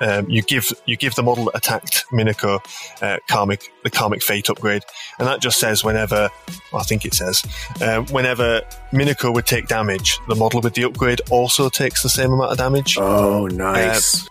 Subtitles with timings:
[0.00, 2.58] Um, you give you give the model that attacked Minako
[3.00, 4.82] uh, karmic the karmic fate upgrade,
[5.18, 6.28] and that just says whenever
[6.72, 7.44] well, I think it says
[7.80, 12.32] um, whenever Minako would take damage, the model with the upgrade also takes the same
[12.32, 12.98] amount of damage.
[12.98, 14.26] Oh, nice.
[14.26, 14.28] Uh,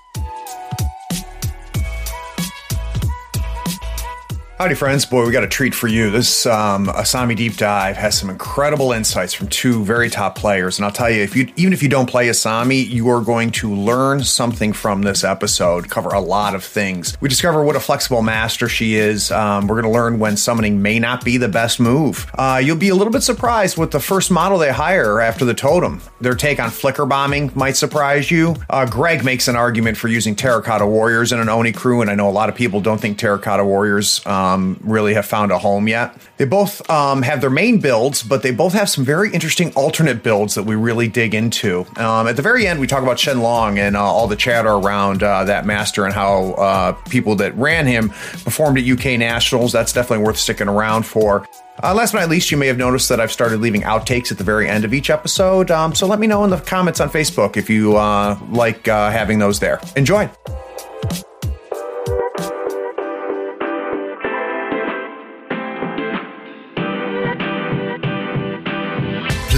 [4.64, 5.06] Howdy, friends.
[5.06, 6.10] Boy, we got a treat for you.
[6.10, 10.78] This um, Asami Deep Dive has some incredible insights from two very top players.
[10.78, 13.52] And I'll tell you, if you even if you don't play Asami, you are going
[13.52, 17.18] to learn something from this episode, cover a lot of things.
[17.20, 19.32] We discover what a flexible master she is.
[19.32, 22.32] Um, we're going to learn when summoning may not be the best move.
[22.34, 25.54] Uh, you'll be a little bit surprised with the first model they hire after the
[25.54, 26.00] totem.
[26.22, 28.56] Their take on flicker bombing might surprise you.
[28.70, 32.16] Uh, Greg makes an argument for using Terracotta Warriors in an Oni crew, and I
[32.16, 35.88] know a lot of people don't think Terracotta Warriors um, really have found a home
[35.88, 36.16] yet.
[36.38, 40.24] They both um, have their main builds, but they both have some very interesting alternate
[40.24, 41.86] builds that we really dig into.
[41.98, 44.70] Um, at the very end, we talk about Shen Long and uh, all the chatter
[44.70, 49.72] around uh, that master and how uh, people that ran him performed at UK Nationals.
[49.72, 51.48] That's definitely worth sticking around for.
[51.82, 54.38] Uh, last but not least, you may have noticed that I've started leaving outtakes at
[54.38, 55.72] the very end of each episode.
[55.72, 59.10] Um, so let me know in the comments on Facebook if you uh, like uh,
[59.10, 59.82] having those there.
[59.96, 60.30] Enjoy.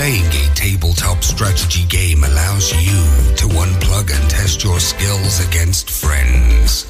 [0.05, 3.01] Playing a tabletop strategy game allows you
[3.37, 6.85] to unplug and test your skills against friends.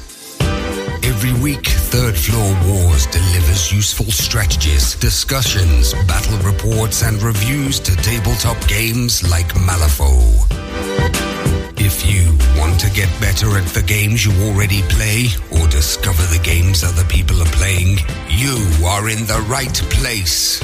[1.02, 8.58] Every week, Third Floor Wars delivers useful strategies, discussions, battle reports, and reviews to tabletop
[8.68, 10.20] games like Malifaux.
[11.80, 16.42] If you want to get better at the games you already play or discover the
[16.44, 17.96] games other people are playing,
[18.28, 20.62] you are in the right place.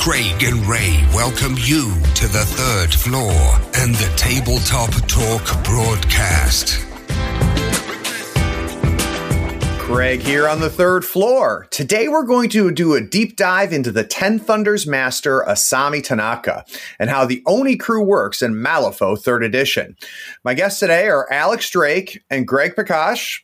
[0.00, 3.32] Craig and Ray welcome you to the third floor
[3.74, 6.86] and the Tabletop Talk broadcast.
[9.78, 11.66] Greg here on the third floor.
[11.70, 16.64] Today we're going to do a deep dive into the Ten Thunders master Asami Tanaka
[16.98, 19.98] and how the Oni crew works in Malifaux 3rd edition.
[20.42, 23.40] My guests today are Alex Drake and Greg Pakash.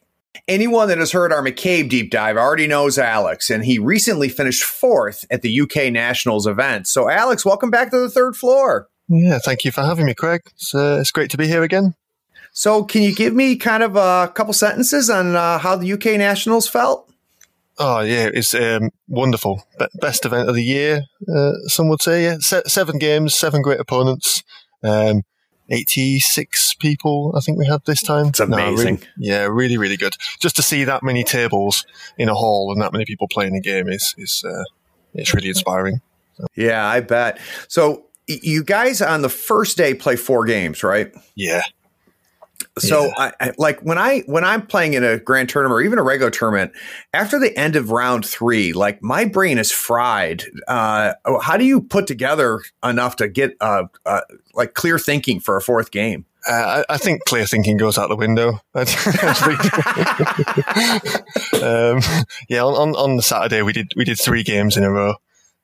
[0.48, 4.64] Anyone that has heard our McCabe deep dive already knows Alex, and he recently finished
[4.64, 6.86] fourth at the UK Nationals event.
[6.86, 8.88] So, Alex, welcome back to the third floor.
[9.08, 10.42] Yeah, thank you for having me, Craig.
[10.54, 11.94] It's, uh, it's great to be here again.
[12.52, 16.18] So, can you give me kind of a couple sentences on uh, how the UK
[16.18, 17.06] Nationals felt?
[17.78, 19.62] Oh yeah, it's um, wonderful.
[19.78, 22.24] Be- best event of the year, uh, some would say.
[22.24, 24.42] Yeah, Se- seven games, seven great opponents.
[24.82, 25.22] Um,
[25.70, 28.26] 86 people, I think we had this time.
[28.26, 28.74] It's amazing.
[28.76, 30.14] No, really, yeah, really, really good.
[30.38, 31.84] Just to see that many tables
[32.18, 34.64] in a hall and that many people playing a game is, is uh,
[35.14, 36.00] it's really inspiring.
[36.36, 36.46] So.
[36.54, 37.40] Yeah, I bet.
[37.68, 41.12] So you guys on the first day play four games, right?
[41.34, 41.62] Yeah.
[42.78, 43.12] So, Yeah.
[43.16, 46.02] I, I, like when I when I'm playing in a grand tournament or even a
[46.02, 46.72] regular tournament,
[47.14, 50.44] after the end of round three, like my brain is fried.
[50.68, 54.20] Uh, how do you put together enough to get uh, uh,
[54.54, 56.26] like clear thinking for a fourth game?
[56.48, 58.60] Uh, I, I think clear thinking goes out the window.
[58.74, 58.86] um,
[62.48, 65.14] yeah, on, on, on the Saturday we did we did three games in a row,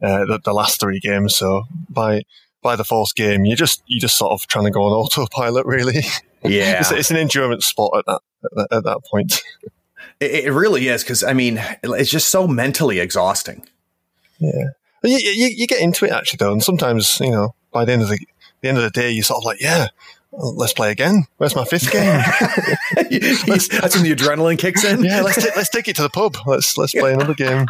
[0.03, 1.37] uh, the, the last three games.
[1.37, 2.23] So by
[2.63, 5.67] by the fourth game, you just you just sort of trying to go on autopilot.
[5.67, 6.03] Really,
[6.45, 9.43] Yeah, it's, it's an endurance spot at that at that, at that point.
[10.21, 13.67] it, it really is because I mean it's just so mentally exhausting.
[14.39, 14.71] Yeah,
[15.05, 18.03] you, you, you get into it actually though, and sometimes you know by the end
[18.03, 18.19] of the
[18.63, 19.89] the end of the day, you're sort of like, yeah,
[20.33, 21.25] let's play again.
[21.37, 22.03] Where's my fifth game?
[22.95, 25.05] That's when the adrenaline kicks in.
[25.05, 26.37] yeah, let's ta- let's take it to the pub.
[26.47, 27.67] Let's let's play another game.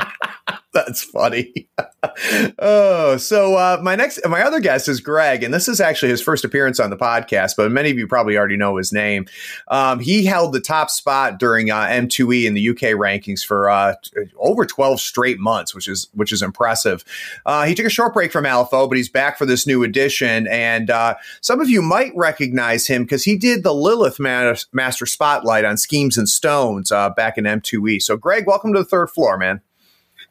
[0.75, 1.69] That's funny.
[2.59, 6.23] oh, so uh, my next, my other guest is Greg, and this is actually his
[6.23, 7.57] first appearance on the podcast.
[7.59, 9.27] But many of you probably already know his name.
[9.69, 13.97] Um, he held the top spot during uh, M2E in the UK rankings for uh,
[14.39, 17.05] over twelve straight months, which is which is impressive.
[17.45, 20.47] Uh, he took a short break from Alpha, but he's back for this new edition,
[20.47, 25.05] and uh, some of you might recognize him because he did the Lilith Ma- Master
[25.05, 28.01] Spotlight on Schemes and Stones uh, back in M2E.
[28.01, 29.61] So, Greg, welcome to the third floor, man.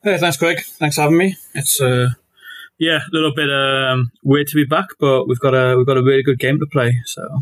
[0.03, 0.59] Hey, thanks, Craig.
[0.61, 1.35] Thanks for having me.
[1.53, 2.09] It's uh,
[2.79, 5.97] yeah, a little bit um, weird to be back, but we've got a we've got
[5.97, 6.99] a really good game to play.
[7.05, 7.41] So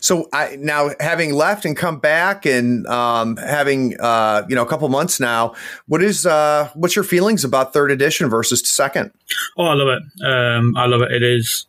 [0.00, 4.66] So I now having left and come back and um, having uh, you know a
[4.66, 5.54] couple months now,
[5.86, 9.10] what is uh, what's your feelings about third edition versus second?
[9.56, 10.24] oh, I love it.
[10.24, 11.10] Um, I love it.
[11.10, 11.66] It is.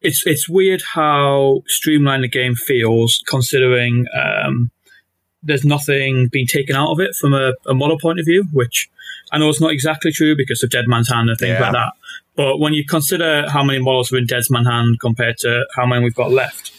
[0.00, 4.70] It's it's weird how streamlined the game feels, considering um,
[5.46, 8.88] there's nothing being taken out of it from a, a model point of view, which
[9.32, 11.60] I know it's not exactly true because of Dead Man's Hand and things Yeah.
[11.62, 11.92] like that.
[12.36, 15.86] But when you consider how many models are in Dead Man's Hand compared to how
[15.86, 16.72] many we've got left,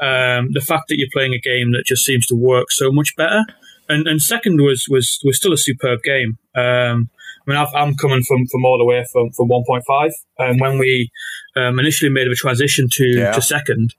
[0.00, 3.14] um, the fact that you're playing a game that just seems to work so much
[3.16, 3.42] better.
[3.88, 6.38] And, and second was, was was still a superb game.
[6.54, 7.10] Um,
[7.46, 10.10] I mean, I've, I'm coming from, from all the way from, from 1.5.
[10.38, 11.10] And when we
[11.56, 13.32] um, initially made a transition to, Yeah.
[13.32, 13.94] to second,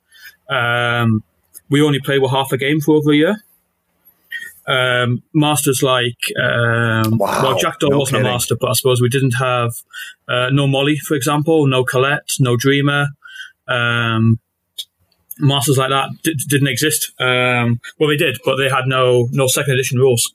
[0.50, 1.24] um,
[1.70, 3.36] we only played with half a game for over a year.
[4.66, 8.28] Um, masters like um, Wow, well, Jackdaw no wasn't kidding.
[8.28, 9.72] a master, but I suppose we didn't have
[10.30, 13.08] uh, no Molly, for example, no Colette, no Dreamer.
[13.68, 14.40] Um,
[15.40, 17.12] masters like that d- didn't exist.
[17.20, 20.34] Um, well, they did, but they had no no second edition rules.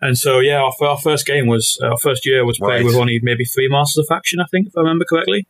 [0.00, 2.84] And so, yeah, our, our first game was our first year was played Right.
[2.84, 5.46] with only maybe three masters of faction, I think, if I remember correctly,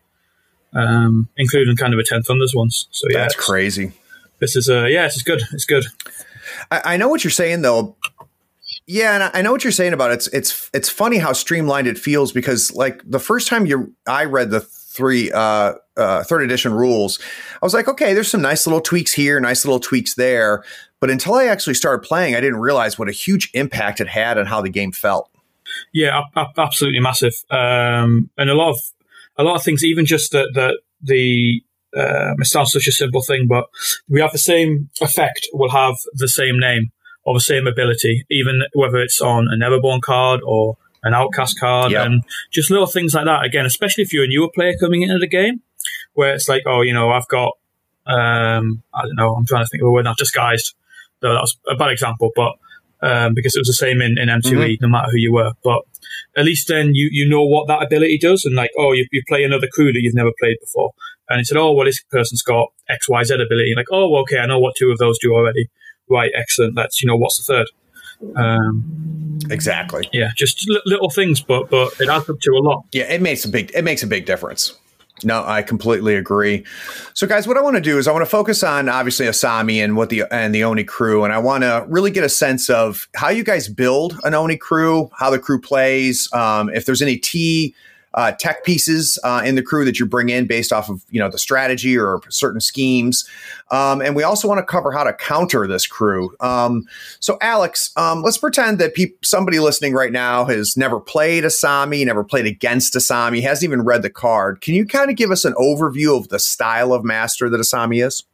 [0.72, 2.88] um, including kind of a ten thunders ones.
[2.90, 3.92] So yeah, That's it's- crazy.
[4.40, 5.42] This is uh, yeah, this is good.
[5.52, 5.84] It's good.
[6.70, 7.96] I, I know what you're saying though.
[8.86, 10.14] Yeah, and I- know what you're saying about it.
[10.14, 14.24] It's it's it's funny how streamlined it feels because like the first time you I
[14.24, 17.18] read the three uh, uh, third edition rules,
[17.54, 20.64] I was like, okay, there's some nice little tweaks here, nice little tweaks there.
[21.00, 24.36] But until I actually started playing, I didn't realize what a huge impact it had
[24.38, 25.30] on how the game felt.
[25.92, 27.34] Yeah, ab- ab- absolutely massive.
[27.50, 28.78] Um, and a lot of
[29.36, 31.62] a lot of things, even just that the, the
[31.96, 33.64] um, it sounds such a simple thing, but
[34.08, 35.48] we have the same effect.
[35.52, 36.92] We'll have the same name
[37.24, 41.92] or the same ability, even whether it's on a Neverborn card or an Outcast card,
[41.92, 42.06] Yep.
[42.06, 43.44] and just little things like that.
[43.44, 45.62] Again, especially if you're a newer player coming into the game,
[46.14, 47.52] where it's like, oh, you know, I've got,
[48.06, 50.74] um, I don't know, I'm trying to think of a word now, disguised.
[51.22, 52.52] No, that was a bad example, but
[53.00, 55.52] um, because it was the same in, in M2E, no matter who you were.
[55.62, 55.82] But
[56.36, 59.22] at least then you, you know what that ability does, and like, oh, you, you
[59.28, 60.92] play another crew that you've never played before,
[61.28, 63.74] and it said, oh, well, this person's got X, Y, Z ability.
[63.76, 65.68] Like, oh, okay, I know what two of those do already.
[66.10, 66.74] Right, excellent.
[66.76, 67.66] Let's, you know, what's the third?
[68.36, 70.08] Um, Exactly.
[70.12, 72.84] yeah, just li- little things, but but it adds up to a lot.
[72.92, 74.76] Yeah, it makes a big it makes a big difference.
[75.24, 76.64] No, I completely agree.
[77.14, 79.82] So, guys, what I want to do is I want to focus on obviously Asami
[79.82, 82.70] and what the and the Oni crew, and I want to really get a sense
[82.70, 87.02] of how you guys build an Oni crew, how the crew plays, um, if there's
[87.02, 87.74] any T
[88.18, 91.20] uh, tech pieces uh, in the crew that you bring in based off of you
[91.20, 93.24] know the strategy or certain schemes,
[93.70, 96.34] um, and we also want to cover how to counter this crew.
[96.40, 96.84] Um,
[97.20, 102.04] so, Alex, um, let's pretend that peop- somebody listening right now has never played Asami,
[102.04, 104.62] never played against Asami, hasn't even read the card.
[104.62, 108.04] Can you kind of give us an overview of the style of master that Asami
[108.04, 108.24] is?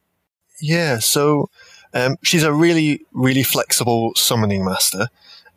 [0.63, 1.51] Yeah, so
[1.93, 5.09] um, she's a really, really flexible summoning master,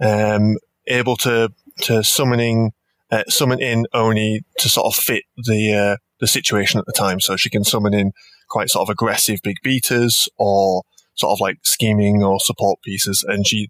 [0.02, 1.54] um, able to
[1.84, 2.74] to summoning
[3.12, 7.20] uh, summon in only to sort of fit the uh, the situation at the time.
[7.20, 8.12] So she can summon in
[8.50, 10.84] quite sort of aggressive big beaters or
[11.16, 13.68] sort of like scheming or support pieces, and she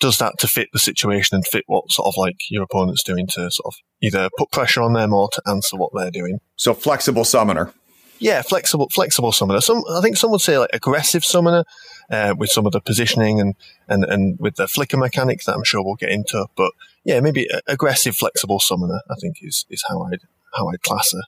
[0.00, 3.26] does that to fit the situation and fit what sort of like your opponent's doing
[3.26, 6.38] to sort of either put pressure on them or to answer what they're doing.
[6.56, 7.72] So, flexible summoner.
[8.18, 9.60] Yeah, flexible, flexible summoner.
[9.60, 11.64] Some, I think some would say like aggressive summoner,
[12.10, 13.54] uh, with some of the positioning and,
[13.88, 16.46] and, and with the flicker mechanic that I'm sure we'll get into.
[16.56, 16.72] But
[17.04, 19.00] yeah, maybe aggressive, flexible summoner.
[19.10, 20.20] I think is, is how I'd
[20.54, 21.22] how I'd class her.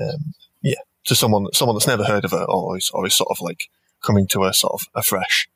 [0.00, 3.30] Um, yeah, to someone someone that's never heard of her or is, or is sort
[3.30, 3.68] of like
[4.02, 5.48] coming to her sort of afresh.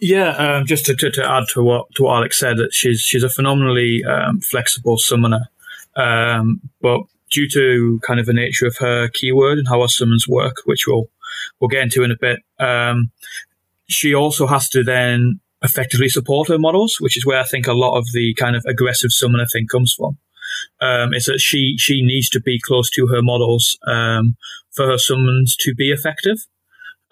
[0.00, 3.00] Yeah, um, just to, to, to add to what to what Alex said, that she's
[3.00, 5.48] she's a phenomenally um, flexible summoner,
[5.96, 7.00] um, but
[7.30, 10.86] due to kind of the nature of her keyword and how our summons work, which
[10.86, 11.08] we'll
[11.58, 13.10] we'll get into in a bit, um,
[13.88, 17.72] she also has to then effectively support her models, which is where I think a
[17.72, 20.18] lot of the kind of aggressive summoner thing comes from.
[20.80, 24.36] Um, is that she she needs to be close to her models um,
[24.72, 26.36] for her summons to be effective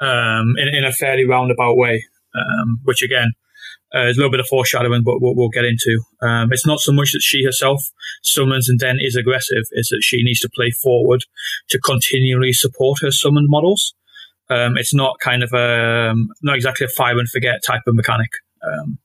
[0.00, 3.32] um, in, in a fairly roundabout way um, which again
[3.94, 6.00] uh, is a little bit of foreshadowing, but we'll, we'll get into.
[6.22, 7.84] Um, it's not so much that she herself
[8.22, 11.24] summons and then is aggressive; it's that she needs to play forward
[11.68, 13.94] to continually support her summoned models.
[14.50, 17.94] Um, it's not kind of a um, not exactly a fire and forget type of
[17.94, 18.30] mechanic.
[18.62, 18.98] Um,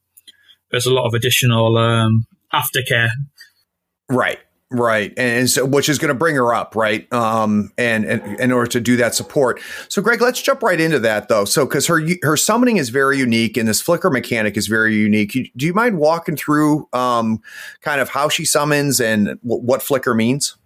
[0.72, 3.10] there's a lot of additional um, aftercare
[4.10, 4.39] Right.
[4.70, 5.13] Right.
[5.15, 7.12] And so, which is going to bring her up, right?
[7.13, 9.62] Um, and, and in order to do that support.
[9.88, 11.46] So, Greg, let's jump right into that though.
[11.46, 15.53] So, because her her summoning is very unique, and this flicker mechanic is very unique.
[15.56, 17.41] Do you mind walking through um,
[17.79, 20.58] kind of how she summons and w- what flicker means?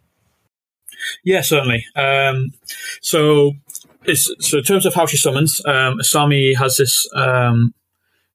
[1.23, 1.85] Yeah, certainly.
[1.95, 2.53] Um,
[3.01, 3.51] so,
[4.15, 7.74] so in terms of how she summons, um, Asami has this um,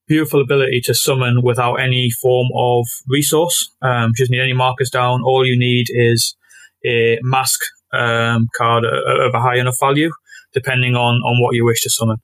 [0.07, 3.71] beautiful ability to summon without any form of resource.
[3.83, 5.23] Um, she doesn't need any markers down.
[5.23, 6.37] All you need is
[6.85, 7.61] a mask
[7.93, 10.11] um, card of a high enough value,
[10.53, 12.19] depending on on what you wish to summon.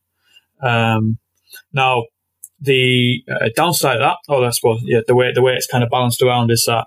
[0.63, 1.19] Um,
[1.73, 2.05] now,
[2.61, 5.83] the uh, downside of that, or I suppose, yeah, the way the way it's kind
[5.83, 6.87] of balanced around is that,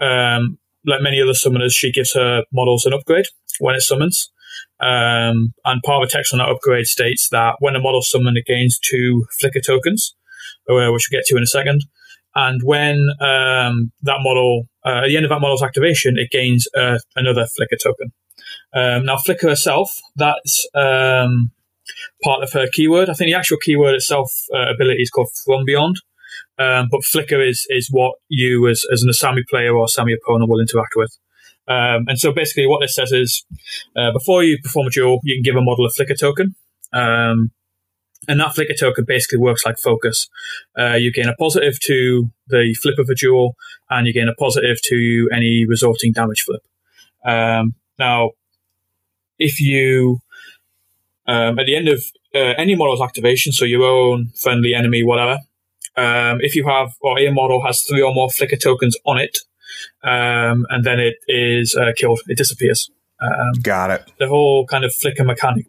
[0.00, 3.26] um, like many other summoners, she gives her models an upgrade
[3.60, 4.30] when it summons.
[4.82, 8.36] Um, and part of the text on that upgrade states that when a model summoned,
[8.36, 10.14] it gains two flicker tokens,
[10.68, 11.82] uh, which we'll get to in a second.
[12.34, 16.66] And when um, that model, uh, at the end of that model's activation, it gains
[16.76, 18.12] uh, another flicker token.
[18.74, 21.52] Um, now, flicker herself, that's um,
[22.24, 23.10] part of her keyword.
[23.10, 25.96] I think the actual keyword itself uh, ability is called From Beyond.
[26.58, 30.50] Um, but flicker is is what you as, as an Asami player or Asami opponent
[30.50, 31.16] will interact with.
[31.68, 33.44] Um, and so basically, what this says is,
[33.96, 36.54] uh, before you perform a duel, you can give a model a flicker token.
[36.92, 37.52] Um,
[38.28, 40.28] and that flicker token basically works like focus.
[40.78, 43.56] Uh, you gain a positive to the flip of a duel,
[43.90, 46.62] and you gain a positive to any resulting damage flip.
[47.24, 48.30] Um, now,
[49.38, 50.20] if you,
[51.26, 52.04] um, at the end of
[52.34, 55.38] uh, any model's activation, so your own, friendly, enemy, whatever,
[55.96, 59.38] um, if you have, or a model has three or more flicker tokens on it,
[60.02, 62.90] um, and then it is uh, killed, it disappears.
[63.20, 64.12] Um, Got it.
[64.18, 65.66] The whole kind of flicker mechanic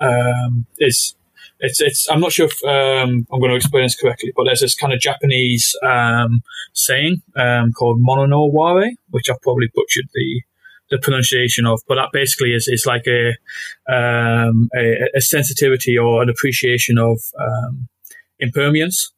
[0.00, 1.14] um, is
[1.60, 4.60] it's it's I'm not sure if um, I'm going to explain this correctly, but there's
[4.60, 6.42] this kind of Japanese um,
[6.72, 10.42] saying um, called mono no ware, which I've probably butchered the
[10.90, 13.30] the pronunciation of, but that basically is is like a
[13.92, 17.88] um, a, a, sensitivity or an appreciation of um,
[18.38, 19.12] impermanence,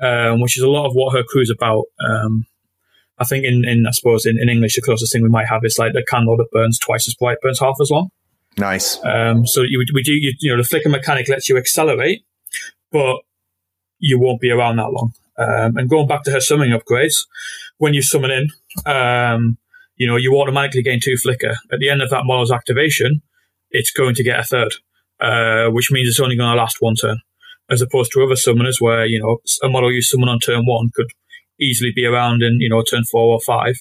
[0.00, 1.84] um, which is a lot of what her crew is about.
[3.18, 5.64] I think in, in I suppose in, in English the closest thing we might have
[5.64, 8.10] is like the candle that burns twice as bright burns half as long.
[8.56, 8.98] Nice.
[9.04, 12.24] Um, so you, we do, you, you, know, the flicker mechanic lets you accelerate,
[12.92, 13.18] but
[13.98, 15.12] you won't be around that long.
[15.36, 17.26] Um, and going back to her summoning upgrades,
[17.78, 18.48] when you summon in,
[18.86, 19.58] um,
[19.96, 21.56] you know, you automatically gain two flicker.
[21.72, 23.22] At the end of that model's activation,
[23.70, 24.74] it's going to get a third,
[25.20, 27.20] uh, which means it's only going to last one turn,
[27.70, 30.90] as opposed to other summoners where, you know, a model you summon on turn one
[30.94, 31.10] could
[31.60, 33.76] easily be around in, you know, turn four or five.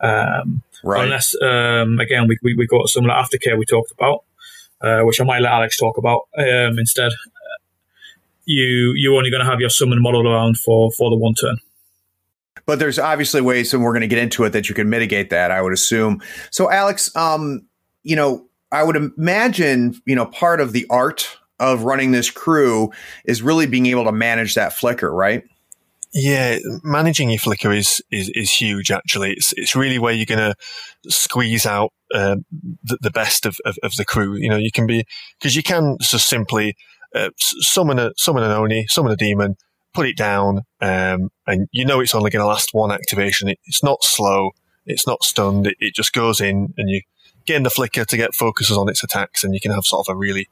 [0.00, 1.04] Um, Right.
[1.04, 4.24] Unless, um, again, we, we, we got some like aftercare we talked about,
[4.80, 7.12] uh, which I might let Alex talk about um, instead.
[8.44, 11.58] You you're only going to have your summon model around for for the one turn.
[12.66, 15.30] But there's obviously ways, and we're going to get into it, that you can mitigate
[15.30, 15.52] that.
[15.52, 16.20] I would assume.
[16.50, 17.64] So, Alex, um,
[18.02, 22.90] you know, I would imagine, you know, part of the art of running this crew
[23.24, 25.44] is really being able to manage that flicker, right?
[26.14, 28.90] Yeah, managing your flicker is, is, is huge.
[28.90, 30.54] Actually, it's it's really where you're going to
[31.10, 32.44] squeeze out um,
[32.84, 34.36] the, the, best of, of, of, the crew.
[34.36, 35.06] You know, you can be
[35.38, 36.76] because you can just simply
[37.14, 39.56] uh, summon a summon an oni, summon a demon,
[39.94, 43.48] put it down, um, and you know it's only going to last one activation.
[43.48, 44.50] It, it's not slow,
[44.84, 45.66] it's not stunned.
[45.66, 47.00] It, it just goes in, and you
[47.46, 50.14] gain the flicker to get focuses on its attacks, and you can have sort of
[50.14, 50.48] a really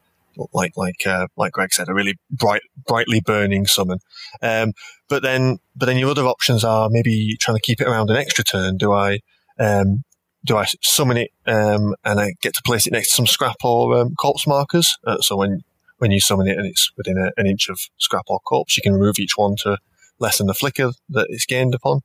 [0.52, 3.98] like like uh, like Greg said, a really bright, brightly burning summon.
[4.42, 4.72] Um,
[5.08, 8.16] but then, but then your other options are maybe trying to keep it around an
[8.16, 8.76] extra turn.
[8.76, 9.20] Do I
[9.58, 10.04] um,
[10.44, 13.56] do I summon it um, and I get to place it next to some scrap
[13.64, 14.96] or um, corpse markers?
[15.06, 15.62] Uh, so when
[15.98, 18.82] when you summon it and it's within a, an inch of scrap or corpse, you
[18.82, 19.78] can remove each one to
[20.18, 22.00] lessen the flicker that it's gained upon.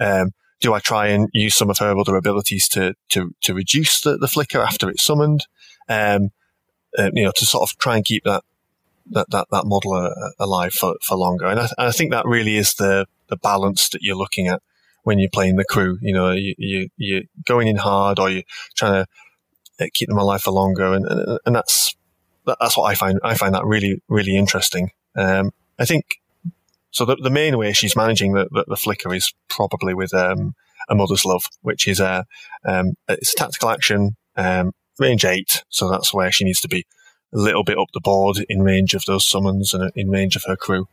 [0.00, 4.00] Um, do I try and use some of her other abilities to to, to reduce
[4.00, 5.46] the, the flicker after it's summoned?
[5.88, 6.30] Um,
[6.98, 8.42] uh, you know, to sort of try and keep that
[9.10, 11.46] that that, that model uh, alive for, for longer.
[11.46, 14.62] And I, I, think that really is the the balance that you're looking at
[15.04, 15.98] when you're playing the crew.
[16.02, 18.42] You know, you, you you're going in hard, or you're
[18.76, 21.96] trying to uh, keep them alive for longer, and and, and that's
[22.46, 24.90] that's what I find I find that really really interesting.
[25.16, 26.20] Um, I think
[26.90, 27.04] so.
[27.04, 30.54] The, the main way she's managing the, the, the flicker is probably with um,
[30.88, 32.26] a mother's love, which is a
[32.64, 34.16] um, it's a tactical action.
[34.36, 36.86] Um, range eight, so that's where she needs to be
[37.32, 40.44] a little bit up the board in range of those summons and in range of
[40.46, 40.88] her crew.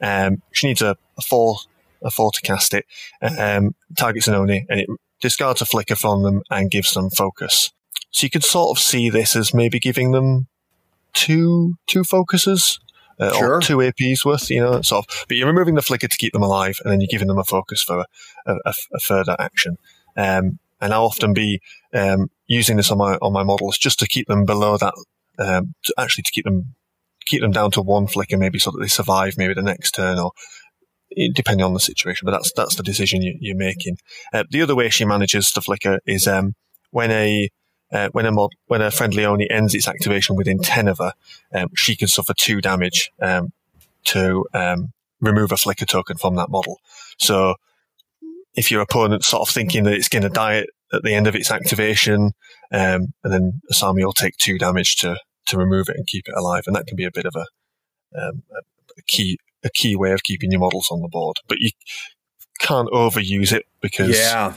[0.00, 1.56] Um, she needs a, a, four,
[2.02, 2.86] a four to cast it.
[3.22, 4.88] Um, targets an Oni and it
[5.20, 7.72] discards a flicker from them and gives them focus.
[8.10, 10.46] So you could sort of see this as maybe giving them
[11.12, 12.80] two two focuses
[13.18, 13.54] uh, sure.
[13.54, 15.24] or two APs worth, you know, sort of.
[15.28, 17.44] But you're removing the flicker to keep them alive, and then you're giving them a
[17.44, 18.06] focus for
[18.46, 19.76] a, a, a further action.
[20.16, 21.60] Um, and I'll often be
[21.92, 24.92] um, using this on my on my models just to keep them below that,
[25.38, 26.74] um, to actually to keep them
[27.24, 30.18] keep them down to one flicker, maybe so that they survive maybe the next turn
[30.18, 30.32] or
[31.32, 32.26] depending on the situation.
[32.26, 33.98] But that's that's the decision you, are making.
[34.32, 36.54] Uh, the other way she manages the flicker is um,
[36.90, 37.48] when a
[37.92, 41.12] uh, when a mod, when a friendly Oni ends its activation within ten of her,
[41.54, 43.52] um, she can suffer two damage um,
[44.04, 46.80] to um, remove a flicker token from that model.
[47.18, 47.54] So
[48.56, 51.34] if your opponent's sort of thinking that it's going to die at the end of
[51.34, 52.32] its activation,
[52.72, 55.16] um, and then Asami will take two damage to
[55.46, 58.20] to remove it and keep it alive, and that can be a bit of a,
[58.20, 61.70] um, a key a key way of keeping your models on the board, but you
[62.58, 64.54] can't overuse it because yeah.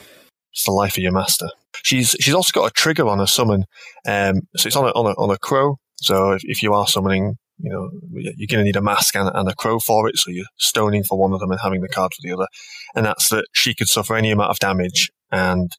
[0.51, 1.49] it's the life of your master.
[1.83, 3.65] She's she's also got a trigger on her summon,
[4.07, 5.77] um, so it's on a on a on a crow.
[6.01, 9.29] So if, if you are summoning, you know, you're going to need a mask and,
[9.33, 10.17] and a crow for it.
[10.17, 12.47] So you're stoning for one of them and having the card for the other,
[12.95, 15.71] and that's that she could suffer any amount of damage and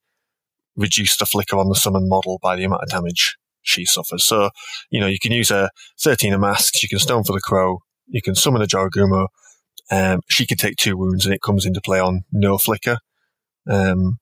[0.76, 4.24] reduce the flicker on the summon model by the amount of damage she suffers.
[4.24, 4.50] So,
[4.90, 7.78] you know, you can use a 13 of masks, you can stone for the crow,
[8.06, 9.28] you can summon a Jorogumo.
[9.90, 12.98] Um, she could take two wounds and it comes into play on no flicker,
[13.68, 14.18] um,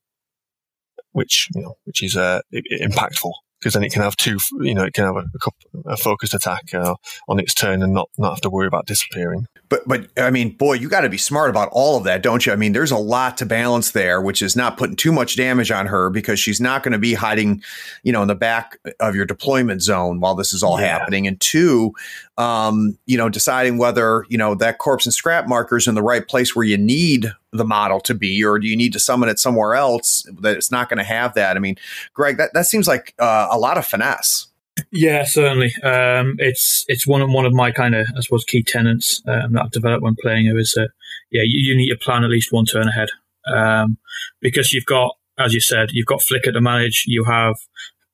[1.13, 3.33] which, you know, which is, uh, impactful
[3.63, 6.35] because then it can have two, you know, it can have a, a, a focused
[6.35, 6.97] attack uh,
[7.29, 9.47] on its turn and not, not have to worry about disappearing.
[9.69, 12.45] But, but I mean, boy, you got to be smart about all of that, don't
[12.45, 12.53] you?
[12.53, 15.71] I mean, there's a lot to balance there, which is not putting too much damage
[15.71, 17.63] on her because she's not going to be hiding,
[18.03, 20.99] you know, in the back of your deployment zone while this is all yeah.
[20.99, 21.29] happening.
[21.29, 21.93] And two,
[22.39, 26.03] um, you know, deciding whether, you know, that corpse and scrap marker is in the
[26.03, 29.29] right place where you need the model to be, or do you need to summon
[29.29, 31.57] it somewhere else that it's not going to have that?
[31.57, 31.77] I mean,
[32.15, 34.47] Greg, that, that seems like uh, a lot of finesse.
[34.91, 35.73] Yeah, certainly.
[35.83, 39.53] Um, it's it's one of one of my kind of I suppose key tenets um,
[39.53, 40.89] that I've developed when playing it is is that
[41.31, 43.11] yeah you, you, need to plan at least one turn ahead
[43.47, 43.99] um,
[44.41, 47.57] because you've got as you said you've got flicker to manage you have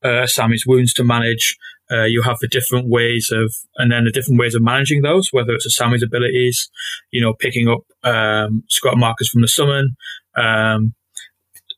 [0.03, 1.57] uh, Sammy's wounds to manage
[1.91, 5.33] uh, you have the different ways of and then the different ways of managing those
[5.33, 6.69] whether it's a Sammy's abilities
[7.11, 9.97] you know picking up um, scrap markers from the summon
[10.37, 10.95] um,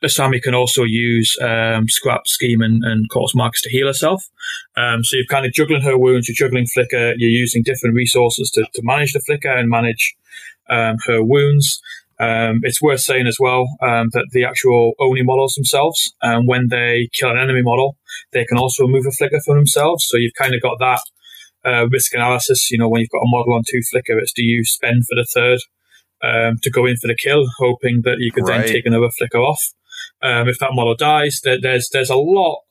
[0.03, 4.25] Asami can also use um, Scrap, Scheme, and, and Corpse Markers to heal herself.
[4.77, 8.51] Um, so you're kind of juggling her wounds, you're juggling Flicker, you're using different resources
[8.53, 10.17] to, to manage the Flicker and manage
[10.71, 11.83] um, her wounds.
[12.21, 16.69] Um, it's worth saying as well um, that the actual Oni models themselves, um, when
[16.69, 17.97] they kill an enemy model,
[18.33, 20.07] they can also remove a Flicker for themselves.
[20.07, 21.01] So you've kind of got that
[21.65, 22.71] uh, risk analysis.
[22.71, 25.15] You know, when you've got a model on two Flicker, it's do you spend for
[25.15, 25.61] the third
[26.23, 28.65] um, to go in for the kill, hoping that you could right.
[28.65, 29.73] then take another flicker off.
[30.23, 32.63] Um, if that model dies, there, there's there's a lot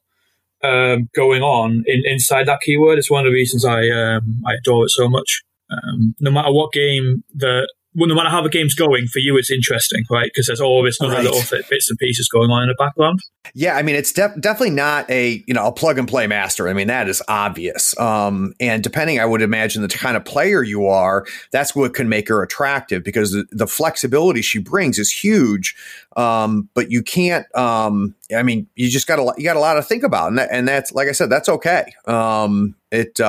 [0.63, 2.99] um, going on in, inside that keyword.
[2.99, 5.43] It's one of the reasons I um, I adore it so much.
[5.71, 7.67] Um, no matter what game that
[7.99, 10.31] well, no matter how the game's going, for you it's interesting, right?
[10.33, 11.23] Because there's all this other right.
[11.23, 13.19] little bits and pieces going on in the background.
[13.53, 16.69] Yeah, I mean, it's def- definitely not a you know a plug and play master.
[16.69, 17.97] I mean, that is obvious.
[17.99, 22.09] Um, and depending, I would imagine the kind of player you are, that's what can
[22.09, 25.75] make her attractive because the, the flexibility she brings is huge.
[26.15, 27.45] Um, but you can't.
[27.55, 30.37] Um, I mean, you just got a you got a lot to think about, and,
[30.37, 31.91] that, and that's like I said, that's okay.
[32.05, 33.19] Um, it.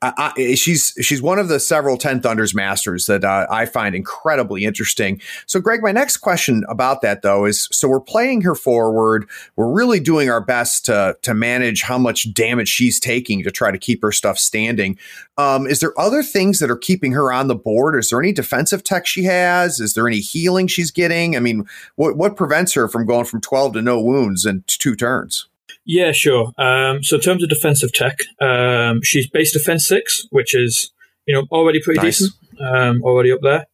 [0.00, 3.94] I, I, she's she's one of the several Ten Thunders masters that uh, I find
[3.94, 5.20] incredibly interesting.
[5.46, 9.28] So, Greg, my next question about that though is: so we're playing her forward.
[9.56, 13.70] We're really doing our best to to manage how much damage she's taking to try
[13.70, 14.98] to keep her stuff standing.
[15.38, 17.96] Um, is there other things that are keeping her on the board?
[17.98, 19.80] Is there any defensive tech she has?
[19.80, 21.36] Is there any healing she's getting?
[21.36, 24.94] I mean, what what prevents her from going from twelve to no wounds in two
[24.94, 25.48] turns?
[25.84, 26.52] Yeah, sure.
[26.58, 30.92] Um, so in terms of defensive tech, um, she's base defense six, which is
[31.26, 32.18] you know already pretty nice.
[32.18, 33.66] decent, um, already up there.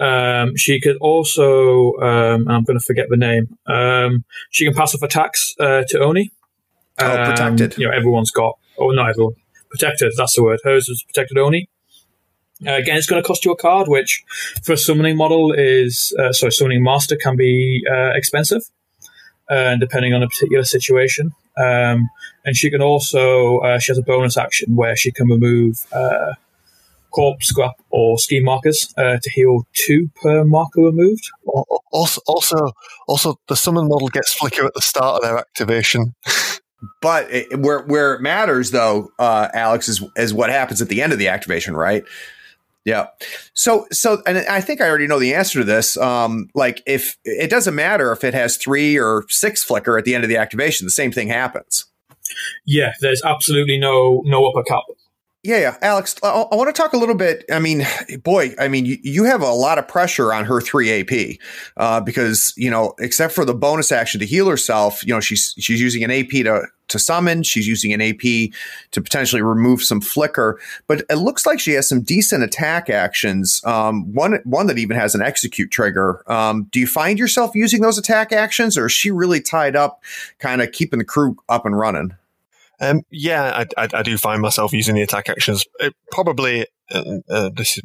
[0.00, 3.56] Um, she could also, um, I'm going to forget the name.
[3.66, 6.32] Um, she can pass off attacks uh, to Oni.
[6.98, 7.78] Oh, protected.
[7.78, 8.58] You know, everyone's got.
[8.78, 9.34] Oh, not everyone.
[9.70, 10.12] Protected.
[10.16, 10.60] That's the word.
[10.64, 11.68] Hers is protected Oni.
[12.66, 14.24] Uh, again, it's going to cost you a card, which
[14.64, 18.62] for a summoning model is uh, sorry, summoning master can be uh, expensive
[19.50, 21.32] uh, depending on a particular situation.
[21.56, 22.08] Um,
[22.44, 26.34] and she can also uh, she has a bonus action where she can remove uh,
[27.14, 31.30] corpse scrap or scheme markers uh, to heal two per marker removed.
[31.92, 32.72] Also, also,
[33.06, 36.14] also, the summon model gets flicker at the start of their activation.
[37.00, 41.00] but it, where where it matters, though, uh, Alex, is is what happens at the
[41.00, 42.02] end of the activation, right?
[42.84, 43.06] Yeah.
[43.54, 45.96] So, so, and I think I already know the answer to this.
[45.96, 50.14] Um, like if it doesn't matter if it has three or six flicker at the
[50.14, 51.86] end of the activation, the same thing happens.
[52.66, 54.82] Yeah, there's absolutely no no upper cap.
[55.44, 55.76] Yeah, yeah.
[55.82, 57.44] Alex, I, I want to talk a little bit.
[57.52, 57.86] I mean,
[58.22, 61.38] boy, I mean, you, you have a lot of pressure on her three AP
[61.76, 65.54] uh, because you know, except for the bonus action to heal herself, you know, she's
[65.58, 67.42] she's using an AP to to summon.
[67.42, 68.22] She's using an AP
[68.92, 73.60] to potentially remove some flicker, but it looks like she has some decent attack actions.
[73.66, 76.22] Um, one one that even has an execute trigger.
[76.26, 80.02] Um, do you find yourself using those attack actions, or is she really tied up,
[80.38, 82.16] kind of keeping the crew up and running?
[82.80, 85.64] Um, yeah, I, I, I, do find myself using the attack actions.
[85.78, 87.84] It probably uh, uh, this is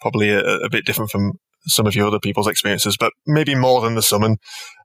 [0.00, 3.80] probably a, a, bit different from some of your other people's experiences, but maybe more
[3.80, 4.38] than the summon.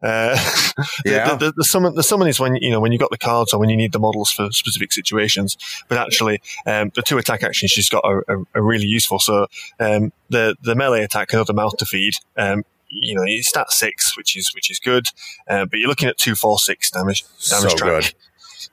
[0.04, 0.38] Uh,
[1.06, 1.36] yeah.
[1.36, 3.54] The, the, the, summon, the summon is when you know when you got the cards
[3.54, 5.58] or when you need the models for specific situations.
[5.88, 9.20] But actually, um, the two attack actions she's got are, are, are really useful.
[9.20, 9.48] So
[9.80, 12.13] um, the the melee attack, another mouth to feed.
[12.38, 15.08] Um, you know, you stat six, which is which is good,
[15.50, 18.04] uh, but you're looking at two, four, six damage damage so track.
[18.04, 18.13] Good.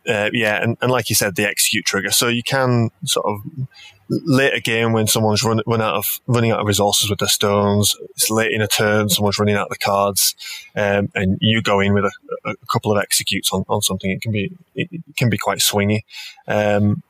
[0.06, 2.10] Uh, yeah, and, and like you said, the execute trigger.
[2.10, 3.68] So you can sort of
[4.08, 7.96] later game when someone's run, run out of running out of resources with their stones.
[8.10, 10.34] It's late in a turn, someone's running out of the cards,
[10.76, 12.12] um, and you go in with a,
[12.44, 14.10] a, couple of executes on, on something.
[14.10, 16.00] It can be it, can be quite swingy.
[16.46, 17.02] Um,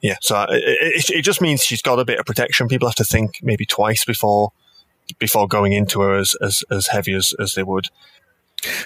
[0.00, 2.68] yeah, so it, it, it, just means she's got a bit of protection.
[2.68, 4.52] People have to think maybe twice before
[5.18, 7.88] before going into her as as, as heavy as, as they would.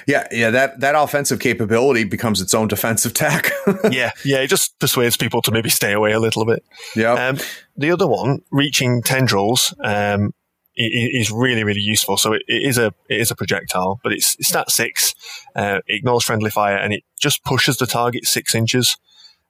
[0.06, 3.50] Yeah, yeah, that that offensive capability becomes its own defensive tack.
[3.90, 6.64] yeah, yeah, it just persuades people to maybe stay away a little bit.
[6.96, 7.12] Yeah.
[7.12, 7.38] Um,
[7.76, 10.32] the other one, reaching tendrils, um,
[10.76, 12.16] is really really useful.
[12.16, 15.14] So it, it is a it is a projectile, but it's, stat six,
[15.54, 18.96] uh, ignores friendly fire, and it just pushes the target six inches.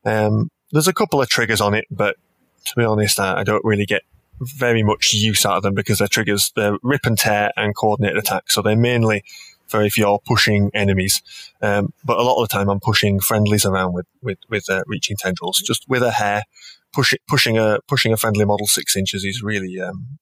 [0.05, 2.17] Um, there's a couple of triggers on it, but
[2.67, 4.03] to be honest, I, I don't really get
[4.41, 6.53] very much use out of them because they're triggers.
[6.57, 9.23] They're rip and tear and coordinated attack, so they're mainly
[9.71, 11.23] for if you're pushing enemies.
[11.63, 14.83] Um, but a lot of the time, I'm pushing friendlies around with with with uh,
[14.87, 16.43] reaching tendrils, just with a hair.
[16.93, 20.19] Pushing pushing a pushing a friendly model six inches is really um,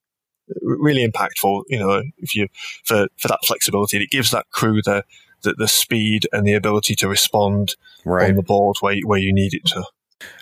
[0.63, 1.63] really impactful.
[1.69, 2.49] You know, if you
[2.85, 5.05] for for that flexibility, it gives that crew the
[5.43, 8.31] the, the speed and the ability to respond right.
[8.31, 9.85] on the board where where you need it to.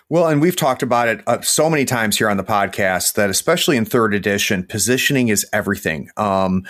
[0.08, 3.28] Well, and we've talked about it uh, so many times here on the podcast that,
[3.28, 6.10] especially in third edition, positioning is everything.
[6.16, 6.62] Um,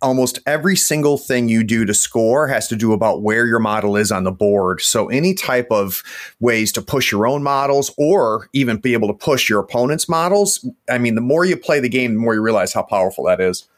[0.00, 3.96] almost every single thing you do to score has to do about where your model
[3.96, 4.80] is on the board.
[4.80, 6.04] So, any type of
[6.38, 10.64] ways to push your own models or even be able to push your opponent's models,
[10.88, 13.40] I mean, the more you play the game, the more you realize how powerful that
[13.40, 13.68] is.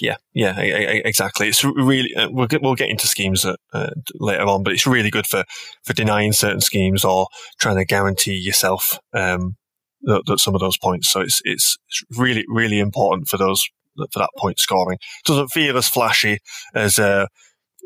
[0.00, 1.48] Yeah, yeah, exactly.
[1.48, 4.86] It's really uh, we'll get we'll get into schemes uh, uh, later on, but it's
[4.86, 5.44] really good for
[5.84, 7.28] for denying certain schemes or
[7.60, 9.56] trying to guarantee yourself um,
[10.02, 11.10] that, that some of those points.
[11.10, 11.76] So it's it's
[12.16, 13.64] really really important for those
[13.96, 14.98] for that point scoring.
[15.24, 16.38] Doesn't feel as flashy
[16.74, 17.26] as uh,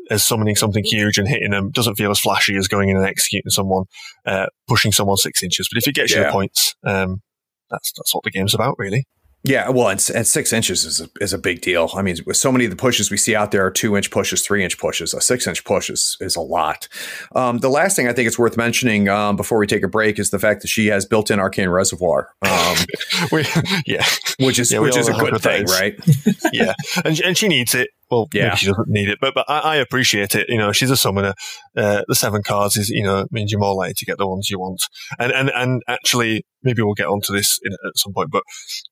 [0.09, 1.69] as summoning something huge and hitting them.
[1.69, 3.85] Doesn't feel as flashy as going in and executing someone,
[4.25, 5.69] uh, pushing someone six inches.
[5.71, 6.19] But if it gets yeah.
[6.19, 7.21] you the points, um,
[7.69, 9.05] that's that's what the game's about, really.
[9.43, 11.89] Yeah, well, and, and six inches is a, is a big deal.
[11.95, 14.11] I mean, with so many of the pushes we see out there are two inch
[14.11, 15.13] pushes, three inch pushes.
[15.13, 16.89] A six inch push is, is a lot.
[17.33, 20.19] Um, the last thing I think it's worth mentioning um, before we take a break
[20.19, 22.29] is the fact that she has built in arcane reservoir.
[22.41, 22.75] Um,
[23.31, 23.45] we,
[23.85, 24.05] yeah,
[24.39, 25.97] which is yeah, which is a good thing, right?
[26.53, 26.73] yeah,
[27.05, 27.91] and and she needs it.
[28.09, 28.55] Well, yeah.
[28.55, 30.49] she doesn't need it, but but I, I appreciate it.
[30.49, 31.33] You know, she's a summoner.
[31.77, 34.49] Uh, the seven cards is you know means you're more likely to get the ones
[34.49, 34.81] you want.
[35.19, 38.43] And and and actually, maybe we'll get onto this in, at some point, but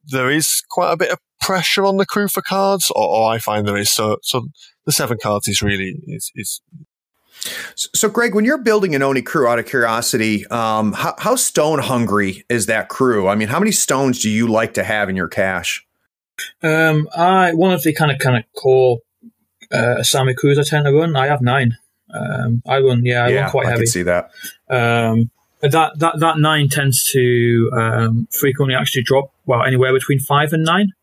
[0.05, 3.39] there is quite a bit of pressure on the crew for cards, or, or I
[3.39, 3.91] find there is.
[3.91, 4.47] So so
[4.85, 6.61] the seven cards is really is is
[7.75, 11.79] so, Greg, when you're building an Oni crew, out of curiosity, um, how, how, stone
[11.79, 13.27] hungry is that crew?
[13.27, 15.85] I mean, how many stones do you like to have in your cache?
[16.61, 18.99] Um, I one of the kind of kind of core
[19.71, 21.15] uh, Asami crews I tend to run.
[21.15, 21.77] I have nine.
[22.13, 23.79] Um, I run, yeah, I yeah, run quite I heavy.
[23.79, 24.31] I can see that.
[24.69, 30.53] Um, that that that nine tends to um, frequently actually drop well anywhere between five
[30.53, 30.93] and nine.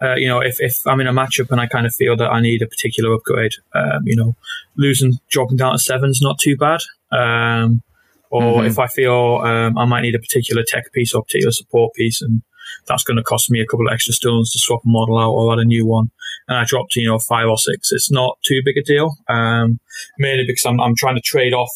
[0.00, 2.30] Uh, you know, if, if I'm in a matchup and I kind of feel that
[2.30, 4.36] I need a particular upgrade, um, you know,
[4.76, 6.80] losing dropping down to seven's not too bad.
[7.10, 7.82] Um,
[8.30, 8.66] or mm-hmm.
[8.66, 12.20] if I feel um, I might need a particular tech piece or particular support piece,
[12.22, 12.42] and
[12.86, 15.32] that's going to cost me a couple of extra stones to swap a model out
[15.32, 16.10] or add a new one,
[16.48, 19.16] and I dropped, you know five or six, it's not too big a deal.
[19.28, 19.80] Um,
[20.18, 21.70] mainly because I'm I'm trying to trade off,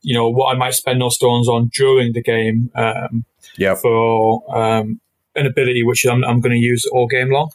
[0.00, 2.70] you know, what I might spend those stones on during the game.
[2.74, 3.24] Um,
[3.56, 3.74] yeah.
[3.74, 5.00] For um,
[5.34, 7.50] an ability which I'm, I'm going to use all game long.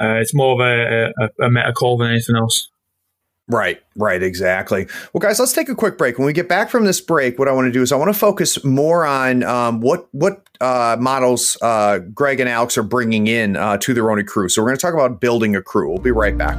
[0.00, 2.70] Uh, it's more of a, a, a meta call than anything else.
[3.48, 4.86] Right, right, exactly.
[5.12, 6.18] Well, guys, let's take a quick break.
[6.18, 8.12] When we get back from this break, what I want to do is I want
[8.12, 13.26] to focus more on um, what what uh, models uh, Greg and Alex are bringing
[13.26, 14.50] in uh, to their own crew.
[14.50, 15.88] So we're going to talk about building a crew.
[15.88, 16.58] We'll be right back.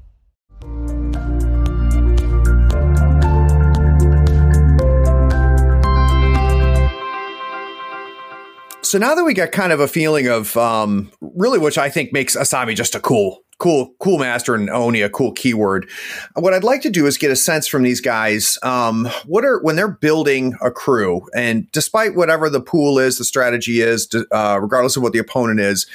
[8.91, 12.11] So now that we got kind of a feeling of um, really, which I think
[12.11, 15.87] makes Asami just a cool cool, cool master and Oni a cool keyword.
[16.33, 18.57] What I'd like to do is get a sense from these guys.
[18.63, 23.23] Um, what are when they're building a crew, and despite whatever the pool is, the
[23.23, 25.85] strategy is, uh, regardless of what the opponent is,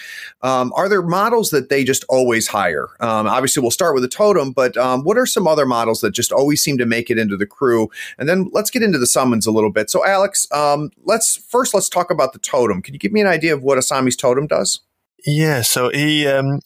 [0.43, 2.87] um, are there models that they just always hire?
[3.01, 6.13] Um, obviously, we'll start with a totem, but um, what are some other models that
[6.13, 7.91] just always seem to make it into the crew?
[8.17, 9.91] And then let's get into the summons a little bit.
[9.91, 12.81] So, Alex, um, let's first let's talk about the totem.
[12.81, 14.81] Can you give me an idea of what Asami's totem does?
[15.25, 16.61] Yeah, so he um,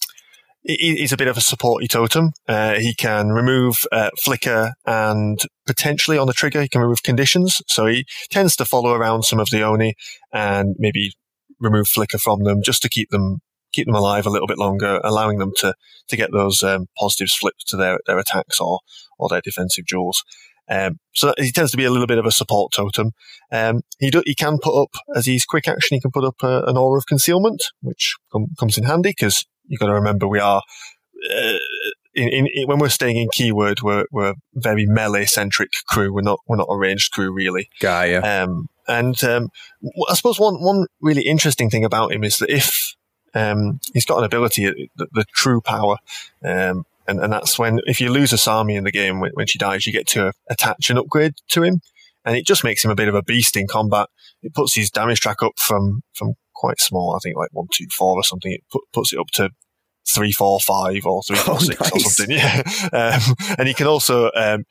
[0.63, 2.33] he's a bit of a supporty totem.
[2.47, 7.63] Uh, he can remove uh, flicker and potentially on the trigger he can remove conditions.
[7.67, 9.95] So he tends to follow around some of the Oni
[10.33, 11.13] and maybe
[11.59, 13.39] remove flicker from them just to keep them
[13.73, 15.75] keep them alive a little bit longer, allowing them to
[16.09, 18.81] to get those um, positives flipped to their their attacks or
[19.19, 20.23] or their defensive jewels.
[20.69, 23.11] Um, so he tends to be a little bit of a support totem.
[23.51, 25.97] Um, he do, he can put up as he's quick action.
[25.97, 29.45] He can put up uh, an aura of concealment, which com- comes in handy because
[29.71, 30.63] you've got to remember we are
[31.35, 31.59] uh,
[32.15, 36.13] in, in, in, when we're staying in keyword, we're we're very melee centric crew.
[36.13, 37.69] We're not we're not a ranged crew really.
[37.81, 38.45] Gaia.
[38.45, 39.51] Um, and um,
[40.09, 42.97] I suppose one one really interesting thing about him is that if
[43.35, 45.97] um, he's got an ability, uh, the, the true power,
[46.45, 49.59] um, and, and that's when if you lose Asami in the game when, when she
[49.59, 51.81] dies, you get to attach an upgrade to him,
[52.25, 54.09] and it just makes him a bit of a beast in combat.
[54.43, 57.15] It puts his damage track up from from quite small.
[57.15, 58.53] I think like one, two, four or something.
[58.53, 59.51] It put, puts it up to
[60.09, 61.93] three, four, five, or three, four, oh, six, nice.
[61.93, 62.37] or something.
[62.37, 64.65] Yeah, um, and he can also um,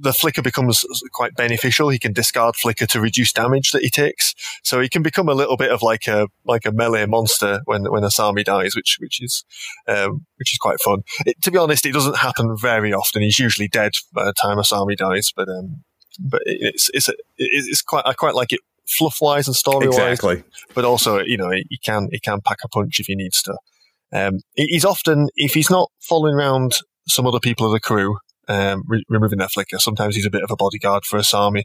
[0.00, 1.88] the flicker becomes quite beneficial.
[1.88, 5.34] He can discard flicker to reduce damage that he takes, so he can become a
[5.34, 9.22] little bit of like a like a melee monster when when Asami dies, which which
[9.22, 9.44] is
[9.86, 11.02] um, which is quite fun.
[11.24, 13.22] It, to be honest, it doesn't happen very often.
[13.22, 15.84] He's usually dead by the time Asami dies, but um,
[16.18, 19.98] but it's it's a, it's quite I quite like it fluff wise and story wise.
[19.98, 20.44] Exactly.
[20.74, 23.56] But also, you know, he can he can pack a punch if he needs to.
[24.12, 28.84] Um, he's often if he's not following around some other people of the crew, um,
[28.86, 29.78] re- removing their flicker.
[29.78, 31.62] Sometimes he's a bit of a bodyguard for Asami.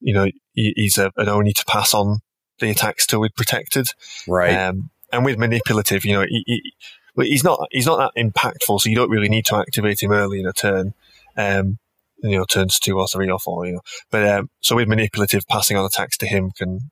[0.00, 2.20] You know, he, he's a, an Oni to pass on
[2.58, 3.88] the attacks to with protected.
[4.26, 4.54] Right.
[4.54, 6.74] Um, and with manipulative, you know, he, he,
[7.16, 10.40] he's not he's not that impactful, so you don't really need to activate him early
[10.40, 10.94] in a turn.
[11.36, 11.78] Um,
[12.22, 13.80] you know, turns two or three or four, you know.
[14.10, 16.90] But um, so with manipulative, passing on attacks to him can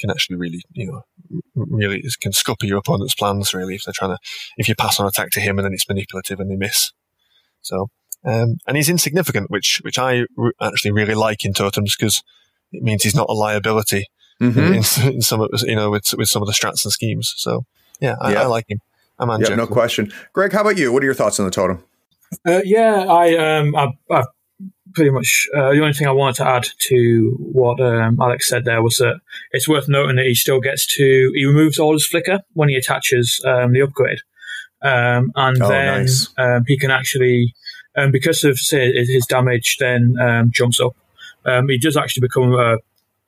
[0.00, 1.02] can actually really, you know,
[1.54, 3.54] really can scupper your opponent's plans.
[3.54, 4.18] Really, if they're trying to,
[4.56, 6.92] if you pass on attack to him and then it's manipulative and they miss.
[7.62, 7.88] So,
[8.24, 12.22] um, and he's insignificant, which which I re- actually really like in totems because
[12.72, 14.06] it means he's not a liability
[14.40, 15.04] mm-hmm.
[15.08, 17.34] in, in, some of you know with with some of the strats and schemes.
[17.36, 17.64] So,
[18.00, 18.42] yeah, I, yeah.
[18.42, 18.80] I like him.
[19.18, 20.12] I'm yeah, no question.
[20.34, 20.92] Greg, how about you?
[20.92, 21.82] What are your thoughts on the totem?
[22.46, 24.26] Uh, yeah, I um, I've, I've
[24.96, 28.64] pretty much uh, the only thing I wanted to add to what um, Alex said
[28.64, 29.20] there was that
[29.52, 32.76] it's worth noting that he still gets to he removes all his flicker when he
[32.76, 34.20] attaches um, the upgrade,
[34.82, 36.30] um, and oh, then nice.
[36.38, 37.54] Um, he can actually
[37.96, 40.96] um, because of say his damage then um, jumps up.
[41.68, 42.78] he does actually become a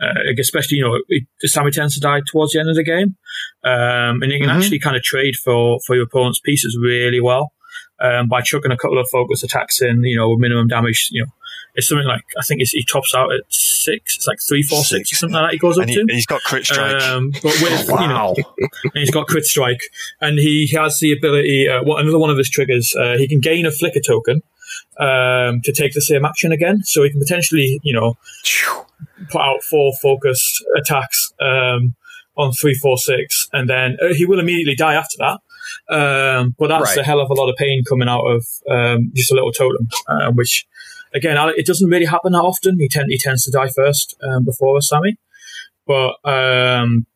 [0.01, 0.99] uh, especially you know
[1.43, 3.17] Sammy tends to die towards the end of the game,
[3.63, 4.59] and you can mm-hmm.
[4.59, 7.53] actually kind of trade for for your opponent's pieces really well.
[8.01, 11.25] Um, by chucking a couple of focus attacks in, you know, with minimum damage, you
[11.25, 11.33] know,
[11.79, 14.17] it's something like I think he tops out at six.
[14.17, 15.53] It's like three, four, six, or something like that.
[15.53, 16.07] He goes up and he, to.
[16.09, 17.01] He's got crit strike.
[17.01, 18.03] Um, but with wow.
[18.03, 18.35] you know,
[18.83, 19.83] and he's got crit strike,
[20.21, 21.69] and he has the ability.
[21.69, 24.43] Uh, well, another one of his triggers, uh, he can gain a flicker token
[24.99, 26.83] um, to take the same action again.
[26.83, 28.17] So he can potentially, you know,
[29.31, 31.95] put out four focused attacks um,
[32.37, 35.39] on three, four, six, and then uh, he will immediately die after that.
[35.95, 36.99] Um, but that's right.
[36.99, 39.87] a hell of a lot of pain coming out of um, just a little totem,
[40.09, 40.67] uh, which
[41.15, 42.79] again, it doesn't really happen that often.
[42.79, 45.17] He, tend, he tends to die first um, before Sammy,
[45.87, 47.07] but um,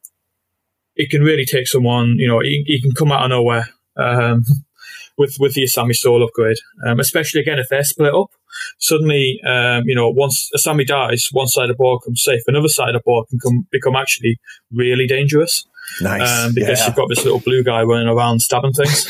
[0.97, 2.17] it can really take someone.
[2.19, 4.45] You know, he, he can come out of nowhere um,
[5.19, 8.31] with with the Asami Soul upgrade, um, especially again if they're split up.
[8.79, 12.69] Suddenly, um, you know, once Asami dies, one side of the board comes safe, another
[12.69, 14.39] side of the board can come, become actually
[14.73, 15.67] really dangerous.
[16.01, 16.87] Nice, um, because yeah.
[16.87, 19.07] you've got this little blue guy running around stabbing things.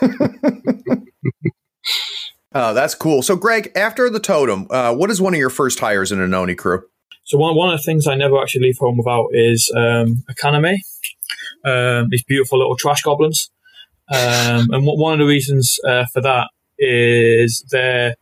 [2.54, 3.22] Uh, that's cool.
[3.22, 6.28] So, Greg, after the totem, uh, what is one of your first hires in a
[6.28, 6.82] Noni crew?
[7.24, 10.76] So, one, one of the things I never actually leave home without is um, Akaname,
[11.64, 13.50] um, these beautiful little trash goblins.
[14.10, 18.16] Um, and one of the reasons uh, for that is their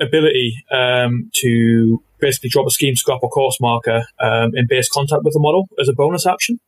[0.00, 5.24] ability um, to basically drop a scheme scrap or corpse marker um, in base contact
[5.24, 6.58] with the model as a bonus action.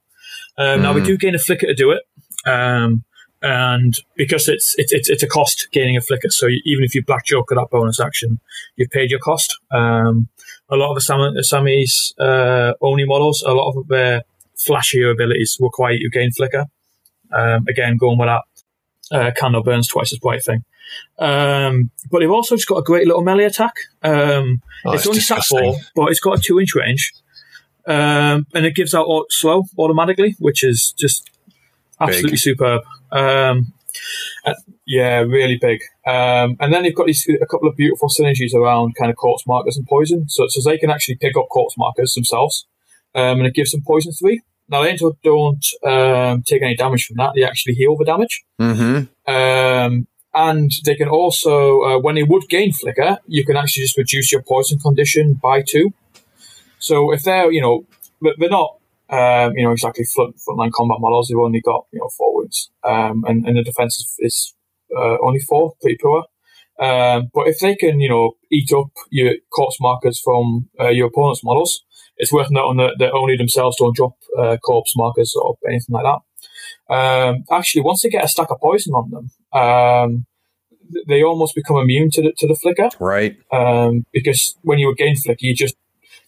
[0.59, 0.83] Mm.
[0.83, 1.07] Now, we hmm.
[1.07, 2.03] do gain a flicker to do it.
[2.47, 3.05] Um,
[3.43, 6.31] and because it's it's it's, it's a cost gaining a flicker.
[6.31, 8.41] So even if you black joker that bonus action,
[8.77, 9.57] you've paid your cost.
[9.71, 10.29] Um,
[10.69, 14.23] a lot of the Asami's uh, Oni models, a lot of their
[14.57, 16.67] flashier abilities to acquire you gain flicker.
[17.33, 18.43] Um, again, going with that
[19.13, 20.65] uh, candle burns twice as bright thing.
[21.19, 23.75] Um, but they've also just got a great little melee attack.
[24.03, 27.13] Um, Oh, it's it's only sat four, but it's got a two inch range.
[27.89, 31.31] Um, and it gives out slow automatically, which is just
[32.01, 32.83] absolutely superb.
[33.13, 33.73] Um,
[34.45, 34.55] uh,
[34.87, 35.81] yeah, really big.
[36.07, 39.47] Um, and then they've got these a couple of beautiful synergies around kind of corpse
[39.47, 42.67] markers and poison, so so they can actually pick up corpse markers themselves,
[43.15, 44.43] um, and it gives them poison three.
[44.69, 48.45] Now they don't, don't um, take any damage from that; they actually heal the damage.
[48.61, 49.33] Mm-hmm.
[49.33, 50.07] Um,
[50.37, 54.31] and they can also, uh, when they would gain flicker, you can actually just reduce
[54.31, 55.95] your poison condition by two.
[56.79, 57.87] So if they're, you know,
[58.21, 58.77] but they're not,
[59.11, 61.29] um, you know, exactly front, frontline combat models.
[61.29, 64.55] They've only got, you know, four wounds, um, and, and the defense is, is
[64.97, 66.25] uh, only four, pretty poor.
[66.79, 71.07] Um, but if they can, you know, eat up your corpse markers from uh, your
[71.07, 71.83] opponent's models,
[72.19, 76.05] it's worth noting that, that only themselves don't drop uh, corpse markers or anything like
[76.05, 76.95] that.
[76.95, 80.27] Um, actually, once they get a stack of poison on them, um,
[81.09, 82.91] they almost become immune to the to the flicker.
[83.01, 83.37] Right.
[83.53, 85.77] Um, because when you gain flicker, you just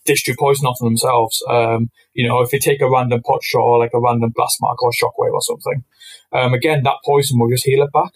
[0.09, 1.43] distribute poison onto themselves.
[1.49, 4.59] Um, you know, if they take a random pot shot or like a random blast
[4.61, 5.85] mark or shockwave or something,
[6.33, 8.13] um, again that poison will just heal it back.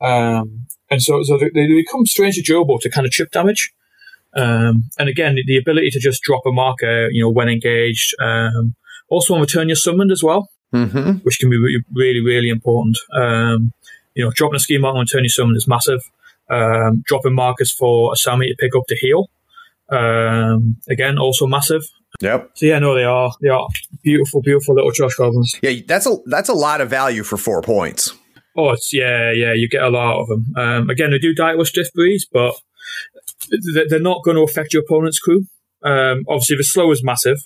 [0.00, 3.72] Um, and so so they, they become strangely durable to kind of chip damage.
[4.34, 8.14] Um, and again, the, ability to just drop a marker, you know, when engaged.
[8.18, 8.74] Um,
[9.08, 11.18] also, on return you're summoned as well Mm-hmm.
[11.24, 12.96] which can be re- really, really important.
[13.14, 13.74] Um,
[14.14, 16.00] you know, dropping a ski mark on turn your summon is massive.
[16.48, 19.28] Um, dropping markers for Asami to pick up to heal,
[19.92, 21.82] um, again, also massive.
[22.20, 22.50] Yep.
[22.54, 23.66] So yeah, no, they are they are
[24.02, 25.54] beautiful, beautiful little trash goblins.
[25.62, 28.12] Yeah, that's a that's a lot of value for four points.
[28.56, 30.54] Oh, it's yeah, yeah, you get a lot of them.
[30.56, 32.54] Um, again, they do die with stiff breeze, but
[33.88, 35.46] they're not going to affect your opponent's crew.
[35.82, 37.38] Um, obviously, the slow is massive,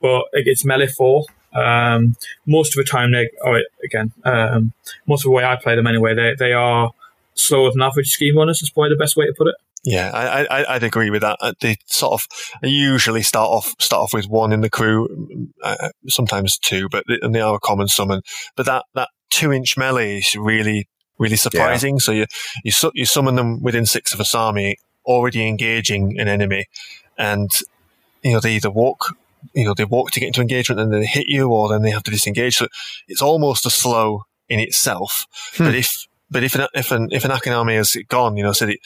[0.00, 1.24] but it- it's melee four.
[1.54, 4.72] Um, most of the time, they oh, again, um,
[5.06, 6.90] most of the way I play them anyway, they they are
[7.34, 8.62] slower than average scheme runners.
[8.62, 9.54] Is probably the best way to put it.
[9.86, 11.38] Yeah, I, I, I'd agree with that.
[11.40, 12.26] Uh, They sort of
[12.62, 17.18] usually start off start off with one in the crew, uh, sometimes two, but they,
[17.22, 18.22] and they are a common summon.
[18.56, 21.98] But that, that two inch melee is really really surprising.
[22.00, 22.26] So you
[22.64, 26.66] you su- you summon them within six of Asami, already engaging an enemy,
[27.16, 27.48] and
[28.22, 29.14] you know they either walk.
[29.54, 31.82] You know, they walk to get into engagement and then they hit you or then
[31.82, 32.56] they have to disengage.
[32.56, 32.66] So
[33.06, 35.26] it's almost a slow in itself.
[35.66, 38.66] But if, but if an, if an, if an Akaname has gone, you know, so
[38.66, 38.80] it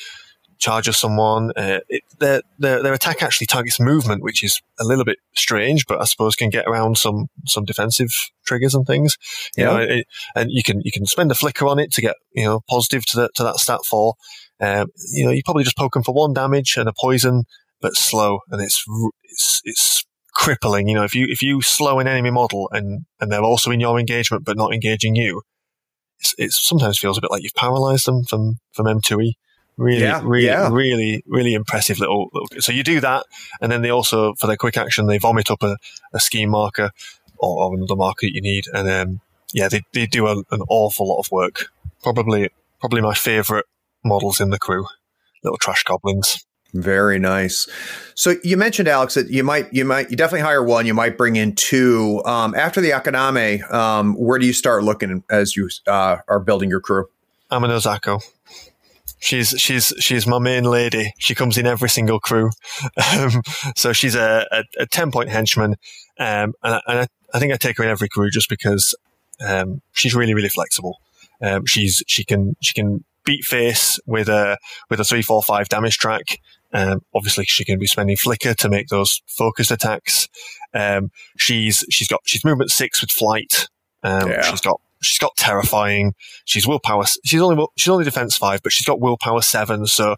[0.60, 5.04] charges someone, uh, it, their, their, their attack actually targets movement, which is a little
[5.04, 8.10] bit strange, but I suppose can get around some, some defensive
[8.46, 9.16] triggers and things.
[9.56, 9.70] You Yeah.
[9.70, 12.44] know, it, and you can, you can spend a flicker on it to get, you
[12.44, 14.14] know, positive to that, to that stat four.
[14.60, 17.44] Um, you know, you probably just poke them for one damage and a poison,
[17.80, 18.84] but slow, and it's,
[19.24, 20.86] it's, it's crippling.
[20.88, 23.80] You know, if you, if you slow an enemy model and, and they're also in
[23.80, 25.40] your engagement, but not engaging you,
[26.36, 29.32] it sometimes feels a bit like you've paralyzed them from, from M2E.
[29.80, 30.68] Really, Yeah, really, yeah.
[30.70, 32.48] really, really impressive little, little.
[32.60, 33.24] So you do that,
[33.62, 35.78] and then they also, for their quick action, they vomit up a,
[36.12, 36.90] a scheme marker
[37.38, 39.20] or, or another marker that you need, and um,
[39.54, 41.70] yeah, they, they do a, an awful lot of work.
[42.02, 43.64] Probably, probably my favourite
[44.04, 44.84] models in the crew,
[45.42, 46.44] little trash goblins.
[46.74, 47.66] Very nice.
[48.14, 50.86] So you mentioned Alex that you might you might you definitely hire one.
[50.86, 52.22] You might bring in two.
[52.26, 56.68] Um, after the Akaname, um, where do you start looking as you uh, are building
[56.70, 57.06] your crew?
[57.50, 58.22] Amanozako.
[59.20, 61.12] She's she's she's my main lady.
[61.18, 62.50] She comes in every single crew,
[63.12, 63.42] um,
[63.76, 65.76] so she's a, a, a ten point henchman,
[66.18, 68.94] um, and, I, and I, I think I take her in every crew just because
[69.46, 70.96] um, she's really really flexible.
[71.42, 75.68] Um, she's she can she can beat face with a with a three four five
[75.68, 76.38] damage track.
[76.72, 80.28] Um, obviously, she can be spending flicker to make those focused attacks.
[80.72, 83.68] Um, she's she's got she's movement six with flight.
[84.02, 84.42] Um, Yeah.
[84.42, 86.14] She's got she's got terrifying.
[86.44, 87.04] She's willpower.
[87.24, 89.86] She's only she's only defense five, but she's got willpower seven.
[89.86, 90.16] So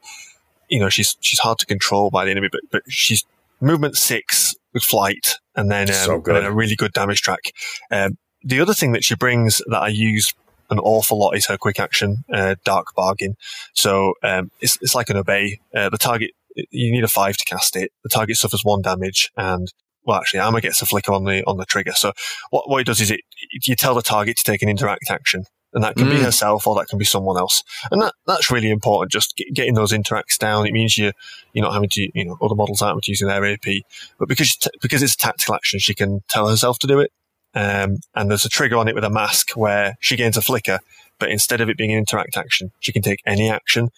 [0.69, 2.49] you know she's she's hard to control by the enemy.
[2.51, 3.25] But but she's
[3.61, 7.53] movement six with flight, and then um, So and then a really good damage track.
[7.91, 10.33] Um, the other thing that she brings that I use
[10.71, 13.37] an awful lot is her quick action, uh, dark bargain.
[13.75, 15.61] So um, it's it's like an obey.
[15.75, 16.33] Uh, the target
[16.71, 17.93] you need a five to cast it.
[18.03, 19.73] The target suffers one damage, and
[20.05, 21.93] well, actually, Armor gets a flicker on the on the trigger.
[21.93, 22.13] So
[22.51, 23.21] what what it does is it
[23.67, 26.23] you tell the target to take an interact action, and that can be Mm.
[26.25, 29.13] herself or that can be someone else, and that that's really important.
[29.13, 30.67] Just get, getting those interacts down.
[30.67, 31.13] It means you
[31.53, 33.83] you're not having to you know other models aren't using their AP,
[34.19, 37.13] but because t- because it's a tactical action, she can tell herself to do it.
[37.55, 40.79] Um, and there's a trigger on it with a mask where she gains a flicker,
[41.19, 43.91] but instead of it being an interact action, she can take any action.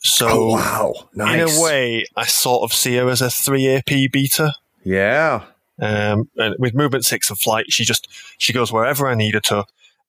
[0.00, 1.34] So oh wow, nice.
[1.50, 4.52] in a way, I sort of see her as a three AP beater.
[4.84, 5.44] Yeah.
[5.80, 8.08] Um, and with movement six and flight, she just
[8.38, 9.64] she goes wherever I need her to,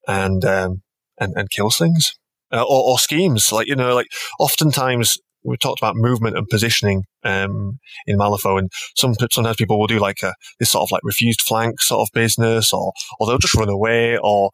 [0.07, 0.81] and um,
[1.19, 2.15] and and kills things
[2.51, 3.51] uh, or, or schemes.
[3.51, 4.07] Like you know, like
[4.39, 9.87] oftentimes we talked about movement and positioning um, in Malifaux, and some sometimes people will
[9.87, 13.37] do like a this sort of like refused flank sort of business, or or they'll
[13.37, 14.51] just run away, or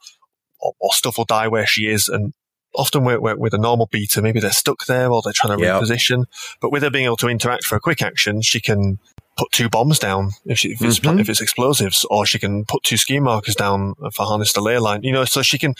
[0.60, 2.34] or, or stuff will die where she is, and
[2.74, 5.82] often with, with a normal beta, maybe they're stuck there or they're trying to yep.
[5.82, 6.24] reposition.
[6.62, 8.98] But with her being able to interact for a quick action, she can
[9.38, 11.20] put two bombs down if, she, if, it's, mm-hmm.
[11.20, 14.78] if it's explosives, or she can put two ski markers down for harness the ley
[14.78, 15.04] line.
[15.04, 15.74] You know, so she can.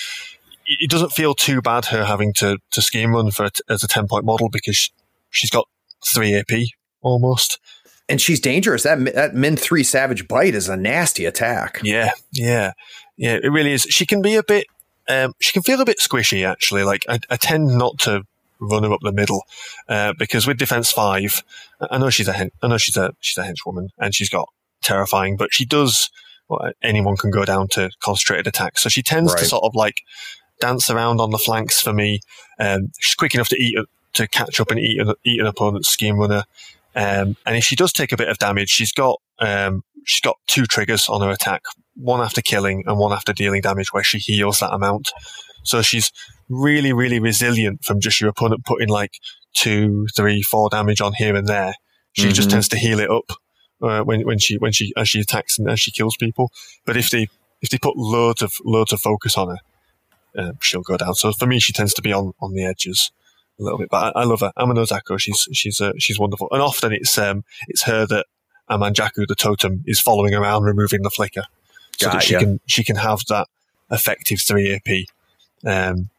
[0.66, 4.08] It doesn't feel too bad her having to to scheme run for as a ten
[4.08, 4.92] point model because
[5.30, 5.68] she's got
[6.06, 6.68] three AP
[7.02, 7.60] almost.
[8.08, 8.84] And she's dangerous.
[8.84, 11.80] That that min three savage bite is a nasty attack.
[11.84, 12.74] Yeah, yeah,
[13.18, 13.38] yeah.
[13.42, 13.84] It really is.
[13.84, 14.68] She can be a bit.
[15.10, 16.84] Um, she can feel a bit squishy actually.
[16.84, 18.24] Like I, I tend not to
[18.62, 19.44] run her up the middle
[19.90, 21.44] uh, because with defense five,
[21.90, 24.48] I know she's a hen- I know she's a she's a henchwoman and she's got
[24.82, 26.10] terrifying, but she does.
[26.48, 29.40] Well, anyone can go down to concentrated attack, so she tends right.
[29.40, 30.02] to sort of like
[30.60, 32.20] dance around on the flanks for me.
[32.60, 33.78] Um, she's quick enough to eat
[34.14, 36.44] to catch up and eat an, eat an opponent's scheme runner.
[36.96, 40.38] Um, and if she does take a bit of damage, she's got um, she's got
[40.48, 41.64] two triggers on her attack:
[41.96, 45.12] one after killing and one after dealing damage, where she heals that amount.
[45.64, 46.12] So she's
[46.52, 49.14] really, really resilient from just your opponent putting like
[49.54, 51.74] two, three, four damage on here and there.
[52.14, 52.34] She mm-hmm.
[52.34, 53.32] just tends to heal it up
[53.82, 56.52] uh, when when she when she as she attacks and as she kills people.
[56.86, 57.28] But if they
[57.62, 59.58] if they put loads of loads of focus on her,
[60.38, 61.16] uh, she'll go down.
[61.16, 63.12] So for me, she tends to be on on the edges
[63.60, 63.90] a little bit.
[63.90, 64.52] But I, I love her.
[64.58, 66.50] Amano Zako, she's she's uh, she's wonderful.
[66.52, 68.26] And often it's um it's her that
[68.70, 71.44] Amanjaku the totem is following around, removing the flicker,
[71.98, 73.48] so that she can she can have that
[73.90, 75.06] effective three AP
[75.66, 76.10] um,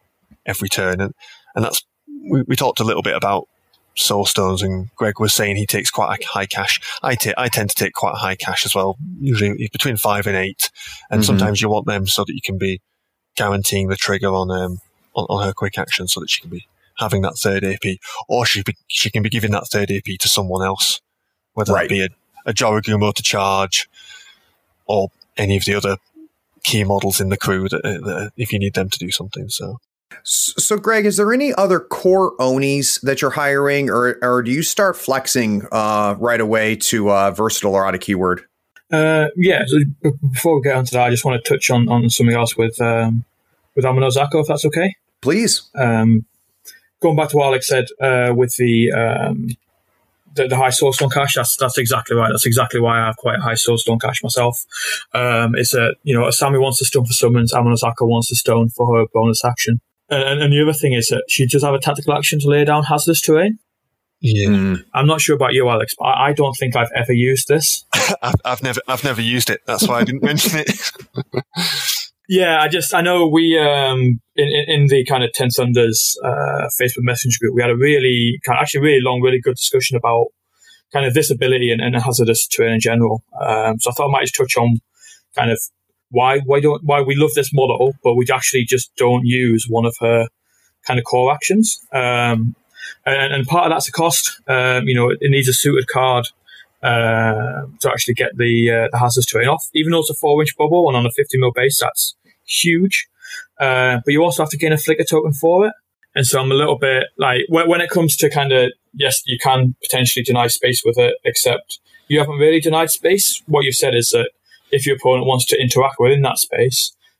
[0.45, 1.01] every turn.
[1.01, 1.13] And
[1.55, 1.83] and that's
[2.29, 3.47] we, we talked a little bit about
[3.95, 6.79] soul stones, and Greg was saying he takes quite a high cache.
[7.01, 10.27] I, t- I tend to take quite a high cache as well, usually between five
[10.27, 10.71] and eight.
[11.09, 11.27] And mm-hmm.
[11.27, 12.81] sometimes you want them so that you can be
[13.35, 14.79] guaranteeing the trigger on um
[15.15, 16.67] on, on her quick action, so that she can be
[16.97, 20.27] having that third AP, or she be, she can be giving that third AP to
[20.27, 21.01] someone else,
[21.53, 21.89] whether right.
[21.89, 22.09] that be a,
[22.45, 23.89] a Jorogumo to charge,
[24.85, 25.97] or any of the other
[26.63, 29.49] key models in the crew that, that if you need them to do something.
[29.49, 29.79] So.
[30.23, 34.63] So, Greg, is there any other core Onis that you're hiring, or, or do you
[34.63, 38.45] start flexing uh, right away to uh, versatile or out of keyword?
[38.91, 39.63] Uh, yeah.
[39.65, 39.79] So
[40.31, 42.79] before we get onto that, I just want to touch on, on something else with
[42.79, 43.25] um,
[43.75, 44.95] with Amano Zako, if that's okay.
[45.21, 45.69] Please.
[45.75, 46.25] Um,
[47.01, 49.49] going back to what Alex said uh, with the, um,
[50.35, 52.29] the, the high soulstone cache, that's that's exactly right.
[52.31, 54.65] That's exactly why I have quite a high source soulstone cache myself.
[55.13, 58.35] Um, it's a you know, Asami wants to stone for summons, Amano Zako wants to
[58.35, 59.81] stone for her bonus action.
[60.13, 62.63] And, and, the other thing is that she does have a tactical action to lay
[62.65, 63.59] down hazardous terrain.
[64.19, 64.85] Yeah, mm.
[64.93, 67.83] I'm not sure about you, Alex, but I, I don't think I've ever used this.
[68.21, 69.61] I've, I've, never, I've never used it.
[69.65, 70.71] That's why I didn't mention it.
[72.29, 76.69] Yeah, I just I know we um in, in, the kind of Ten Thunders uh,
[76.81, 79.97] Facebook message group we had a really kind of, actually really long, really good discussion
[79.97, 80.27] about
[80.93, 83.23] kind of this ability and, and hazardous terrain in general.
[83.41, 84.79] Um, so I thought I might just touch on
[85.35, 85.59] kind of
[86.13, 89.85] why why don't why we love this model, but we actually just don't use one
[89.85, 90.27] of her
[90.85, 91.85] kind of core actions.
[91.91, 92.55] Um,
[93.05, 94.39] and, and part of that's a cost.
[94.47, 96.27] Um, you know, it, it needs a suited card
[96.83, 99.69] uh, to actually get the uh, the terrain off.
[99.73, 103.07] Even though it's a four inch bubble and on a 50 mil base, that's huge.
[103.59, 105.73] Uh, but you also have to gain a flicker token for it.
[106.15, 109.23] And so I'm a little bit like when, when it comes to kind of yes,
[109.25, 113.41] you can potentially deny space with it, except you haven't really denied space.
[113.47, 114.29] What you've said is that
[114.73, 116.79] if your opponent wants to interact within that space,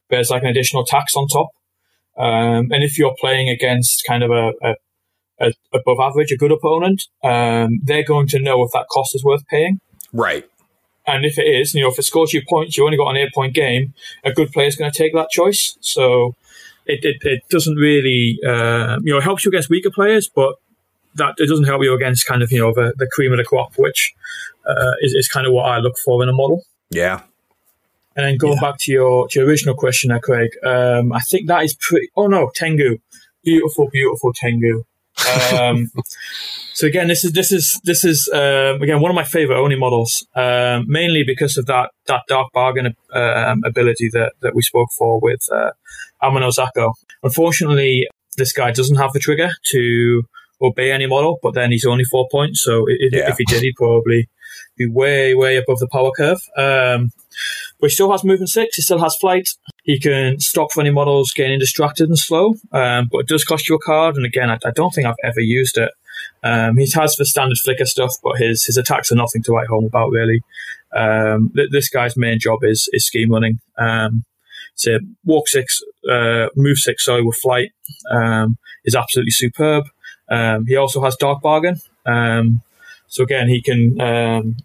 [0.10, 1.50] there's like an additional tax on top.
[2.18, 4.76] Um, and if you're playing against kind of a, a
[5.40, 9.24] a, above average, a good opponent, um, they're going to know if that cost is
[9.24, 9.80] worth paying.
[10.12, 10.46] Right.
[11.06, 13.18] And if it is, you know, if it scores you points, you've only got an
[13.18, 13.94] eight point game,
[14.24, 15.78] a good player is going to take that choice.
[15.82, 16.36] So
[16.86, 20.56] it, it, it doesn't really, uh, you know, it helps you against weaker players, but
[21.16, 23.44] that it doesn't help you against kind of, you know, the, the cream of the
[23.44, 24.14] crop, which
[24.66, 26.64] uh, is, is kind of what I look for in a model.
[26.90, 27.24] Yeah.
[28.16, 28.62] And then going yeah.
[28.62, 32.10] back to your, to your original question there, Craig, um, I think that is pretty,
[32.16, 32.98] oh no, Tengu.
[33.44, 34.84] Beautiful, beautiful Tengu.
[35.54, 35.92] Um,
[36.74, 39.76] so again, this is this is this is um, again one of my favorite Oni
[39.76, 44.90] models, um, mainly because of that that dark bargain um, ability that that we spoke
[44.98, 45.72] for with uh,
[46.22, 46.94] Amano Zako.
[47.22, 48.08] Unfortunately,
[48.38, 50.24] this guy doesn't have the trigger to
[50.62, 52.64] obey any model, but then he's only four points.
[52.64, 53.30] So it, yeah.
[53.30, 54.30] if he did, he'd probably
[54.78, 56.42] be way way above the power curve.
[56.58, 57.12] Um,
[57.80, 58.76] but he still has movement six.
[58.76, 59.50] He still has flight.
[59.84, 62.56] He can stop any models getting distracted and slow.
[62.72, 64.16] Um, but it does cost you a card.
[64.16, 65.92] And again, I, I, don't think I've ever used it.
[66.44, 69.68] Um, he has the standard flicker stuff, but his his attacks are nothing to write
[69.68, 70.42] home about really.
[70.96, 73.60] Um, th- this guy's main job is is scheme running.
[73.78, 74.24] Um,
[74.76, 77.72] so walk six, uh, move six, sorry, with flight
[78.12, 79.86] um, is absolutely superb.
[80.30, 81.80] Um, he also has dark bargain.
[82.06, 82.62] Um,
[83.14, 84.56] so again, he can um,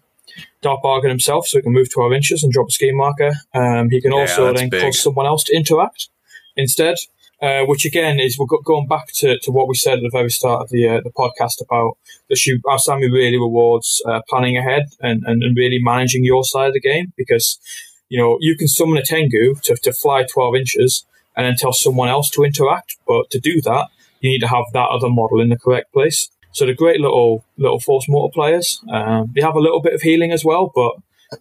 [0.63, 3.33] dark bargain himself, so he can move 12 inches and drop a scheme marker.
[3.53, 4.81] Um, he can Yeah, also then big.
[4.81, 6.09] cause someone else to interact
[6.57, 6.95] instead.
[7.41, 10.29] Uh, which again is we're going back to, to what we said at the very
[10.29, 11.91] start of the uh, the podcast about
[12.29, 12.59] the shoot.
[12.65, 16.81] Asami really rewards uh, planning ahead and, and, and really managing your side of the
[16.81, 17.57] game because
[18.09, 21.05] you know you can summon a Tengu to, to fly 12 inches
[21.37, 23.87] and then tell someone else to interact, but to do that
[24.19, 26.29] you need to have that other model in the correct place.
[26.51, 28.79] So the great little little force multipliers.
[28.91, 30.93] Um, they have a little bit of healing as well, but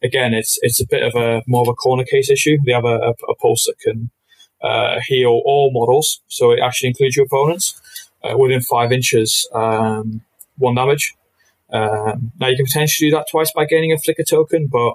[0.02, 2.58] again, it's it's a bit of a more of a corner case issue.
[2.64, 4.10] They have a, a, a pulse that can
[4.62, 7.80] uh, heal all models, so it actually includes your opponents
[8.22, 10.22] uh, within five inches, um,
[10.56, 11.14] one damage.
[11.70, 14.94] Um, now you can potentially do that twice by gaining a flicker token, but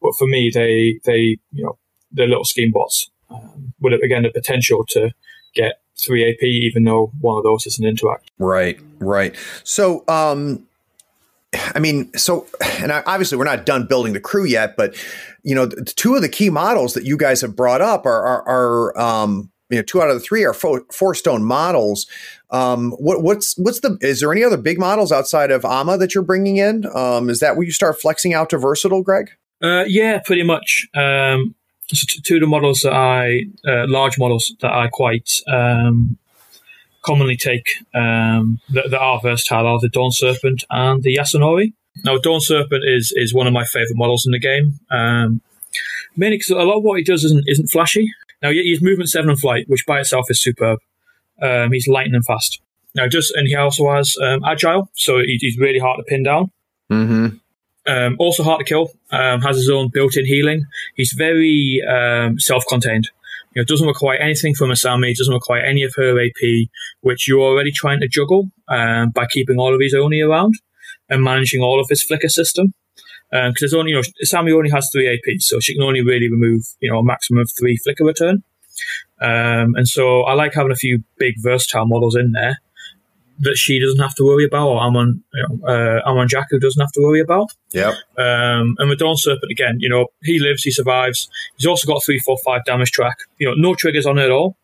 [0.00, 1.78] but for me, they they you know
[2.12, 5.10] they're little scheme bots um, with again the potential to
[5.54, 8.30] get three AP, even though one of those is an interact.
[8.38, 9.34] Right, right.
[9.62, 10.66] So, um,
[11.74, 12.46] I mean, so,
[12.80, 14.96] and I, obviously we're not done building the crew yet, but
[15.42, 18.24] you know, the, two of the key models that you guys have brought up are,
[18.24, 22.06] are, are um, you know, two out of the three are four, four stone models.
[22.50, 26.14] Um, what, what's, what's the, is there any other big models outside of AMA that
[26.14, 26.84] you're bringing in?
[26.94, 29.30] Um, is that where you start flexing out to versatile, Greg?
[29.62, 30.86] Uh, yeah, pretty much.
[30.94, 31.54] Um,
[31.88, 36.16] so two of the models that I, uh, large models that I quite um,
[37.02, 41.72] commonly take um, that, that are versatile are the Dawn Serpent and the Yasunori.
[42.04, 45.40] Now, Dawn Serpent is is one of my favorite models in the game, um,
[46.16, 48.06] mainly because a lot of what he does isn't isn't flashy.
[48.42, 50.78] Now, he- he's movement seven and flight, which by itself is superb.
[51.40, 52.60] Um, he's lightning fast.
[52.94, 56.22] Now, just and he also has um, agile, so he, he's really hard to pin
[56.22, 56.50] down.
[56.90, 57.36] Mm-hmm.
[57.86, 58.90] Um, also hard to kill.
[59.10, 60.64] Um, has his own built-in healing.
[60.96, 63.10] He's very um, self-contained.
[63.54, 65.16] You know, doesn't require anything from Asami.
[65.16, 66.68] Doesn't require any of her AP,
[67.02, 70.54] which you're already trying to juggle um, by keeping all of his Oni around
[71.08, 72.74] and managing all of his flicker system.
[73.30, 76.30] Because there's only, you know, Asami only has three AP, so she can only really
[76.30, 78.44] remove, you know, a maximum of three flicker return.
[79.20, 82.58] Um, and so I like having a few big versatile models in there
[83.40, 86.92] that she doesn't have to worry about, or Amon, you know, uh, Amanjaku doesn't have
[86.92, 87.50] to worry about.
[87.72, 87.92] Yeah.
[88.16, 91.28] Um, and with Dawn Serpent, again, you know, he lives, he survives.
[91.56, 93.16] He's also got three, four, five damage track.
[93.38, 94.56] You know, no triggers on it at all.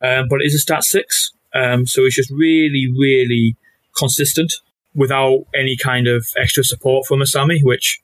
[0.00, 1.32] Um, but it is a stat six.
[1.54, 3.56] Um, so he's just really, really
[3.96, 4.54] consistent
[4.94, 8.00] without any kind of extra support from Asami, which,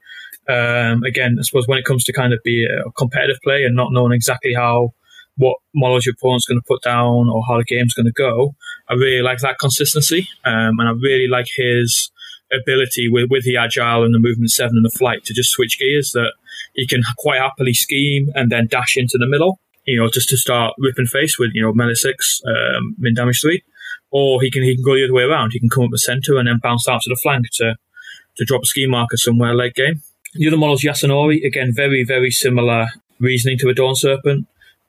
[0.49, 3.77] um, again, I suppose when it comes to kind of be a competitive play and
[3.77, 4.95] not knowing exactly how
[5.39, 8.55] what models your opponent's going to put down or how the game's going to go,
[8.89, 10.29] I really like that consistency.
[10.45, 12.11] Um, and I really like his
[12.53, 15.79] ability with, with the agile and the movement seven and the flight to just switch
[15.79, 16.33] gears that
[16.75, 20.37] he can quite happily scheme and then dash into the middle, you know, just to
[20.37, 23.63] start ripping face with, you know, melee six, um, min damage three.
[24.11, 25.51] Or he can he can go the other way around.
[25.53, 27.77] He can come up the center and then bounce out to the flank to
[28.39, 30.03] to drop a scheme marker somewhere late game.
[30.35, 34.47] The other model's Yasunori, again, very, very similar reasoning to a Dawn Serpent.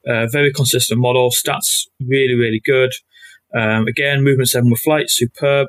[0.09, 1.29] Uh, very consistent model.
[1.29, 2.91] Stats really, really good.
[3.53, 5.67] Um, again, movement seven with flight, superb.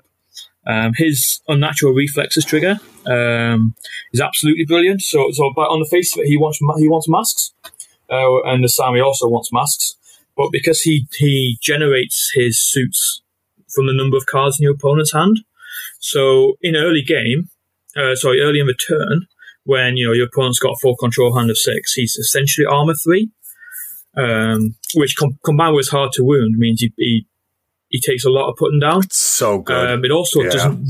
[0.67, 3.75] Um, his unnatural reflexes trigger um,
[4.13, 5.03] is absolutely brilliant.
[5.03, 7.53] So, so but on the face of it, he wants he wants masks,
[8.11, 9.97] uh, and the Sami also wants masks.
[10.37, 13.23] But because he he generates his suits
[13.75, 15.41] from the number of cards in your opponent's hand,
[15.99, 17.49] so in early game,
[17.97, 19.27] uh, sorry, early in the turn,
[19.65, 22.95] when you know your opponent's got a full control hand of six, he's essentially armor
[22.95, 23.31] three,
[24.17, 27.27] um, which com- combined with hard to wound means he, he
[27.89, 29.03] he takes a lot of putting down.
[29.11, 29.91] So good.
[29.91, 30.51] Um, it also Yeah.
[30.51, 30.87] doesn't.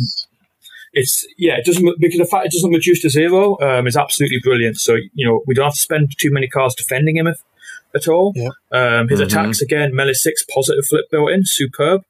[0.93, 4.41] It's yeah, it doesn't because the fact it doesn't reduce to zero um, is absolutely
[4.43, 4.77] brilliant.
[4.79, 7.39] So you know we don't have to spend too many cards defending him if,
[7.95, 8.33] at all.
[8.35, 8.49] Yeah.
[8.73, 9.25] Um, his Mhm.
[9.27, 12.03] attacks again, melee six positive flip built in, superb.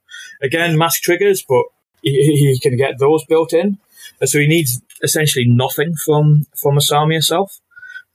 [0.42, 1.64] Again, mask triggers, but
[2.02, 2.12] he,
[2.52, 3.76] he can get those built in.
[4.24, 7.60] So he needs essentially nothing from from Asami herself.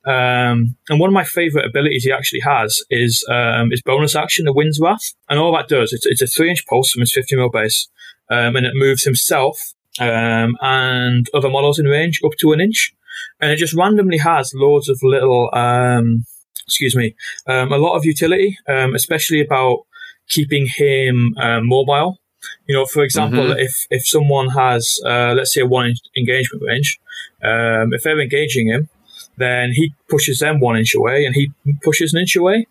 [0.06, 4.46] Um, and one of my favorite abilities he actually has is um, his bonus action,
[4.46, 5.14] the Wind's Wrath.
[5.30, 7.88] And all that does, it's, it's a three inch pulse from his 50 mil base,
[8.30, 12.94] um, and it moves himself um, and other models in range up to an inch.
[13.42, 16.26] And it just randomly has loads of little, um,
[16.68, 17.16] excuse me,
[17.48, 19.86] um, a lot of utility, um, especially about
[20.28, 22.20] keeping him um, mobile.
[22.68, 23.60] You know, for example, Mhm.
[23.64, 27.00] if if someone has, uh, let's say, a one engagement range,
[27.44, 28.90] um, if they're engaging him,
[29.38, 31.52] then he pushes them one inch away and he
[31.84, 32.68] pushes an inch away.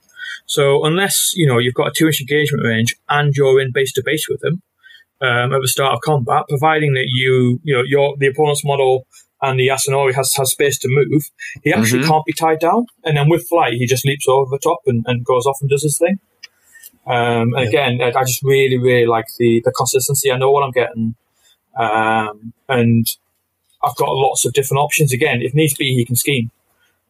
[0.46, 3.92] So unless you know you've got a two inch engagement range and you're in base
[3.94, 4.62] to base with him,
[5.20, 9.06] um, at the start of combat, providing that you, you know, your the opponent's model
[9.42, 11.30] and the Yasunori has, has space to move,
[11.62, 12.08] he actually Mhm.
[12.08, 12.86] can't be tied down.
[13.04, 15.68] And then with flight, he just leaps over the top and, and goes off and
[15.68, 16.18] does his thing.
[17.06, 20.32] Um, and again, I I just really, really like the, the consistency.
[20.32, 21.14] I know what I'm getting.
[21.78, 23.06] Um, and
[23.84, 25.12] I've got lots of different options.
[25.12, 26.50] Again, if needs be, he can scheme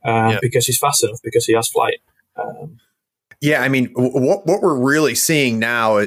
[0.04, 0.38] um, Yeah.
[0.42, 2.00] because he's fast enough, because he has flight.
[2.36, 2.80] Um,
[3.40, 6.04] Yeah, I mean, what what we're really seeing now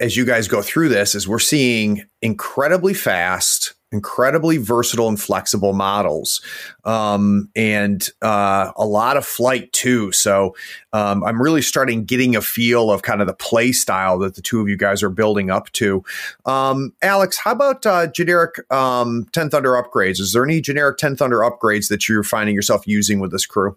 [0.00, 5.72] as you guys go through this is we're seeing incredibly fast, incredibly versatile and flexible
[5.72, 6.40] models,
[6.84, 10.12] um, and uh, a lot of flight too.
[10.12, 10.54] So
[10.92, 14.42] um, I'm really starting getting a feel of kind of the play style that the
[14.42, 16.04] two of you guys are building up to.
[16.46, 20.20] Um, Alex, how about uh, generic um, Ten Thunder upgrades?
[20.20, 23.76] Is there any generic Ten Thunder upgrades that you're finding yourself using with this crew?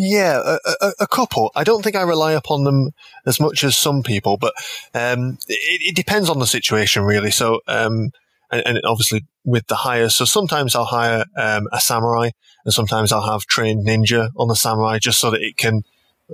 [0.00, 1.50] Yeah, a, a, a couple.
[1.56, 2.92] I don't think I rely upon them
[3.26, 4.54] as much as some people, but
[4.94, 7.32] um, it, it depends on the situation, really.
[7.32, 8.12] So, um,
[8.50, 12.30] and, and obviously with the hires, so sometimes I'll hire um, a samurai,
[12.64, 15.82] and sometimes I'll have trained ninja on the samurai, just so that it can,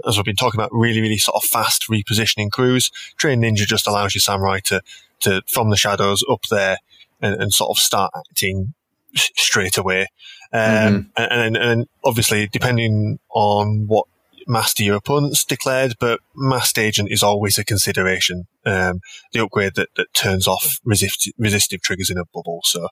[0.06, 2.90] as we've been talking about, really, really sort of fast repositioning crews.
[3.16, 4.80] Trained ninja just allows your samurai to,
[5.20, 6.78] to from the shadows up there
[7.20, 8.74] and, and sort of start acting
[9.14, 10.08] straight away.
[10.52, 14.06] Um, and, and, and obviously, depending on what
[14.48, 18.46] master your opponent's declared, but master agent is always a consideration.
[18.64, 19.00] Um,
[19.32, 22.60] the upgrade that, that turns off resist, resistive triggers in a bubble.
[22.64, 22.88] So,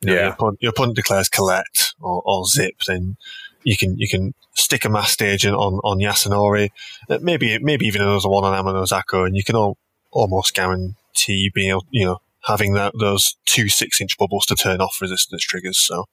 [0.00, 0.20] you know, Yeah.
[0.22, 3.16] your, opponent, your opponent declares collect or, or zip, then
[3.62, 6.70] you can you can stick a master agent on on Yasunori,
[7.10, 9.76] uh, maybe maybe even another one on Amano Zako, and you can al-
[10.10, 14.80] almost guarantee being able, you know having that those two six inch bubbles to turn
[14.80, 15.78] off resistance triggers.
[15.78, 16.06] So.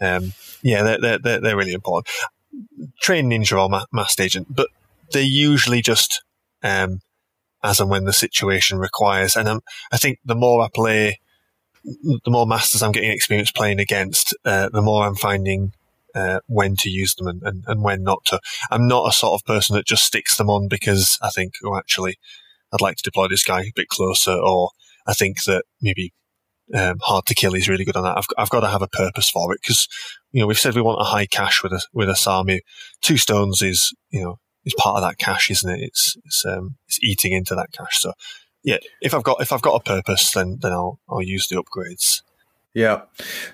[0.00, 2.06] Um, yeah, they're, they're, they're really important.
[3.00, 4.68] Train ninja or ma- master agent, but
[5.12, 6.22] they're usually just
[6.62, 7.00] um,
[7.62, 9.36] as and when the situation requires.
[9.36, 9.60] And um,
[9.92, 11.20] I think the more I play,
[11.84, 15.72] the more masters I'm getting experience playing against, uh, the more I'm finding
[16.14, 18.40] uh, when to use them and, and, and when not to.
[18.70, 21.76] I'm not a sort of person that just sticks them on because I think, oh,
[21.76, 22.18] actually,
[22.72, 24.70] I'd like to deploy this guy a bit closer, or
[25.06, 26.12] I think that maybe
[26.74, 28.18] um, hard to kill He's really good on that.
[28.18, 29.88] I've, I've got to have a purpose for it because
[30.32, 32.60] you know we've said we want a high cache with a with Asami.
[33.02, 35.80] Two stones is you know is part of that cache, isn't it?
[35.80, 38.00] It's it's um, it's eating into that cache.
[38.00, 38.12] So
[38.62, 41.62] yeah, if I've got if I've got a purpose, then then I'll I'll use the
[41.62, 42.22] upgrades.
[42.74, 43.02] Yeah.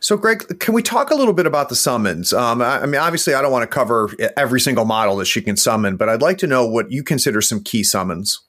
[0.00, 2.32] So, Greg, can we talk a little bit about the summons?
[2.32, 5.40] Um, I, I mean, obviously, I don't want to cover every single model that she
[5.40, 8.40] can summon, but I'd like to know what you consider some key summons.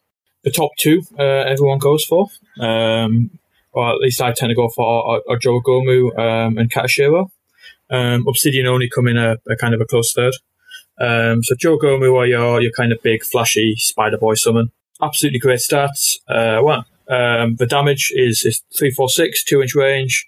[0.43, 2.27] the top two uh, everyone goes for,
[2.59, 3.29] um,
[3.75, 7.29] or at least I tend to go for are, are Jorogumo um, and Katashiro.
[7.89, 10.33] Um, Obsidian Oni come in a, a kind of a close third.
[10.99, 14.71] Um, so Jorogumo are your, your kind of big, flashy Spider Boy summon.
[15.01, 16.17] Absolutely great stats.
[16.27, 20.25] Uh, well, um, the damage is, is 346, 2 inch range,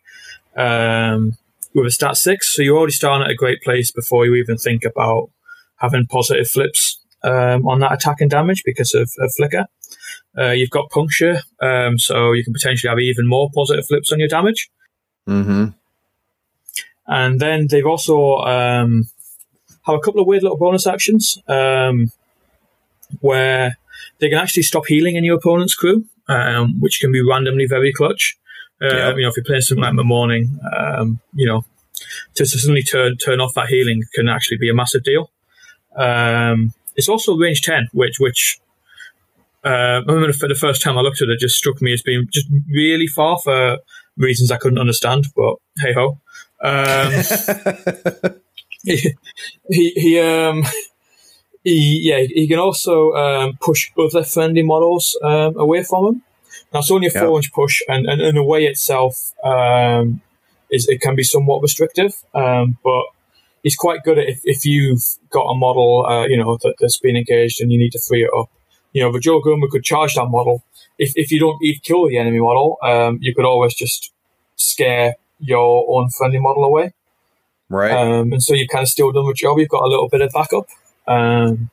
[0.57, 1.37] um,
[1.73, 2.55] with a stat 6.
[2.55, 5.29] So you're already starting at a great place before you even think about
[5.77, 9.67] having positive flips um, on that attack and damage because of, of Flicker.
[10.35, 14.19] Uh, you've got puncture, um, so you can potentially have even more positive flips on
[14.19, 14.69] your damage.
[15.27, 15.67] Mm-hmm.
[17.07, 19.09] And then they've also um,
[19.85, 22.11] have a couple of weird little bonus actions um,
[23.21, 23.77] where
[24.19, 27.93] they can actually stop healing in your opponent's crew, um, which can be randomly very
[27.93, 28.37] clutch.
[28.81, 29.15] Uh, Yeah.
[29.15, 31.65] You know, if you're playing something like the morning, um, you know,
[32.35, 35.31] to suddenly turn turn off that healing can actually be a massive deal.
[35.95, 38.59] Um, it's also range ten, which which
[39.67, 41.91] uh, I remember for the first time I looked at it, it just struck me
[41.93, 43.79] as being just really far for
[44.15, 45.25] reasons I couldn't understand.
[45.35, 46.19] But hey ho,
[46.63, 47.11] um,
[48.83, 49.13] he,
[49.69, 50.63] he he um
[51.63, 56.23] he yeah he can also um, push other friendly models um, away from him.
[56.73, 60.21] Now it's only a four inch push, and, and, and the way itself um,
[60.71, 63.03] is it can be somewhat restrictive, um, but
[63.63, 66.99] he's quite good at if, if you've got a model uh, you know that, that's
[66.99, 68.49] been engaged and you need to free it up.
[68.93, 70.63] You know, the Jorogumo could charge that model.
[70.97, 74.11] If if you don't even kill the enemy model, um, you could always just
[74.55, 76.93] scare your own friendly model away.
[77.69, 77.91] Right.
[77.91, 79.57] Um, and so you've kind of still done the job.
[79.57, 80.67] You've got a little bit of backup.
[81.07, 81.69] Um,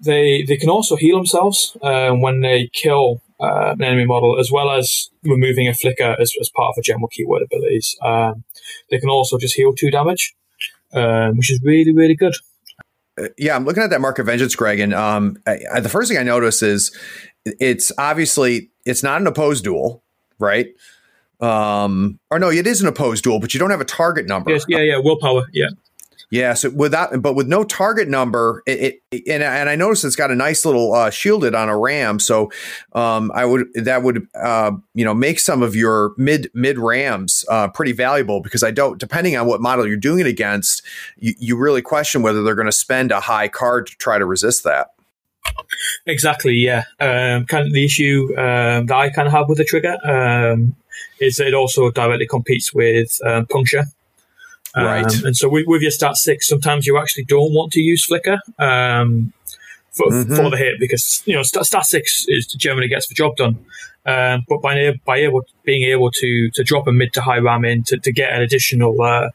[0.00, 4.50] they they can also heal themselves um, when they kill uh, an enemy model, as
[4.50, 7.96] well as removing a flicker as, as part of a general keyword abilities.
[8.02, 8.44] Um,
[8.90, 10.34] they can also just heal two damage,
[10.92, 12.34] um, which is really really good.
[13.36, 16.10] Yeah, I'm looking at that Mark of Vengeance, Greg, and um, I, I, the first
[16.10, 16.96] thing I notice is
[17.44, 20.02] it's obviously it's not an opposed duel,
[20.38, 20.68] right?
[21.40, 24.50] Um, or no, it is an opposed duel, but you don't have a target number.
[24.50, 25.68] Yes, yeah, yeah, willpower, yeah.
[26.34, 30.04] Yeah, so with that, but with no target number, it, it and and I noticed
[30.04, 32.18] it's got a nice little uh, shielded on a ram.
[32.18, 32.50] So
[32.92, 37.44] um, I would that would uh, you know make some of your mid mid rams
[37.48, 40.82] uh, pretty valuable because I don't depending on what model you're doing it against,
[41.18, 44.26] you, you really question whether they're going to spend a high card to try to
[44.26, 44.88] resist that.
[46.04, 46.82] Exactly, yeah.
[46.98, 50.74] Um, kind of the issue um, that I kind of have with the trigger um,
[51.20, 53.84] is it also directly competes with um, puncture.
[54.76, 55.22] Um, Right.
[55.24, 58.38] and so with, with your stat six, sometimes you actually don't want to use flicker
[58.58, 59.32] um,
[59.92, 60.34] for, Mhm.
[60.36, 63.56] for the hit because you know stat, stat six is generally gets the job done.
[64.06, 67.64] Um, but by by able being able to to drop a mid to high ram
[67.64, 69.28] in to, to get an additional uh,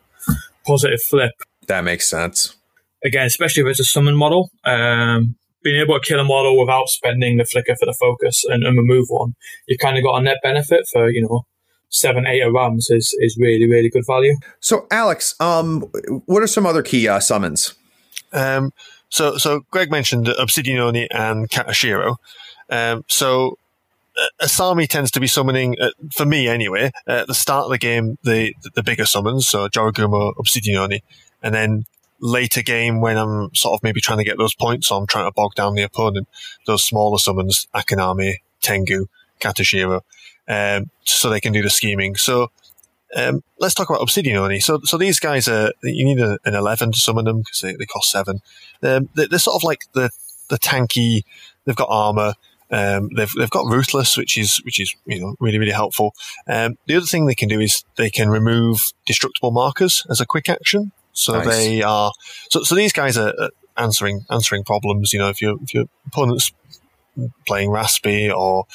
[0.66, 1.32] positive flip
[1.68, 2.56] That makes sense.
[3.04, 6.88] again, especially if it's a summon model, um, being able to kill a model without
[6.90, 9.36] spending the flicker for the focus and, and remove one,
[9.68, 11.46] you've kind of got a net benefit for, you know,
[11.90, 14.36] seven, eight of rams is, is really, really good value.
[14.60, 15.82] So Alex, um,
[16.26, 17.74] what are some other key uh, summons?
[18.32, 18.72] Um,
[19.10, 22.18] so, so Greg mentioned Obsidianoni and Katashiro.
[22.70, 23.58] Um, so
[24.18, 27.72] uh, Asami tends to be summoning, uh, for me anyway, uh, at the start of
[27.72, 31.02] the game, the the bigger summons, so Jorogumo, Obsidianoni,
[31.42, 31.86] and then
[32.20, 35.26] later game when I'm sort of maybe trying to get those points, so I'm trying
[35.26, 36.28] to bog down the opponent,
[36.68, 39.08] those smaller summons, Akaname, Tengu,
[39.40, 40.02] Katashiro,
[40.50, 42.16] um, so they can do the scheming.
[42.16, 42.52] So
[43.16, 44.60] um, let's talk about Obsidian Oni.
[44.60, 47.74] So, so these guys are you need a, an eleven to summon them because they,
[47.74, 48.42] they cost seven.
[48.84, 50.10] Um, they, they're sort of like the
[50.50, 51.24] the tanky.
[51.66, 52.34] They've got armor.
[52.72, 56.14] Um, they've they've got ruthless, which is which is you know really really helpful.
[56.48, 60.26] Um, the other thing they can do is they can remove destructible markers as a
[60.26, 60.92] quick action.
[61.14, 61.48] So Nice.
[61.48, 62.12] they are
[62.52, 63.34] so so these guys are
[63.76, 65.14] answering answering problems.
[65.14, 66.52] You know, if your if your opponent's
[67.48, 68.66] playing Raspy or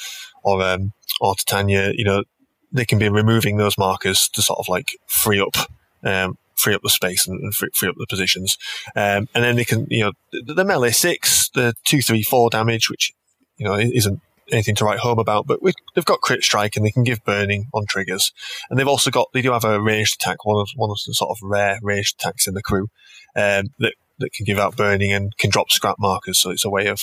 [0.45, 2.23] or um, or Titania, you know,
[2.71, 5.69] they can be removing those markers to sort of like free up
[6.03, 8.57] um, free up the space and, free, free up the positions.
[8.95, 12.49] Um, and then they can, you know, the, the melee six, the two, three, four
[12.49, 13.11] damage, which
[13.57, 14.21] you know isn't
[14.51, 17.23] anything to write home about, but we, they've got crit strike and they can give
[17.23, 18.31] burning on triggers.
[18.69, 21.13] And they've also got they do have a ranged attack, one of one of the
[21.13, 22.89] sort of rare ranged attacks in the crew
[23.35, 26.39] um, that that can give out burning and can drop scrap markers.
[26.39, 27.01] So it's a way of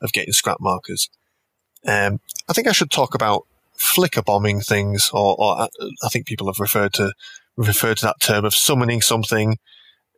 [0.00, 1.08] of getting scrap markers.
[1.86, 5.68] Um, I think I should talk about flicker bombing things, or, or I,
[6.02, 7.12] I think people have referred to
[7.56, 9.58] referred to that term of summoning something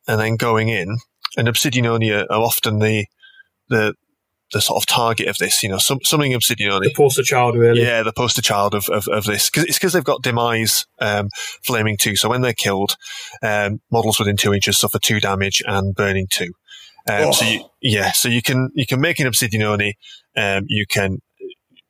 [0.09, 0.99] and then going in.
[1.37, 3.07] And Obsidian Oni are, often the
[3.69, 3.95] the
[4.53, 5.63] the sort of target of this.
[5.63, 6.33] You know, some, summoning.
[6.81, 7.83] The poster child, really.
[7.83, 9.51] Yeah, the poster child of, of, of this.
[9.51, 11.29] Cause it's because they've got demise um,
[11.65, 12.17] flaming two.
[12.17, 12.97] So when they're killed,
[13.43, 16.53] um, models within two inches suffer two damage and burning two.
[17.09, 19.95] Um, So you, yeah, so you can you can make an Obsidian Oni.
[20.37, 21.19] Um, you can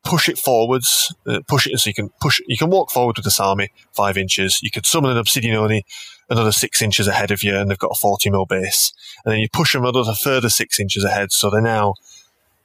[0.07, 2.41] push it forwards, uh, push it so you can push.
[2.47, 4.61] You can walk forward with this army five inches.
[4.63, 5.85] You could summon an Obsidian Oni
[6.29, 8.93] another six inches ahead of you, and they've got a forty mil base.
[9.25, 11.95] And then you push them another further six inches ahead, so they're now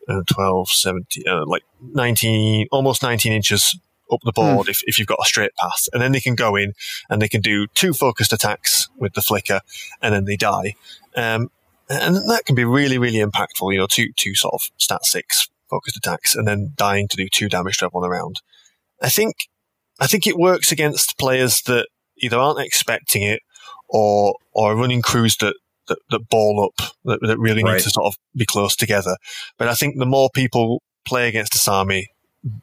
[0.08, 1.64] uh, 12, 17, uh, like
[1.94, 3.78] 19, almost 19 inches
[4.12, 5.88] up the board if, if you've got a straight path.
[5.94, 6.74] And then they can go in
[7.10, 9.62] and they can do two focused attacks with the flicker
[10.02, 10.74] and then they die.
[11.16, 11.50] Um,
[11.90, 15.50] and that can be really, really impactful, you know, two, two sort of stat six
[15.72, 18.36] focused attacks and then dying to do two damage to everyone around.
[19.02, 19.34] I think,
[20.00, 23.42] I think it works against players that either aren't expecting it
[23.90, 25.56] or, or are running crews that,
[25.88, 27.78] that, that ball up, that, that really Right.
[27.78, 29.16] need to sort of be close together.
[29.58, 32.06] But I think the more people play against Asami,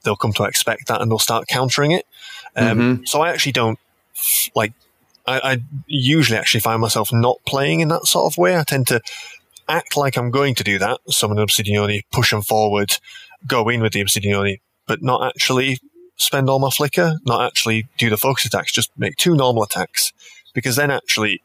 [0.04, 2.04] they'll come to expect that and they'll start countering it.
[2.56, 3.78] Um, So I actually don't
[4.54, 4.72] like.
[5.26, 8.56] I, I usually actually find myself not playing in that sort of way.
[8.56, 9.00] I tend to
[9.68, 11.00] act like I'm going to do that.
[11.08, 12.98] Summon an Obsidiani, push them forward,
[13.46, 15.78] go in with the Obsidiani, but not actually
[16.16, 20.12] spend all my flicker, not actually do the focus attacks, just make two normal attacks.
[20.54, 21.40] Because then actually,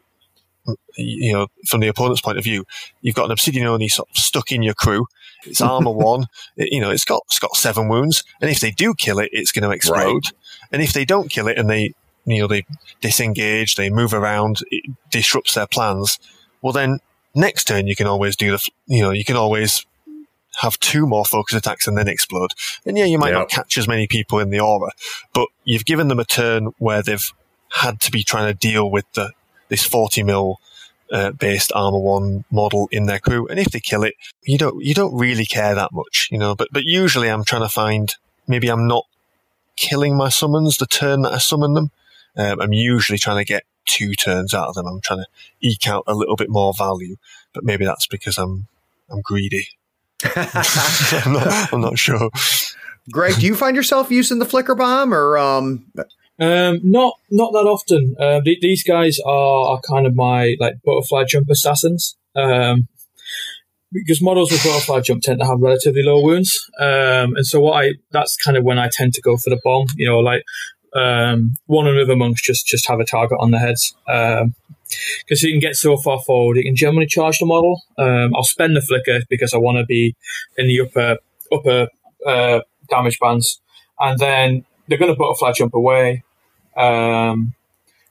[0.96, 2.64] you know, from the opponent's point of view,
[3.02, 5.06] you've got an Obsidian Oni sort of stuck in your crew.
[5.44, 6.26] It's armor one.
[6.56, 9.28] It- you know, it's got it's got seven wounds, and if they do kill it,
[9.32, 10.24] it's going to explode.
[10.72, 11.92] And if they don't kill it, and they
[12.24, 12.64] you know they
[13.02, 16.18] disengage, they move around, it disrupts their plans.
[16.62, 16.98] Well, then
[17.34, 19.84] next turn you can always do the you know you can always
[20.60, 22.52] have two more focus attacks and then explode.
[22.86, 24.90] And yeah, you might not catch as many people in the aura,
[25.32, 27.32] but you've given them a turn where they've
[27.72, 29.32] had to be trying to deal with the
[29.68, 30.60] this 40 mil
[31.12, 33.46] uh, based armor one model in their crew.
[33.48, 34.14] And if they kill it,
[34.44, 36.54] you don't you don't really care that much, you know.
[36.54, 38.14] But but usually I'm trying to find
[38.46, 39.06] maybe I'm not
[39.76, 41.90] killing my summons the turn that I summon them.
[42.36, 44.86] Um, I'm usually trying to get two turns out of them.
[44.86, 45.26] I'm trying to
[45.60, 47.16] eke out a little bit more value,
[47.52, 48.66] but maybe that's because I'm
[49.10, 49.68] I'm greedy.
[50.36, 52.30] I'm, not, I'm not sure.
[53.10, 55.86] Greg, do you find yourself using the flicker bomb or um
[56.40, 58.16] Um, not not that often.
[58.18, 62.16] Uh, th- these guys are, are kind of my like butterfly jump assassins.
[62.34, 62.88] Um,
[63.92, 67.84] because models with butterfly jump tend to have relatively low wounds, um, and so what
[67.84, 69.86] I that's kind of when I tend to go for the bomb.
[69.94, 70.42] You know, like
[70.94, 74.54] um, one and other monks just just have a target on their heads because um,
[75.28, 77.82] you can get so far forward, you can generally charge the model.
[77.98, 80.14] Um, I'll spend the flicker because I want to be
[80.56, 81.18] in the upper
[81.52, 81.88] upper
[82.26, 83.60] uh, damage bands,
[83.98, 86.22] and then they're going to butterfly jump away.
[86.76, 87.54] Um,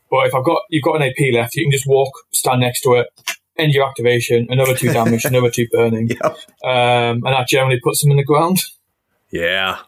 [0.10, 2.82] but if I've got you've got an AP left, you can just walk, stand next
[2.82, 3.08] to it,
[3.58, 6.38] end your activation, another two damage, another two burning, yep.
[6.64, 8.60] um, and that generally puts them in the ground.
[9.32, 9.80] Yeah.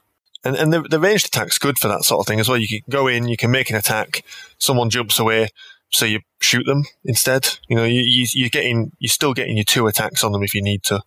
[0.45, 2.57] And, and the, the ranged attack's good for that sort of thing as well.
[2.57, 4.23] You can go in, you can make an attack,
[4.59, 5.49] someone jumps away,
[5.89, 7.57] so you shoot them instead.
[7.67, 10.53] You know, you, you, you're getting, you're still getting your two attacks on them if
[10.53, 11.01] you need to.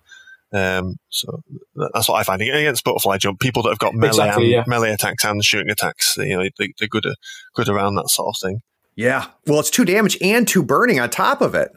[0.53, 1.43] Um, so
[1.93, 3.39] that's what I find against butterfly jump.
[3.39, 4.65] People that have got melee, exactly, and, yeah.
[4.67, 7.07] melee attacks and shooting attacks, you know, they, are good,
[7.55, 8.63] good around that sort of thing.
[8.97, 9.27] Yeah.
[9.47, 11.71] Well, it's two damage and two burning on top of it.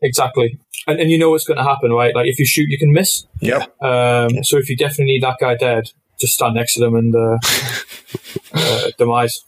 [0.00, 0.58] Exactly.
[0.86, 2.14] And, and you know what's going to happen, right?
[2.14, 3.26] Like if you shoot, you can miss.
[3.40, 3.62] Yep.
[3.82, 4.40] Um, yeah.
[4.42, 7.38] So if you definitely need that guy dead, just stand next to them and uh,
[8.52, 9.42] uh, demise.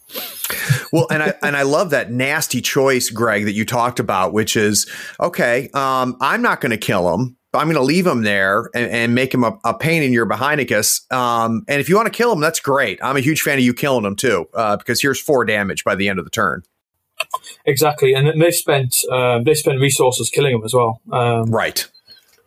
[0.92, 4.56] Well, and I and I love that nasty choice, Greg, that you talked about, which
[4.56, 4.90] is
[5.20, 5.70] okay.
[5.74, 7.36] Um, I'm not going to kill him.
[7.52, 10.24] I'm going to leave him there and, and make him a, a, pain in your
[10.24, 11.10] behindicus.
[11.12, 13.00] Um, and if you want to kill him, that's great.
[13.02, 15.96] I'm a huge fan of you killing him too, uh, because here's four damage by
[15.96, 16.62] the end of the turn.
[17.66, 21.00] Exactly, and they spent uh, they spent resources killing him as well.
[21.12, 21.86] Um, right.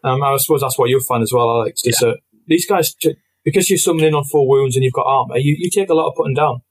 [0.03, 1.85] Um, I suppose that's what you'll find as well, Alex.
[1.85, 2.13] Is yeah.
[2.47, 2.95] these guys,
[3.43, 6.07] because you're summoning on four wounds and you've got armor, you, you take a lot
[6.07, 6.61] of putting down.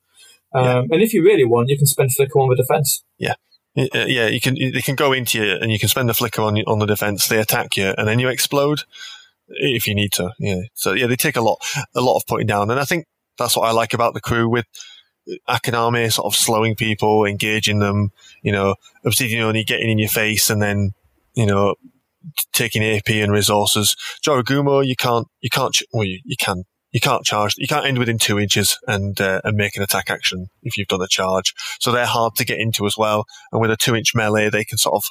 [0.54, 0.78] Um, yeah.
[0.90, 3.02] And if you really want, you can spend flicker on the defense.
[3.18, 3.34] Yeah.
[3.74, 4.54] Yeah, you can.
[4.54, 7.28] They can go into you, and you can spend the flicker on on the defense.
[7.28, 8.82] They attack you, and then you explode
[9.48, 10.32] if you need to.
[10.38, 10.60] Yeah.
[10.74, 11.64] So yeah, they take a lot,
[11.94, 13.06] a lot of putting down, and I think
[13.38, 14.66] that's what I like about the crew with
[15.48, 18.10] Akaname sort of slowing people, engaging them.
[18.42, 18.74] You know,
[19.06, 20.92] Obsidian Oni getting in your face, and then
[21.34, 21.76] you know
[22.52, 23.96] taking AP and resources.
[24.24, 27.98] Jorogumo, you can't, you can't, well, you, you can, you can't charge, you can't end
[27.98, 31.54] within two inches and, uh, and make an attack action if you've done a charge.
[31.80, 33.24] So they're hard to get into as well.
[33.50, 35.04] And with a two inch melee, they can sort of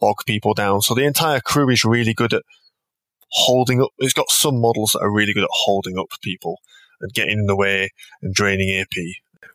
[0.00, 0.80] bog people down.
[0.80, 2.42] So the entire crew is really good at
[3.30, 3.90] holding up.
[3.98, 6.58] It's got some models that are really good at holding up people
[7.00, 7.90] and getting in the way
[8.22, 8.96] and draining AP.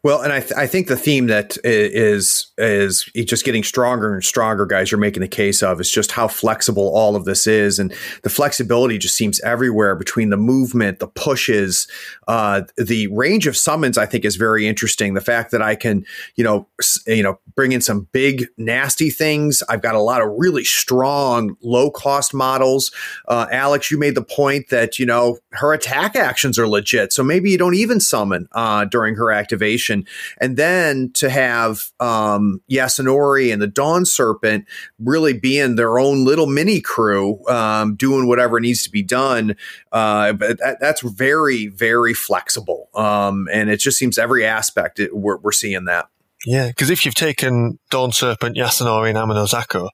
[0.02, 4.24] Well, and I, th- I think the theme that is is just getting stronger and
[4.24, 4.92] stronger, guys.
[4.92, 8.30] You're making the case of is just how flexible all of this is, and the
[8.30, 11.88] flexibility just seems everywhere between the movement, the pushes,
[12.28, 13.98] uh, the range of summons.
[13.98, 15.14] I think is very interesting.
[15.14, 16.68] The fact that I can, you know,
[17.08, 19.64] you know, bring in some big nasty things.
[19.70, 22.92] I've got a lot of really strong, low cost models.
[23.30, 27.24] Uh, Alex, you made the point that you know her attack actions are legit, so
[27.24, 33.52] maybe you don't even summon uh, during her activation and then to have um, Yasunori
[33.52, 34.66] and the Dawn Serpent
[35.00, 39.56] really being their own little mini crew, um, doing whatever needs to be done.
[39.92, 42.90] Uh, but that, that's very, very flexible.
[42.94, 46.08] Um, and it just seems every aspect it, we're, we're seeing that.
[46.46, 49.90] Yeah, because if you've taken Dawn Serpent, Yasunori, and Amanozako,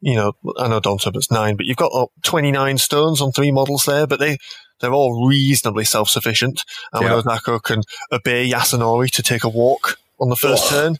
[0.00, 3.50] you know, I know Dawn Serpent's nine, but you've got uh, 29 stones on three
[3.50, 4.38] models there, but they,
[4.80, 6.64] they're all reasonably self-sufficient.
[6.92, 7.22] And yeah.
[7.24, 10.70] Nako can obey Yasunori to take a walk on the first oh.
[10.70, 10.96] turn,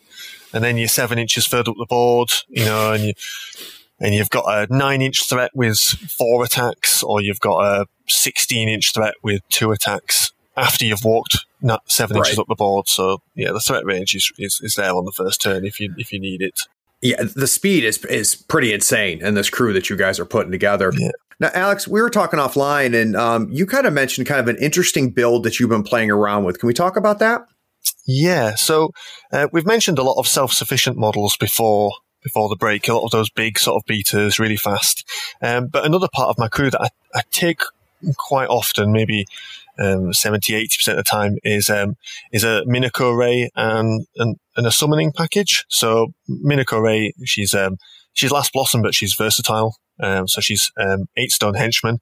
[0.52, 3.12] and then you're seven inches further up the board, you know, and you
[4.00, 8.68] and you've got a nine inch threat with four attacks, or you've got a 16
[8.68, 11.44] inch threat with two attacks after you've walked
[11.86, 12.26] seven right.
[12.26, 12.88] inches up the board.
[12.88, 15.94] So yeah, the threat range is, is, is there on the first turn if you
[15.96, 16.60] if you need it.
[17.02, 20.52] Yeah, the speed is is pretty insane in this crew that you guys are putting
[20.52, 20.92] together.
[20.96, 21.10] Yeah.
[21.40, 24.62] Now, Alex, we were talking offline, and um, you kind of mentioned kind of an
[24.62, 26.60] interesting build that you've been playing around with.
[26.60, 27.46] Can we talk about that?
[28.06, 28.54] Yeah.
[28.54, 28.90] So
[29.32, 32.86] uh, we've mentioned a lot of self-sufficient models before before the break.
[32.86, 35.08] A lot of those big sort of beaters, really fast.
[35.40, 37.62] Um, but another part of my crew that I, I take
[38.18, 39.24] quite often, maybe
[39.78, 41.96] um, 70, 80% of the time is, um,
[42.30, 45.64] is a Minako Rei and, and, and, a summoning package.
[45.68, 47.78] So Minako Rei, she's, um,
[48.12, 49.76] she's last blossom, but she's versatile.
[50.02, 52.00] Um, so she's um, eight stone henchman,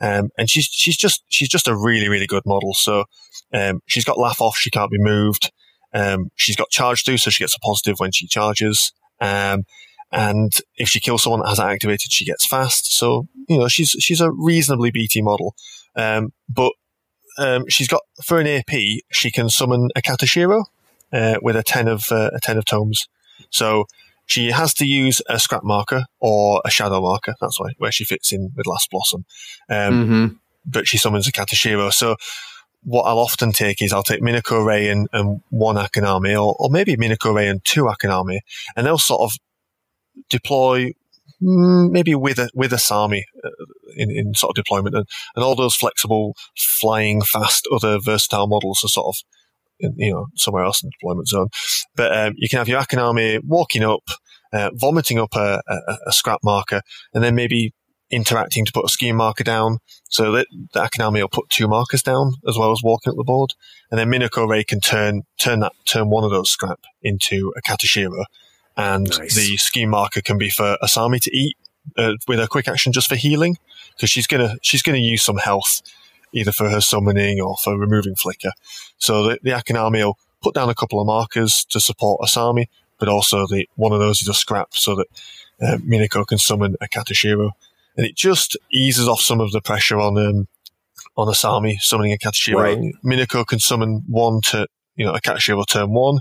[0.00, 2.74] um, and she's she's just she's just a really really good model.
[2.74, 3.04] So
[3.52, 5.52] um, she's got laugh off, she can't be moved.
[5.94, 8.92] Um, she's got charge through, so she gets a positive when she charges.
[9.20, 9.64] Um,
[10.10, 12.96] and if she kills someone that has activated, she gets fast.
[12.96, 15.54] So you know she's she's a reasonably BT model,
[15.94, 16.72] but
[17.68, 18.70] she's got for an AP
[19.12, 20.64] she can summon a Katashiro
[21.12, 23.08] uh, with a ten of uh, a ten of tomes.
[23.50, 23.86] So
[24.28, 27.34] she has to use a scrap marker or a shadow marker.
[27.40, 29.24] That's why, where she fits in with Last Blossom.
[29.70, 30.26] Um, mm-hmm.
[30.66, 31.90] But she summons a Katashiro.
[31.92, 32.16] So
[32.82, 36.68] what I'll often take is I'll take Minako Rei and, and one Akaname, or, or
[36.68, 38.40] maybe Minako Rei and two Akaname,
[38.76, 39.32] and they'll sort of
[40.28, 40.92] deploy
[41.42, 43.50] mm, maybe with a with Asami uh,
[43.96, 45.06] in, in sort of deployment, and,
[45.36, 49.16] and all those flexible, flying fast, other versatile models are sort of
[49.80, 51.48] in, you know somewhere else in the deployment zone.
[51.96, 54.04] But um, you can have your Akaname walking up,
[54.52, 56.82] uh, vomiting up a, a, a scrap marker,
[57.14, 57.72] and then maybe
[58.10, 62.02] interacting to put a scheme marker down so that the Akaname will put two markers
[62.02, 63.52] down as well as walking up the board.
[63.90, 67.62] And then Minako Rei can turn, turn that, turn one of those scrap into a
[67.62, 68.24] Katashiro.
[68.76, 69.34] And nice.
[69.34, 71.56] the scheme marker can be for Asami to eat
[71.96, 73.56] uh, with a quick action just for healing
[73.96, 75.82] because she's going to, she's going to use some health
[76.32, 78.52] either for her summoning or for removing flicker.
[78.98, 79.62] So the, the
[79.92, 82.66] will put down a couple of markers to support Asami,
[82.98, 85.06] but also the, one of those is a scrap so that
[85.60, 87.52] uh, Minako can summon a Katashiro
[87.98, 90.48] and it just eases off some of the pressure on um,
[91.16, 92.54] on Asami summoning a Katashiro.
[92.54, 92.94] Right.
[93.04, 94.66] Minako can summon one to
[94.96, 96.20] you know a Katashiro turn one,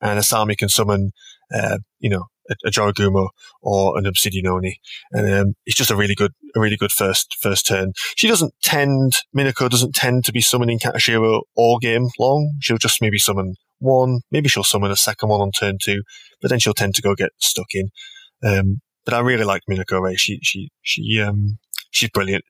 [0.00, 1.12] and Asami can summon
[1.52, 3.28] uh, you know a, a Jorogumo
[3.62, 4.80] or an Obsidian Oni,
[5.12, 7.92] and um, it's just a really good a really good first first turn.
[8.16, 12.52] She doesn't tend Minako doesn't tend to be summoning Katashiro all game long.
[12.60, 16.02] She'll just maybe summon one, maybe she'll summon a second one on turn two,
[16.40, 17.90] but then she'll tend to go get stuck in.
[18.42, 20.16] Um, but I really like Minako Rei.
[20.16, 21.58] She she she um
[21.90, 22.44] she's brilliant.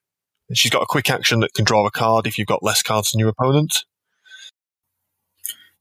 [0.54, 3.10] She's got a quick action that can draw a card if you've got less cards
[3.10, 3.84] than your opponent.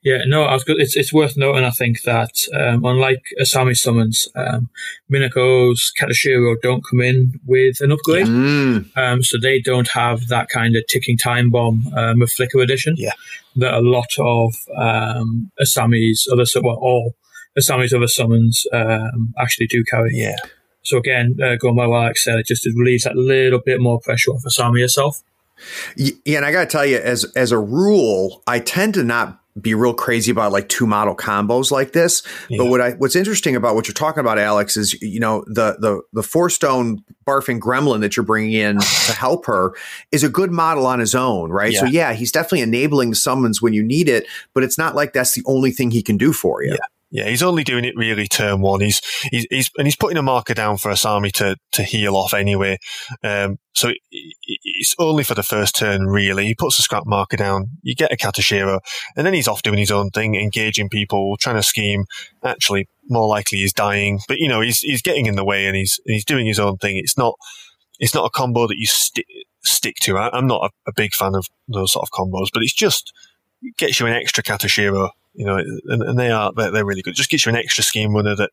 [0.05, 0.79] Yeah, no, I was good.
[0.79, 1.63] It's it's worth noting.
[1.63, 4.69] I think that um, unlike Asami summons, um,
[5.11, 8.95] Minako's Katashiro don't come in with an upgrade, mm.
[8.95, 12.93] um, so they don't have that kind of ticking time bomb um, of Flicker Edition.
[12.99, 13.13] Yeah,
[13.55, 17.15] that a lot of um, Asami's other well, all
[17.57, 20.11] Asami's other summons um, actually do carry.
[20.13, 20.35] Yeah.
[20.83, 23.99] So again, uh, going by what Alex said, it just relieves that little bit more
[23.99, 25.23] pressure off Asami herself.
[25.95, 29.41] Yeah, and I got to tell you, as as a rule, I tend to not
[29.59, 32.23] be real crazy about like two model combos like this.
[32.49, 32.57] Yeah.
[32.57, 35.77] But what I what's interesting about what you're talking about, Alex, is you know the
[35.79, 39.73] the the four stone barfing gremlin that you're bringing in to help her
[40.11, 41.71] is a good model on his own, right?
[41.71, 41.79] Yeah.
[41.79, 45.13] So yeah, he's definitely enabling the summons when you need it, but it's not like
[45.13, 46.71] that's the only thing he can do for you.
[46.71, 46.77] Yeah.
[47.15, 48.81] Yeah, he's only doing it really turn one.
[48.81, 49.01] He's,
[49.31, 52.77] he's, he's and he's putting a marker down for Asami to, to heal off anyway.
[53.23, 56.45] Um, so it's only for the first turn, really.
[56.45, 58.81] He puts a scrap marker down, you get a Katashiro,
[59.15, 62.03] and then he's off doing his own thing, engaging people, trying to scheme.
[62.43, 65.77] Actually, more likely he's dying, but you know, he's, he's getting in the way and
[65.77, 66.97] he's, he's doing his own thing.
[66.97, 67.35] It's not,
[67.97, 69.25] it's not a combo that you stick,
[69.63, 70.17] stick to.
[70.17, 73.13] I, am not a, a big fan of those sort of combos, but it's just,
[73.77, 77.13] gets you an extra Katashiro you know, and, and they are they're, they're, really good.
[77.13, 78.51] Just gets you an extra scheme runner that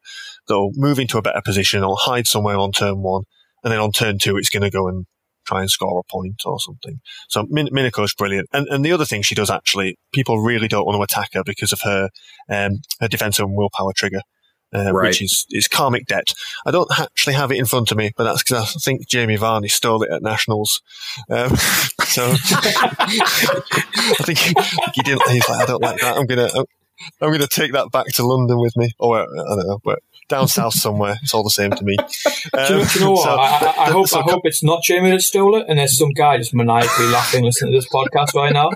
[0.48, 3.22] they'll move into a better position or hide somewhere on turn one,
[3.62, 5.06] and then on turn two, it's going to go and
[5.46, 7.00] try and score a point or something.
[7.28, 8.48] So Min- is brilliant.
[8.52, 11.42] And, and the other thing she does actually, people really don't want to attack her
[11.44, 12.10] because of her
[12.48, 14.22] um, her defensive and willpower trigger
[14.74, 15.08] uh, right.
[15.08, 16.32] which is, is Karmic Debt.
[16.66, 19.36] I don't actually have it in front of me, but that's because I think Jamie
[19.36, 20.82] Varney stole it at Nationals.
[21.30, 21.56] Um,
[22.04, 24.54] so I think he,
[24.94, 25.28] he, didn't.
[25.28, 26.16] He's like, I don't like that.
[26.16, 26.48] I'm gonna.
[26.54, 26.64] I'm,
[27.20, 28.90] I'm going to take that back to London with me.
[28.98, 30.00] Or I don't know, but
[30.32, 31.18] down south somewhere.
[31.22, 31.96] It's all the same to me.
[31.98, 32.08] Um,
[32.66, 33.24] do, you, do, you, know what?
[33.24, 35.78] So, I, I, I hope so I hope it's not Jamie that stole it, and
[35.78, 38.70] there's some guy just maniacally laughing listening to this podcast right now.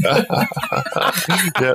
[1.60, 1.74] yeah,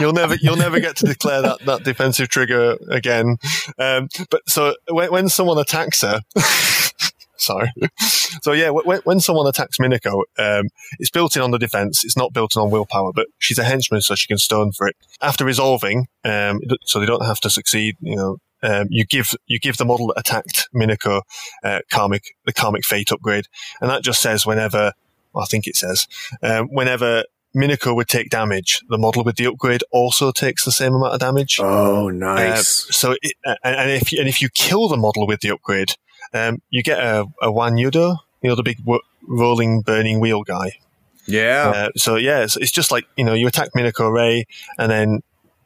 [0.00, 3.38] you'll never you'll never get to declare that that defensive trigger again.
[3.78, 6.20] Um, but so when, when someone attacks her.
[7.40, 7.72] Sorry.
[8.42, 10.66] so yeah, when, when, someone attacks Minako, um,
[10.98, 12.04] it's built in on the defense.
[12.04, 14.86] It's not built in on willpower, but she's a henchman, so she can stone for
[14.86, 14.96] it.
[15.20, 17.96] After resolving, um, so they don't have to succeed.
[18.00, 21.22] You know, um, you give you give the model that attacked Minako
[21.64, 23.46] uh, karmic the karmic fate upgrade,
[23.80, 24.92] and that just says whenever
[25.34, 26.06] I think it says
[26.42, 27.24] um, whenever
[27.54, 31.20] Minako would take damage, the model with the upgrade also takes the same amount of
[31.20, 31.58] damage.
[31.60, 32.88] Oh, nice!
[32.88, 33.32] Uh, so, it,
[33.64, 35.94] and if you, and if you kill the model with the upgrade,
[36.32, 40.78] um, you get a, a Wanyudo, you know, the big w- rolling burning wheel guy.
[41.26, 41.72] Yeah.
[41.74, 44.46] Uh, so yeah, it's, it's, just like you know, you attack Minako Rei,
[44.78, 45.22] and then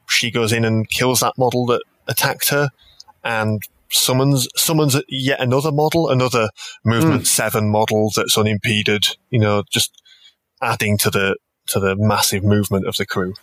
[0.09, 2.71] she goes in and kills that model that attacked her,
[3.23, 6.49] and summons summons yet another model, another
[6.85, 7.27] movement mm.
[7.27, 9.17] seven model that's unimpeded.
[9.31, 10.03] You know, just
[10.61, 11.37] adding to the
[11.67, 13.35] to the massive movement of the crew.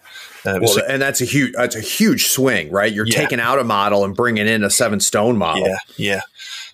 [0.45, 2.91] Uh, well, so, and that's a huge that's a huge swing, right?
[2.91, 3.15] You're yeah.
[3.15, 5.67] taking out a model and bringing in a seven stone model.
[5.67, 6.21] Yeah, yeah.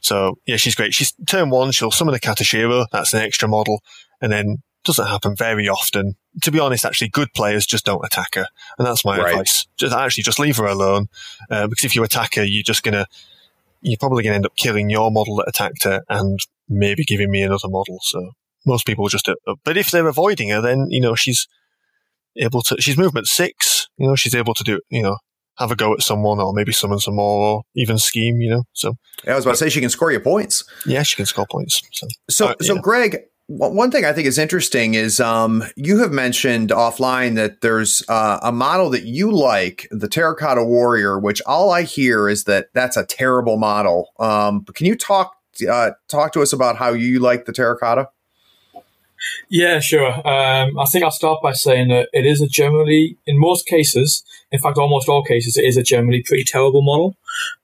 [0.01, 0.93] So yeah, she's great.
[0.93, 1.71] She's turn one.
[1.71, 2.85] She'll summon a Katashiro.
[2.91, 3.81] That's an extra model,
[4.21, 6.15] and then doesn't happen very often.
[6.43, 8.45] To be honest, actually, good players just don't attack her,
[8.77, 9.31] and that's my right.
[9.31, 9.67] advice.
[9.77, 11.07] Just actually, just leave her alone,
[11.49, 13.05] uh, because if you attack her, you're just gonna,
[13.81, 16.39] you're probably gonna end up killing your model that attacked her, and
[16.69, 17.99] maybe giving me another model.
[18.01, 18.31] So
[18.65, 19.27] most people just.
[19.27, 21.47] Uh, but if they're avoiding her, then you know she's
[22.37, 22.79] able to.
[22.79, 23.87] She's movement six.
[23.97, 24.79] You know she's able to do.
[24.89, 25.17] You know
[25.59, 28.63] have a go at someone or maybe summon some more or even scheme, you know.
[28.73, 30.63] So yeah, I was about to say she can score you points.
[30.85, 31.81] Yeah, she can score points.
[31.91, 36.11] So so, uh, so Greg, one thing I think is interesting is um, you have
[36.11, 41.71] mentioned offline that there's uh, a model that you like, the Terracotta Warrior, which all
[41.71, 44.09] I hear is that that's a terrible model.
[44.19, 45.33] Um, but can you talk
[45.69, 48.09] uh, talk to us about how you like the Terracotta?
[49.49, 50.11] Yeah, sure.
[50.27, 54.23] Um, I think I'll start by saying that it is a generally, in most cases,
[54.51, 57.15] in fact, almost all cases, it is a generally pretty terrible model.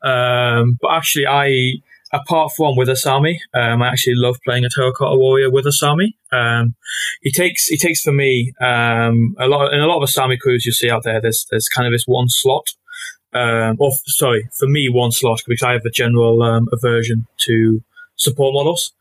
[0.04, 1.82] Um, but actually, I
[2.14, 6.14] apart from with Asami, um, I actually love playing a Terracotta Warrior with Asami.
[6.32, 6.76] Um,
[7.22, 10.66] he takes he takes for me um, a lot in a lot of Asami crews
[10.66, 11.20] you see out there.
[11.20, 12.70] There's there's kind of this one slot,
[13.34, 17.82] um, or sorry, for me one slot because I have a general um, aversion to
[18.16, 18.94] support models.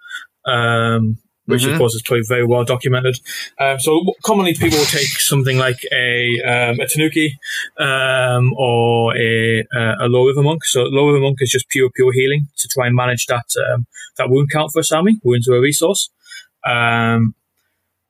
[1.49, 1.73] Um, which mm-hmm.
[1.73, 3.19] of course is probably very well documented.
[3.59, 7.39] Um, so commonly people will take something like a um, a Tanuki
[7.79, 10.65] um, or a, a low river monk.
[10.65, 13.87] So low river monk is just pure pure healing to try and manage that um,
[14.19, 15.15] that wound count for Asami.
[15.25, 16.11] Wounds are a resource.
[16.65, 17.35] Um,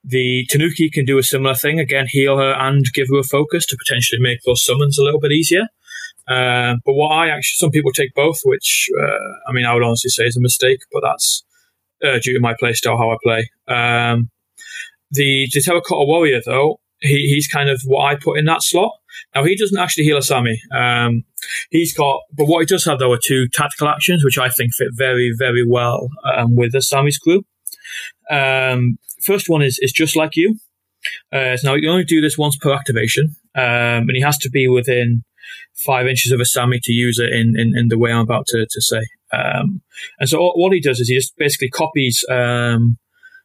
[0.05, 3.65] the Tanuki can do a similar thing again, heal her and give her a focus
[3.67, 5.69] to potentially make those summons a little bit easier.
[6.29, 9.83] Uh, but what I actually, some people take both, which uh, I mean, I would
[9.83, 11.45] honestly say is a mistake, but that's
[12.05, 13.51] uh, due to my play style, how I play.
[13.69, 14.31] Um,
[15.11, 18.93] the, the Terracotta Warrior, though, he, he's kind of what I put in that slot.
[19.35, 20.57] Now, he doesn't actually heal Asami.
[20.75, 21.25] Um,
[21.71, 24.73] he's got, but what he does have, though, are two tactical actions, which I think
[24.75, 27.45] fit very, very well um, with Asami's crew.
[28.31, 30.59] Um, first one is, is just like you.
[31.33, 34.51] Uh, so now, you only do this once per activation, um, and he has to
[34.51, 35.25] be within
[35.85, 38.47] five inches of a Asami to use it in, in, in the way I'm about
[38.49, 39.03] to, to say.
[39.33, 39.83] Um,
[40.19, 42.99] and so what he does is he just basically copies um,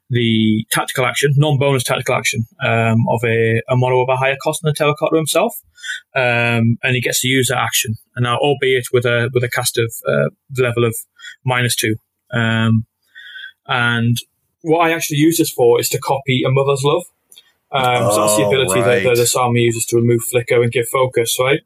[0.09, 4.61] the tactical action, non-bonus tactical action um, of a, a model of a higher cost
[4.61, 5.53] than the terracotta himself,
[6.15, 9.49] um, and he gets to use that action, and now albeit with a with a
[9.49, 10.95] cast of uh, level of
[11.45, 11.95] minus two.
[12.31, 12.85] Um,
[13.67, 14.17] and
[14.61, 17.03] what I actually use this for is to copy a mother's love.
[17.69, 19.03] Um, so that's the oh, ability right.
[19.03, 21.61] that, that the Asami uses to remove flicker and give focus, right?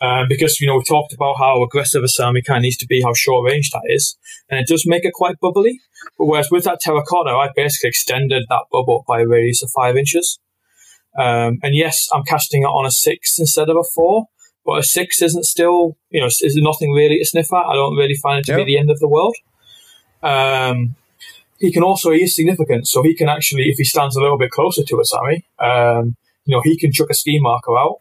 [0.00, 3.02] Um, because, you know, we talked about how aggressive Asami kind of needs to be,
[3.02, 4.16] how short range that is.
[4.48, 5.80] And it does make it quite bubbly.
[6.16, 9.96] But whereas with that terracotta, I basically extended that bubble by a radius of five
[9.96, 10.38] inches.
[11.18, 14.26] Um, and yes, I'm casting it on a six instead of a four,
[14.64, 17.66] but a six isn't still, you know, is nothing really to sniff at.
[17.66, 18.58] I don't really find it to yep.
[18.58, 19.34] be the end of the world.
[20.22, 20.94] Um,
[21.58, 22.86] he can also, he is significant.
[22.86, 26.54] So he can actually, if he stands a little bit closer to Asami, um, you
[26.54, 27.96] know, he can chuck a ski marker out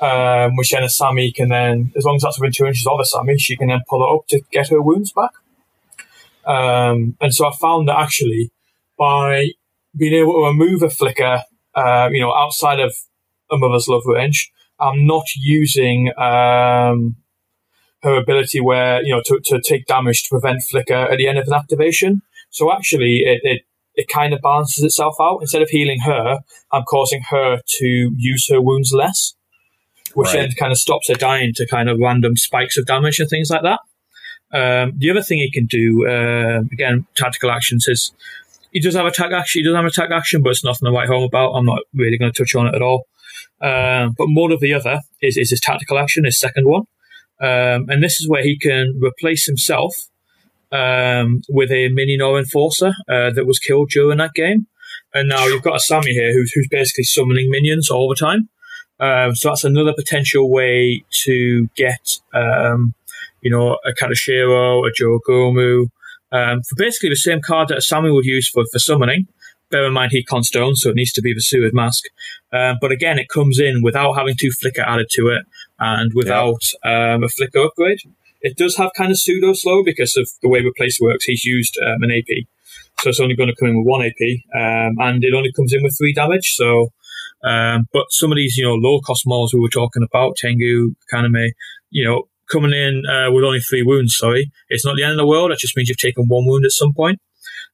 [0.00, 3.36] um, which then Asami can then, as long as that's within two inches of Asami,
[3.38, 5.30] she can then pull it up to get her wounds back.
[6.46, 8.50] Um, and so I found that actually
[8.98, 9.50] by
[9.96, 11.42] being able to remove a flicker,
[11.74, 12.94] uh, you know, outside of
[13.50, 17.16] a mother's love range, I'm not using um,
[18.02, 21.38] her ability where you know to, to take damage to prevent flicker at the end
[21.38, 22.22] of an activation.
[22.50, 23.62] So actually, it, it
[23.94, 25.38] it kind of balances itself out.
[25.40, 26.38] Instead of healing her,
[26.72, 29.34] I'm causing her to use her wounds less
[30.14, 30.40] which right.
[30.40, 33.50] then kind of stops her dying to kind of random spikes of damage and things
[33.50, 33.80] like that.
[34.50, 38.12] Um, the other thing he can do, uh, again, tactical actions is
[38.72, 39.60] he does have attack action.
[39.60, 41.52] He does have attack action, but it's nothing to write home about.
[41.52, 43.06] I'm not really going to touch on it at all.
[43.60, 46.82] Um, but more of the other is, is his tactical action, his second one.
[47.40, 49.94] Um, and this is where he can replace himself
[50.72, 54.66] um, with a minion or enforcer uh, that was killed during that game.
[55.14, 58.48] And now you've got Asami here who's, who's basically summoning minions all the time.
[59.00, 62.94] Um, so that's another potential way to get, um,
[63.42, 65.90] you know, a Katashiro, a Jorogumo,
[66.32, 69.28] um, for basically the same card that Asami would use for, for summoning.
[69.70, 72.04] Bear in mind he stone, so it needs to be the Seward Mask.
[72.52, 75.44] Um, but again, it comes in without having two flicker added to it
[75.78, 78.00] and without um, a flicker upgrade.
[78.40, 81.24] It does have kind of pseudo slow because of the way Replace works.
[81.24, 82.46] He's used um, an AP.
[83.00, 85.72] So it's only going to come in with one AP, um, and it only comes
[85.72, 86.54] in with three damage.
[86.54, 86.92] So
[87.44, 90.94] um, but some of these, you know, low cost models we were talking about, Tengu,
[91.12, 91.50] Akaname,
[91.90, 95.18] you know, coming in uh, with only three wounds, sorry, it's not the end of
[95.18, 95.50] the world.
[95.50, 97.20] That just means you've taken one wound at some point.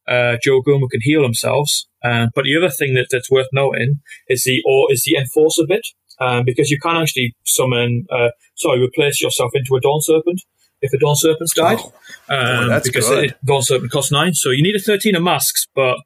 [0.07, 1.87] Uh, Jorogumo can heal themselves.
[2.03, 5.63] Um, but the other thing that, that's worth noting is the or is the enforcer
[5.67, 5.85] bit.
[6.21, 10.41] Um, because you can actually summon, uh, sorry, replace yourself into a Dawn Serpent
[10.81, 11.79] if a Dawn Serpent's died.
[11.79, 11.91] Oh,
[12.29, 14.33] um, boy, because it, Dawn Serpent costs nine.
[14.33, 15.97] So you need a 13 of masks, but,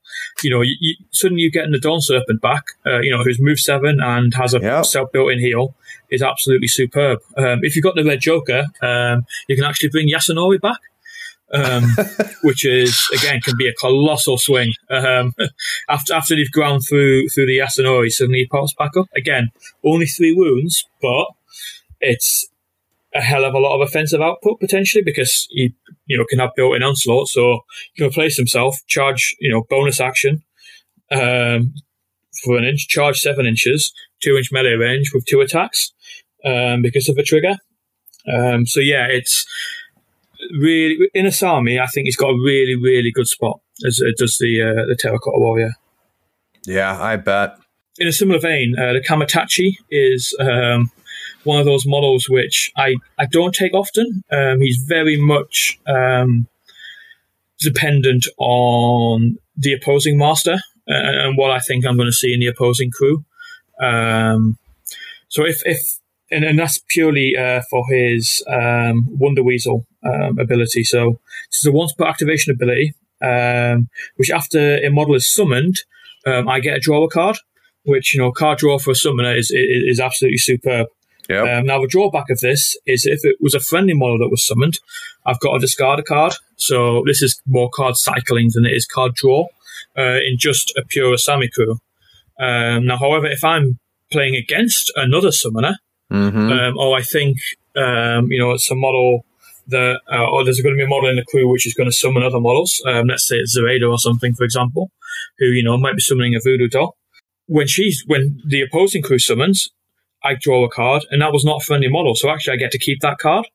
[0.44, 3.40] you know, you, you, suddenly you're getting the Dawn Serpent back, uh, you know, who's
[3.42, 4.86] move seven and has a yep.
[4.86, 5.76] self built in heal
[6.10, 7.20] is absolutely superb.
[7.38, 10.80] Um, if you've got the Red Joker, um, you can actually bring Yasunori back.
[11.54, 11.84] um,
[12.44, 14.74] which is again can be a colossal swing.
[14.90, 15.34] Um,
[15.90, 19.50] after after they've ground through through the Yasunori, suddenly he pops back up again.
[19.84, 21.26] Only three wounds, but
[22.02, 22.48] it's
[23.16, 25.74] a hell of a lot of offensive output potentially because he
[26.06, 27.60] you know can have built-in onslaught, so
[27.94, 30.44] he can replace himself, charge you know bonus action
[31.12, 31.74] um,
[32.44, 33.92] for an inch, charge seven inches,
[34.22, 35.92] two inch melee range with two attacks
[36.46, 37.56] um, because of a trigger.
[38.32, 39.46] Um, so yeah, it's
[40.60, 41.82] really in Asami.
[41.82, 44.96] I think he's got a really really good spot as it does the uh, the
[44.96, 45.74] terracotta warrior.
[46.66, 47.56] Yeah, I bet.
[47.98, 50.92] In a similar vein, uh, the Kamaitachi is um,
[51.44, 54.24] one of those models which I, I don't take often.
[54.32, 56.48] Um, he's very much um,
[57.60, 60.60] dependent on the opposing master
[60.90, 63.24] uh, and what I think I'm going to see in the opposing crew.
[63.82, 64.58] Um,
[65.30, 66.00] so if, if
[66.32, 70.84] and, and that's purely uh, for his um, Wonder Weasel um, ability.
[70.84, 71.20] So
[71.52, 75.78] this is a once per activation ability, um, which after a model is summoned,
[76.26, 77.38] um, I get a draw a card.
[77.86, 80.88] Which you know, card draw for a summoner is is, is absolutely superb.
[81.30, 81.48] Yep.
[81.48, 84.46] Um, now, the drawback of this is if it was a friendly model that was
[84.46, 84.80] summoned,
[85.26, 86.34] I've got to discard a card.
[86.58, 89.48] So this is more card cycling than it is card draw
[89.98, 91.80] uh, in just a pure Asami crew.
[92.40, 93.80] Um, now, however, if I'm
[94.12, 95.76] playing against another summoner,
[96.12, 96.52] Mm-hmm.
[96.52, 97.38] um, or I think
[97.76, 99.26] um, you know it's a model
[99.68, 101.88] that, uh, or there's going to be a model in the crew which is going
[101.88, 102.82] to summon other models.
[102.88, 104.90] Um, let's say it's Zoraida or something, for example,
[105.38, 106.98] who you know might be summoning a voodoo doll.
[107.46, 109.70] When she's when the opposing crew summons,
[110.24, 112.72] I draw a card, and that was not a friendly model, so actually I get
[112.72, 113.48] to keep that card.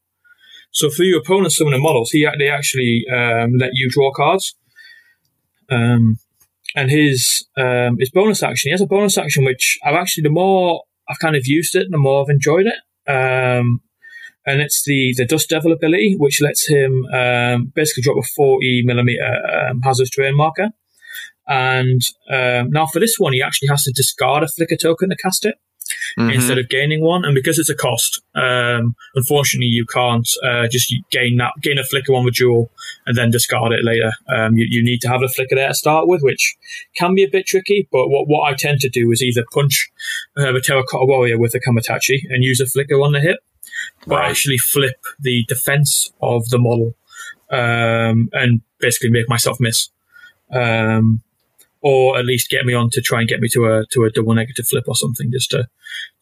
[0.75, 4.57] So for your opponent summoning models, he they actually um, let you draw cards.
[5.71, 6.19] Um,
[6.75, 10.31] and his um, his bonus action, he has a bonus action which I've actually the
[10.31, 12.79] more I've kind of used it, the more I've enjoyed it.
[13.09, 13.83] Um,
[14.47, 18.83] and it's the the Dust Devil ability, which lets him um, basically drop a 40
[18.85, 20.71] millimeter um, hazardous terrain marker.
[21.47, 25.45] And now for this one, he actually has to discard a flicker token to cast
[25.45, 25.57] it
[26.19, 26.35] Mhm.
[26.35, 27.25] instead of gaining one.
[27.25, 31.85] And because it's a cost, um, unfortunately, you can't uh, just gain that gain a
[31.85, 32.71] flicker on the jewel
[33.07, 34.13] and then discard it later.
[34.35, 36.57] Um, you, you need to have a flicker there to start with, which
[36.97, 37.89] can be a bit tricky.
[37.91, 39.91] But what, what I tend to do is either punch
[40.37, 43.39] uh, the terracotta warrior with a Kamaitachi and use a flicker on the hip,
[44.07, 46.95] but actually flip the defense of the model
[47.51, 49.91] um, and basically make myself miss.
[50.53, 51.23] Um,
[51.85, 54.11] or at least get me on to try and get me to a to a
[54.11, 55.69] double negative flip or something, just to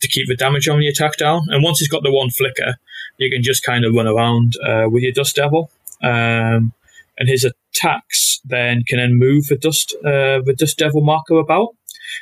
[0.01, 1.43] to keep the damage on the attack down.
[1.49, 2.75] And once he's got the one flicker,
[3.19, 5.71] you can just kind of run around uh, with your Dust Devil.
[6.03, 6.73] Um,
[7.17, 11.69] and his attacks then can then move the Dust uh, the Dust Devil marker about.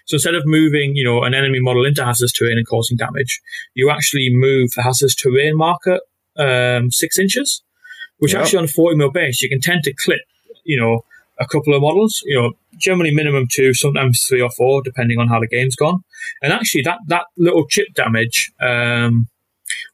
[0.05, 3.41] So instead of moving, you know, an enemy model into hazardous terrain and causing damage,
[3.75, 5.99] you actually move the hazardous terrain marker
[6.37, 7.63] um, six inches,
[8.19, 8.43] which Yep.
[8.43, 10.21] actually on a 40 mil base, you can tend to clip,
[10.65, 11.05] you know,
[11.41, 15.29] a couple of models, you know, generally minimum two, sometimes three or four, depending on
[15.29, 16.05] how the game's gone.
[16.43, 19.29] And actually, that, that little chip damage, um,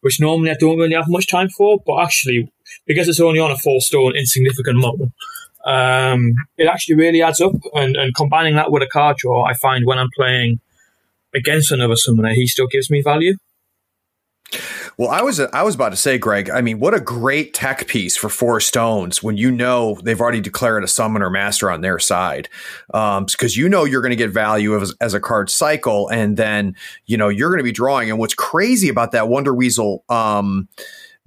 [0.01, 2.51] which normally I don't really have much time for, but actually,
[2.87, 5.13] because it's only on a four stone insignificant model,
[5.65, 7.55] um, it actually really adds up.
[7.75, 10.61] And, and combining that with a card draw, I find when I'm playing
[11.35, 13.37] against another summoner, he still gives me value.
[14.97, 16.49] Well, I was I was about to say, Greg.
[16.51, 20.41] I mean, what a great tech piece for four stones when you know they've already
[20.41, 22.49] declared a summoner master on their side,
[22.87, 26.77] because you know you're going to get value as, as a card cycle, and then
[27.07, 28.09] you know you're going to be drawing.
[28.09, 30.69] And what's crazy about that Wonder Weasel um,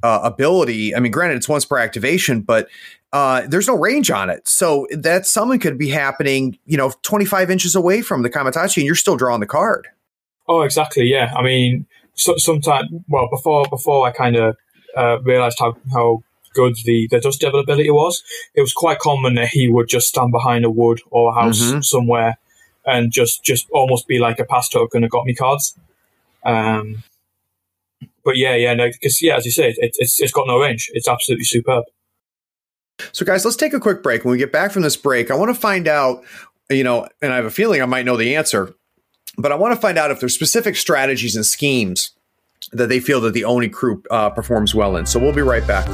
[0.01, 0.95] uh, ability?
[0.95, 2.69] I mean, granted, it's once per activation, but
[3.11, 7.51] uh, there's no range on it, so that summon could be happening, you know, 25
[7.51, 9.87] inches away from the Kamaitachi, and you're still drawing the card.
[10.49, 11.03] Oh, exactly.
[11.03, 11.31] Yeah.
[11.37, 11.85] I mean,
[12.19, 14.55] so, sometimes, well, before before I kind of
[14.95, 16.23] uh, realized how, how
[16.53, 18.23] good the, the Dust Devil ability was,
[18.55, 21.61] it was quite common that he would just stand behind a wood or a house
[21.61, 21.83] Mhm.
[21.83, 22.37] somewhere
[22.85, 25.77] and just, just almost be like a pass token that got me cards.
[26.43, 27.03] Um,
[28.25, 30.89] but yeah, yeah, no, because yeah, as you say, it, it's it's got no range.
[30.93, 31.83] It's absolutely superb.
[33.11, 34.25] So, guys, let's take a quick break.
[34.25, 36.23] When we get back from this break, I want to find out,
[36.69, 38.73] you know, and I have a feeling I might know the answer,
[39.41, 42.11] but I want to find out if there's specific strategies and schemes
[42.71, 45.05] that they feel that the Oni crew uh, performs well in.
[45.05, 45.87] So, we'll be right back.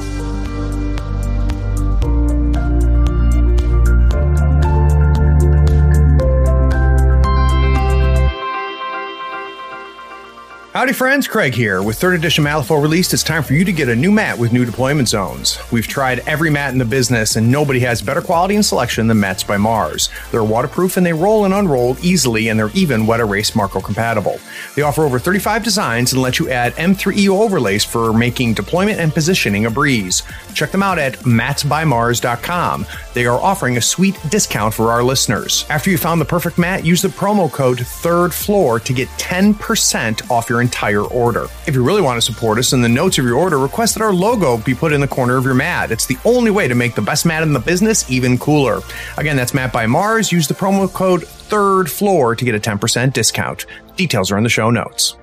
[10.76, 11.26] Howdy, friends.
[11.26, 11.82] Craig here.
[11.82, 14.52] With 3rd edition Malifaux released, it's time for you to get a new mat with
[14.52, 15.58] new deployment zones.
[15.72, 19.18] We've tried every mat in the business, and nobody has better quality and selection than
[19.18, 20.10] Mats by Mars.
[20.30, 24.38] They're waterproof and they roll and unroll easily, and they're even wet erase Marco compatible.
[24.74, 29.14] They offer over 35 designs and let you add M3EO overlays for making deployment and
[29.14, 30.24] positioning a breeze.
[30.52, 32.84] Check them out at matsbymars.com.
[33.14, 35.64] They are offering a sweet discount for our listeners.
[35.70, 40.30] After you found the perfect mat, use the promo code THIRD FLOOR to get 10%
[40.30, 41.46] off your entire order.
[41.66, 44.02] If you really want to support us, in the notes of your order, request that
[44.02, 45.90] our logo be put in the corner of your mat.
[45.92, 48.80] It's the only way to make the best mat in the business even cooler.
[49.16, 50.32] Again, that's Mat by Mars.
[50.32, 53.66] Use the promo code third floor to get a 10% discount.
[53.96, 55.16] Details are in the show notes.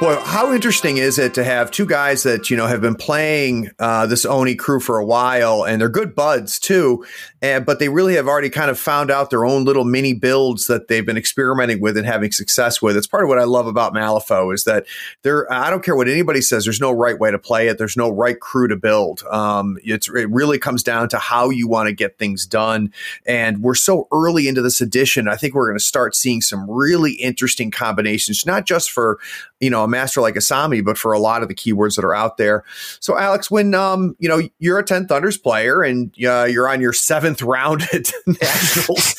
[0.00, 3.70] Boy, how interesting is it to have two guys that you know have been playing
[3.78, 7.04] uh, this Oni crew for a while, and they're good buds too,
[7.42, 10.66] and, but they really have already kind of found out their own little mini builds
[10.66, 12.96] that they've been experimenting with and having success with.
[12.96, 14.86] It's part of what I love about Malifaux is that
[15.22, 15.50] there.
[15.50, 16.64] I don't care what anybody says.
[16.64, 17.78] There's no right way to play it.
[17.78, 19.22] There's no right crew to build.
[19.30, 22.92] Um, it really comes down to how you want to get things done,
[23.26, 25.28] and we're so early into this edition.
[25.28, 29.18] I think we're going to start seeing some really interesting combinations, not just for
[29.60, 32.14] you know a master like Asami, but for a lot of the keywords that are
[32.14, 32.64] out there.
[33.00, 36.80] So, Alex, when um, you know you're a Ten Thunders player and uh, you're on
[36.80, 39.14] your seventh round at nationals,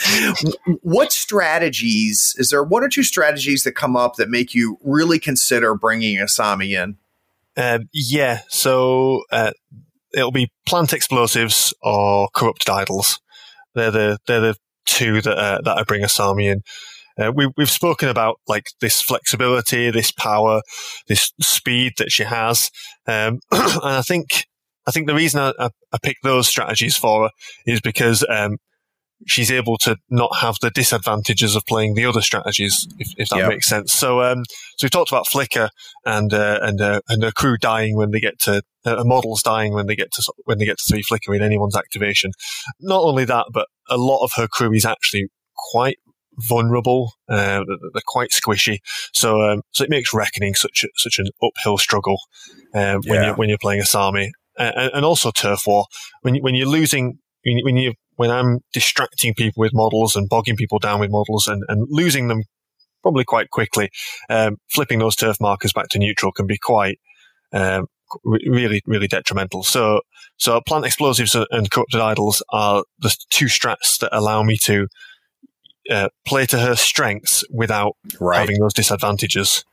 [0.81, 2.63] what strategies is there?
[2.63, 6.97] One or two strategies that come up that make you really consider bringing Asami in?
[7.57, 9.51] Um, yeah, so uh,
[10.13, 13.19] it'll be plant explosives or corrupted idols.
[13.75, 14.55] They're the they're the
[14.85, 16.61] two that uh, that I bring Asami in.
[17.19, 20.61] Uh, we, we've spoken about like this flexibility, this power,
[21.07, 22.71] this speed that she has,
[23.05, 24.47] um, and I think
[24.91, 27.29] I think the reason I, I, I picked those strategies for her
[27.65, 28.57] is because um,
[29.25, 33.37] she's able to not have the disadvantages of playing the other strategies, if, if that
[33.37, 33.47] yep.
[33.47, 33.93] makes sense.
[33.93, 34.43] So, um,
[34.77, 35.69] so we talked about Flicker
[36.05, 39.73] and uh, and uh, and a crew dying when they get to uh, models dying
[39.73, 42.31] when they get to when they get to three Flicker in anyone's activation.
[42.81, 45.27] Not only that, but a lot of her crew is actually
[45.71, 45.99] quite
[46.49, 47.13] vulnerable.
[47.29, 47.63] Uh,
[47.93, 48.79] they're quite squishy,
[49.13, 52.17] so um, so it makes reckoning such a, such an uphill struggle
[52.73, 53.29] uh, when yeah.
[53.29, 55.85] you when you're playing a Asami, uh, and also turf war
[56.21, 60.77] when when you're losing when you when I'm distracting people with models and bogging people
[60.79, 62.43] down with models and, and losing them
[63.01, 63.89] probably quite quickly,
[64.29, 66.99] um, flipping those turf markers back to neutral can be quite
[67.51, 67.87] um,
[68.23, 69.63] really really detrimental.
[69.63, 70.01] So
[70.37, 74.87] so plant explosives and corrupted idols are the two strats that allow me to
[75.89, 78.39] uh, play to her strengths without right.
[78.39, 79.65] having those disadvantages.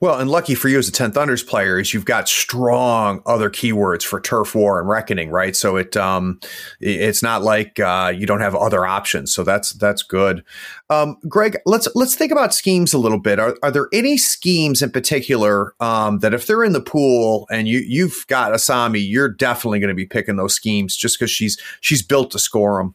[0.00, 3.50] Well, and lucky for you as a Ten Thunders player is you've got strong other
[3.50, 5.54] keywords for turf war and reckoning, right?
[5.54, 6.40] So it um,
[6.80, 9.32] it's not like uh, you don't have other options.
[9.32, 10.44] So that's that's good.
[10.88, 13.38] Um, Greg, let's let's think about schemes a little bit.
[13.38, 17.68] Are, are there any schemes in particular um, that if they're in the pool and
[17.68, 21.60] you you've got Asami, you're definitely going to be picking those schemes just because she's
[21.80, 22.94] she's built to score them.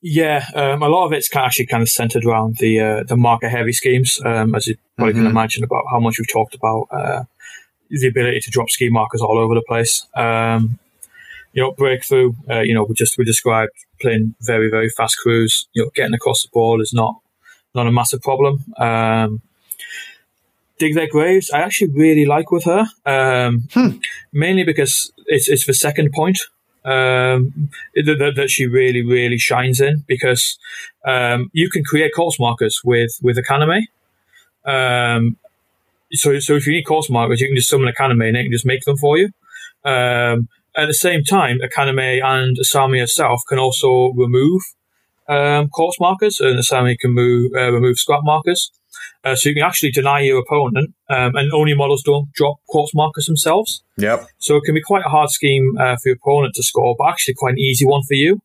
[0.00, 3.48] Yeah, um, a lot of it's actually kind of centered around the uh, the marker
[3.48, 5.22] heavy schemes, um, as you probably mm-hmm.
[5.22, 7.24] can imagine about how much we've talked about uh,
[7.90, 10.06] the ability to drop scheme markers all over the place.
[10.14, 10.78] Um,
[11.52, 12.34] you know, breakthrough.
[12.48, 15.66] Uh, you know, we just we described playing very very fast crews.
[15.72, 17.20] You know, getting across the ball is not
[17.74, 18.64] not a massive problem.
[18.78, 19.42] Um,
[20.78, 21.50] dig their graves.
[21.50, 23.98] I actually really like with her, um, hmm.
[24.32, 26.38] mainly because it's it's the second point
[26.86, 30.56] um, that, that, she really, really shines in because
[31.04, 33.86] um, you can create corpse markers with with Akaname.
[34.64, 35.36] Um,
[36.12, 38.52] so, so if you need corpse markers, you can just summon Akaname and it can
[38.52, 39.30] just make them for you.
[39.84, 44.62] Um, at the same time, Akaname and Asami herself can also remove
[45.28, 48.70] um, corpse markers, and Asami can move, uh, remove scrap markers.
[49.24, 52.94] Uh, so you can actually deny your opponent, um, and Oni models don't drop corpse
[52.94, 53.82] markers themselves.
[53.96, 54.26] Yep.
[54.38, 57.08] So it can be quite a hard scheme uh, for your opponent to score, but
[57.08, 58.40] actually quite an easy one for you.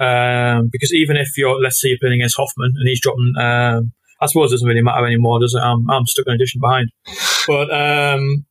[0.00, 3.92] Um, because even if you're, let's say you're playing against Hoffman and he's dropping, um,
[4.20, 5.60] I suppose it doesn't really matter anymore, does it?
[5.60, 6.90] I'm, I'm stuck in addition behind.
[7.46, 8.44] But um,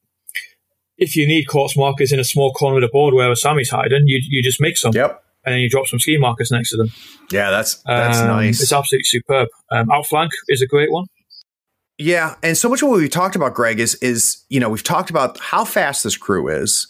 [0.98, 4.04] if you need corpse markers in a small corner of the board where Sammy's hiding,
[4.08, 4.94] you you just make some.
[4.94, 6.90] Yep and then you drop some scheme markers next to them.
[7.32, 8.62] Yeah, that's that's um, nice.
[8.62, 9.48] It's absolutely superb.
[9.72, 11.06] Um, outflank is a great one.
[12.00, 14.84] Yeah, and so much of what we talked about, Greg, is is you know we've
[14.84, 16.88] talked about how fast this crew is,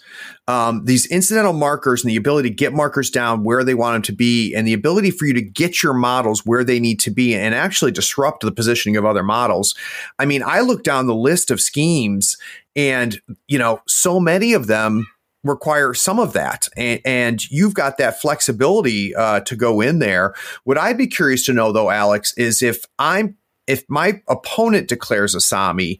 [0.49, 4.01] um, these incidental markers, and the ability to get markers down where they want them
[4.01, 7.09] to be, and the ability for you to get your models where they need to
[7.09, 9.75] be, and actually disrupt the positioning of other models.
[10.19, 12.35] I mean, I look down the list of schemes,
[12.75, 15.07] and you know, so many of them
[15.45, 20.33] require some of that, and, and you've got that flexibility uh, to go in there.
[20.65, 23.37] What I'd be curious to know, though, Alex, is if I'm
[23.67, 25.99] if my opponent declares Asami,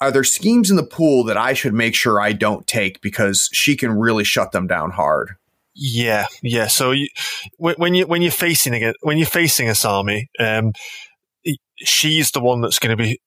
[0.00, 3.48] are there schemes in the pool that I should make sure I don't take because
[3.52, 5.36] she can really shut them down hard?
[5.74, 6.66] Yeah, yeah.
[6.66, 7.08] So you,
[7.56, 10.72] when you when you're facing again when you're facing Asami, um,
[11.76, 13.20] she's the one that's going to be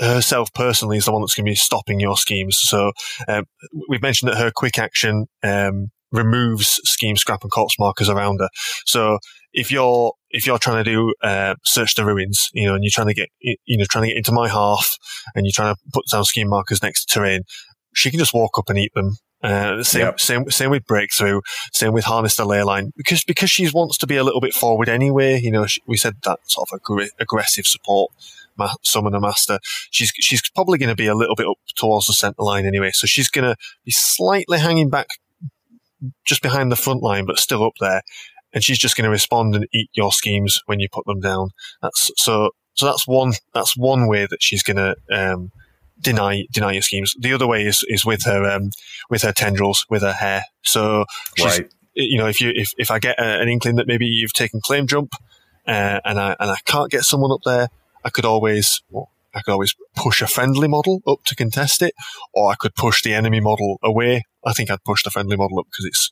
[0.00, 2.58] herself personally is the one that's going to be stopping your schemes.
[2.58, 2.92] So
[3.28, 3.44] um,
[3.88, 8.48] we've mentioned that her quick action um, removes scheme scrap and corpse markers around her.
[8.86, 9.18] So
[9.52, 12.90] if you're if you're trying to do uh, search the ruins, you know, and you're
[12.90, 14.98] trying to get you know trying to get into my half,
[15.34, 17.42] and you're trying to put down scheme markers next to terrain,
[17.94, 19.16] she can just walk up and eat them.
[19.42, 20.20] Uh, same, yep.
[20.20, 21.40] same, same with breakthrough.
[21.72, 24.54] Same with harness the ley line because because she wants to be a little bit
[24.54, 25.40] forward anyway.
[25.40, 28.12] You know, she, we said that sort of ag- aggressive support
[28.58, 29.58] ma- summoner master.
[29.90, 32.90] She's she's probably going to be a little bit up towards the center line anyway.
[32.92, 35.06] So she's going to be slightly hanging back
[36.24, 38.02] just behind the front line, but still up there.
[38.56, 41.50] And she's just going to respond and eat your schemes when you put them down.
[41.82, 42.52] That's so.
[42.72, 43.34] So that's one.
[43.52, 45.50] That's one way that she's going to um,
[46.00, 47.14] deny deny your schemes.
[47.20, 48.70] The other way is is with her um,
[49.10, 50.44] with her tendrils, with her hair.
[50.62, 51.04] So
[51.38, 51.70] right.
[51.92, 54.62] you know, if you if, if I get a, an inkling that maybe you've taken
[54.62, 55.12] claim jump,
[55.66, 57.68] uh, and I and I can't get someone up there,
[58.06, 61.92] I could always well, I could always push a friendly model up to contest it,
[62.32, 64.24] or I could push the enemy model away.
[64.46, 66.10] I think I'd push the friendly model up because it's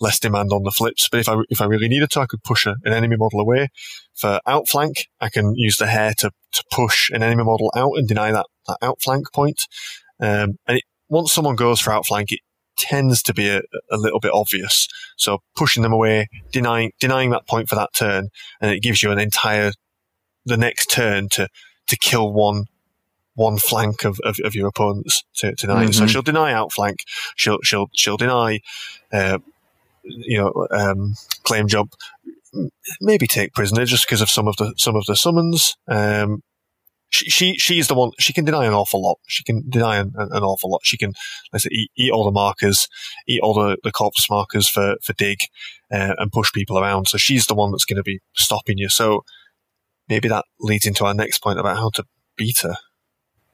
[0.00, 1.08] less demand on the flips.
[1.08, 3.40] But if I if I really needed to, I could push a, an enemy model
[3.40, 3.68] away.
[4.14, 8.06] For outflank, I can use the hair to, to push an enemy model out and
[8.06, 9.66] deny that, that outflank point.
[10.20, 12.40] Um, and it, once someone goes for outflank, it
[12.76, 13.60] tends to be a,
[13.90, 14.88] a, little bit obvious.
[15.16, 18.28] So pushing them away, denying denying that point for that turn,
[18.60, 19.72] and it gives you an entire
[20.44, 21.48] the next turn to
[21.88, 22.64] to kill one
[23.34, 25.84] one flank of, of, of your opponents to, to deny.
[25.84, 25.92] Mm-hmm.
[25.92, 26.98] So she'll deny outflank.
[27.36, 28.60] She'll she'll she'll deny
[29.12, 29.38] uh,
[30.08, 31.14] you know, um,
[31.44, 31.94] claim jump,
[33.00, 35.76] maybe take prisoner just because of some of the some of the summons.
[35.86, 36.42] Um,
[37.10, 38.10] she, she she's the one.
[38.18, 39.18] She can deny an awful lot.
[39.26, 40.80] She can deny an, an awful lot.
[40.84, 41.14] She can
[41.52, 42.88] let's say eat, eat all the markers,
[43.26, 45.38] eat all the, the corpse markers for for dig,
[45.90, 47.08] uh, and push people around.
[47.08, 48.88] So she's the one that's going to be stopping you.
[48.88, 49.24] So
[50.08, 52.04] maybe that leads into our next point about how to
[52.36, 52.76] beat her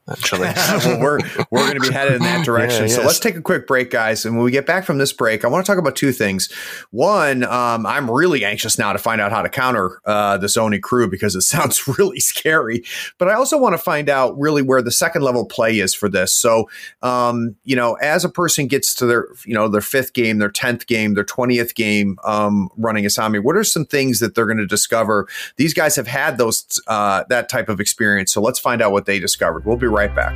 [0.08, 0.40] actually.
[0.56, 1.18] well, we're
[1.50, 2.82] we're going to be headed in that direction.
[2.82, 3.06] Yeah, so yes.
[3.06, 4.24] let's take a quick break, guys.
[4.24, 6.52] And when we get back from this break, I want to talk about two things.
[6.90, 10.78] One, um, I'm really anxious now to find out how to counter uh, this Oni
[10.78, 12.84] crew because it sounds really scary.
[13.18, 16.08] But I also want to find out really where the second level play is for
[16.08, 16.32] this.
[16.32, 16.68] So,
[17.02, 20.50] um, you know, as a person gets to their you know their fifth game, their
[20.50, 24.58] tenth game, their twentieth game um, running Asami, what are some things that they're going
[24.58, 25.26] to discover?
[25.56, 28.32] These guys have had those uh, that type of experience.
[28.32, 29.64] So let's find out what they discovered.
[29.64, 30.34] We'll be right back.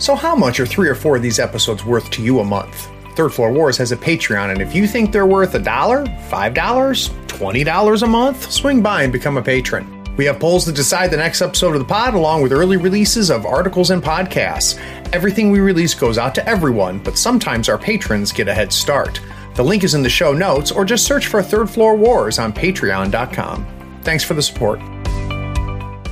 [0.00, 2.88] So, how much are three or four of these episodes worth to you a month?
[3.14, 6.54] Third Floor Wars has a Patreon, and if you think they're worth a dollar, five
[6.54, 9.98] dollars, twenty dollars a month, swing by and become a patron.
[10.16, 13.30] We have polls to decide the next episode of the pod, along with early releases
[13.30, 14.76] of articles and podcasts.
[15.14, 19.22] Everything we release goes out to everyone, but sometimes our patrons get a head start.
[19.54, 22.52] The link is in the show notes, or just search for Third Floor Wars on
[22.52, 24.00] patreon.com.
[24.02, 24.80] Thanks for the support.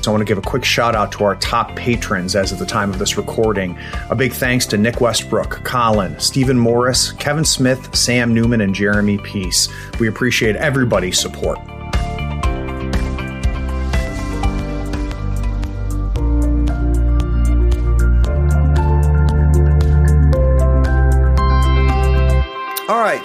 [0.02, 2.59] So I want to give a quick shout out to our top patrons as of
[2.59, 3.77] the time of this recording.
[4.09, 9.18] A big thanks to Nick Westbrook, Colin, Stephen Morris, Kevin Smith, Sam Newman, and Jeremy
[9.18, 9.68] Peace.
[10.01, 11.59] We appreciate everybody's support.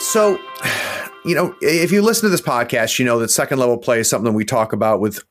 [0.02, 0.40] So,
[1.24, 4.10] you know, if you listen to this podcast, you know that second level play is
[4.10, 5.24] something we talk about with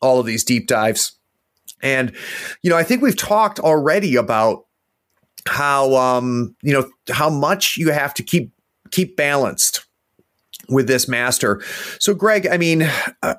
[0.00, 1.18] all of these deep dives.
[1.82, 2.12] And,
[2.62, 4.66] you know, I think we've talked already about
[5.48, 8.52] how, um, you know, how much you have to keep,
[8.92, 9.84] keep balanced
[10.68, 11.60] with this master.
[11.98, 12.88] So, Greg, I mean,
[13.22, 13.34] uh,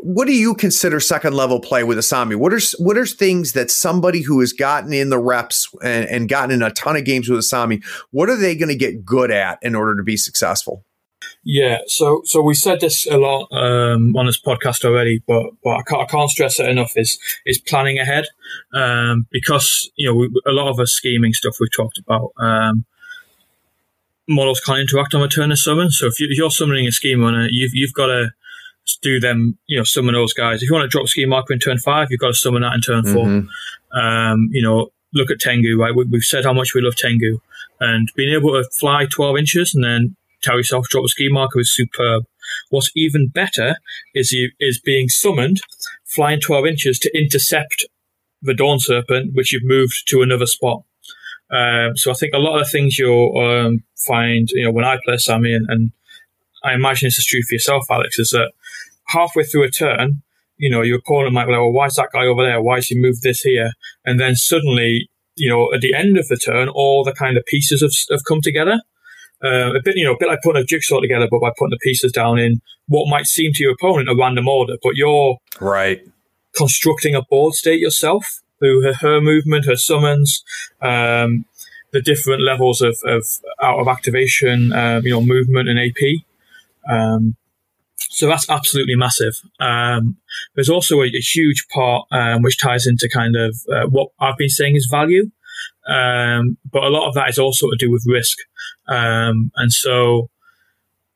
[0.00, 2.36] what do you consider second level play with Asami?
[2.36, 6.28] What are what are things that somebody who has gotten in the reps and, and
[6.28, 9.30] gotten in a ton of games with Asami, what are they going to get good
[9.30, 10.84] at in order to be successful?
[11.44, 15.70] Yeah, so so we said this a lot um, on this podcast already, but but
[15.70, 16.92] I can't, I can't stress it enough.
[16.96, 18.26] Is is planning ahead
[18.72, 22.32] um, because you know we, a lot of the scheming stuff we've talked about.
[22.38, 22.84] Um,
[24.28, 27.24] models can't interact on a turn of summon, so if, you, are summoning a scheme
[27.24, 28.30] on you've you've got to
[29.02, 30.62] do them, you know, summon those guys.
[30.62, 32.74] If you want to drop ski marker in turn five, you've got to summon that
[32.74, 33.46] in turn mm-hmm.
[33.92, 34.00] four.
[34.00, 35.94] Um, you know, look at Tengu, right?
[35.94, 37.38] We, have said how much we love Tengu
[37.80, 41.60] and being able to fly 12 inches and then tower yourself, drop a ski marker
[41.60, 42.24] is superb.
[42.70, 43.76] What's even better
[44.14, 45.60] is you, is being summoned,
[46.04, 47.84] flying 12 inches to intercept
[48.40, 50.82] the Dawn Serpent, which you've moved to another spot.
[51.50, 54.84] Um, so I think a lot of the things you'll um, find, you know, when
[54.84, 55.92] I play Sammy, and, and
[56.64, 58.52] I imagine this is true for yourself, Alex, is that
[59.08, 60.22] halfway through a turn,
[60.56, 62.62] you know, your opponent might be like, well, why is that guy over there?
[62.62, 63.72] Why has he moved this here?
[64.04, 67.44] And then suddenly, you know, at the end of the turn, all the kind of
[67.46, 68.80] pieces have, have come together.
[69.44, 71.70] Uh, a bit, you know, a bit like putting a jigsaw together, but by putting
[71.70, 75.36] the pieces down in what might seem to your opponent a random order, but you're
[75.60, 76.00] right
[76.54, 80.44] constructing a board state yourself through her, her movement, her summons,
[80.80, 81.44] um,
[81.92, 83.24] the different levels of, of
[83.60, 86.24] out of activation, um, you know, movement and AP.
[86.90, 87.36] Um,
[88.10, 89.34] so that's absolutely massive.
[89.60, 90.16] Um,
[90.54, 94.36] there's also a, a huge part um, which ties into kind of uh, what I've
[94.36, 95.30] been saying is value,
[95.88, 98.38] um, but a lot of that is also to do with risk.
[98.88, 100.30] Um, and so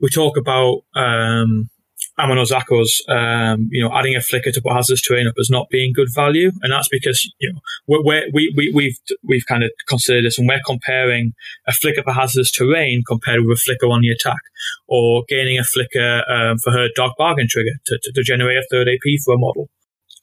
[0.01, 1.71] we talk about um,
[2.19, 5.93] Amanozakos, um, you know, adding a flicker to put Hazardous Terrain up as not being
[5.93, 9.71] good value, and that's because you know we're, we're, we we we've we've kind of
[9.87, 11.35] considered this, and we're comparing
[11.67, 14.41] a flicker for Hazardous Terrain compared with a flicker on the attack,
[14.87, 18.67] or gaining a flicker um, for her Dark Bargain trigger to, to, to, generate a
[18.71, 19.69] third AP for a model,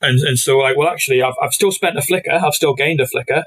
[0.01, 3.01] and and so like well actually I've I've still spent a flicker, I've still gained
[3.01, 3.43] a flicker.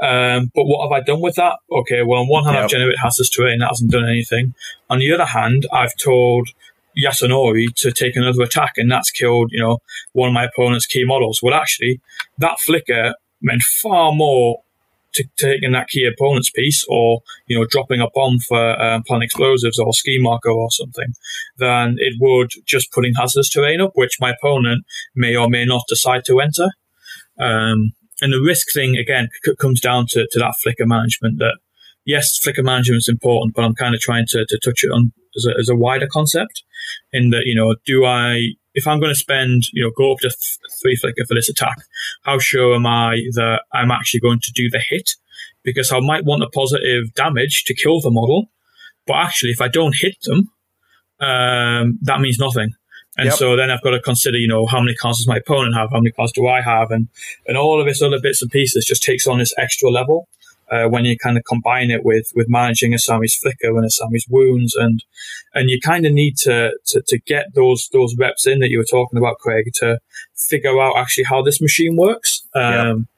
[0.00, 1.58] Um, but what have I done with that?
[1.70, 2.64] Okay, well, on one hand, yep.
[2.64, 4.54] I've generated hazardous terrain, that hasn't done anything.
[4.88, 6.48] On the other hand, I've told
[6.96, 9.78] Yasunori to take another attack, and that's killed, you know,
[10.12, 11.40] one of my opponent's key models.
[11.42, 12.00] Well, actually,
[12.38, 14.62] that flicker meant far more
[15.12, 19.24] to taking that key opponent's piece or, you know, dropping a bomb for um, plant
[19.24, 21.14] explosives or ski marker or something
[21.58, 24.84] than it would just putting hazardous terrain up, which my opponent
[25.14, 26.68] may or may not decide to enter.
[27.38, 27.92] Um,
[28.22, 31.56] and the risk thing, again, comes down to, to that flicker management that,
[32.10, 35.12] yes, flicker management is important, but I'm kind of trying to, to touch it on
[35.36, 36.62] as a, as a wider concept
[37.12, 40.18] in that, you know, do I, if I'm going to spend, you know, go up
[40.18, 41.76] to th- three flicker for this attack,
[42.22, 45.10] how sure am I that I'm actually going to do the hit?
[45.62, 48.50] Because I might want a positive damage to kill the model,
[49.06, 50.50] but actually, if I don't hit them,
[51.20, 52.72] um, that means nothing.
[53.16, 53.34] And yep.
[53.34, 55.90] so then I've got to consider, you know, how many cards does my opponent have?
[55.90, 56.90] How many cards do I have?
[56.90, 57.08] And,
[57.46, 60.28] and all of this other bits and pieces just takes on this extra level
[60.70, 64.74] uh, when you kind of combine it with with managing Asami's flicker and Asami's wounds,
[64.76, 65.02] and
[65.54, 68.78] and you kind of need to, to to get those those reps in that you
[68.78, 69.98] were talking about, Craig, to
[70.48, 72.46] figure out actually how this machine works.
[72.54, 73.08] Um,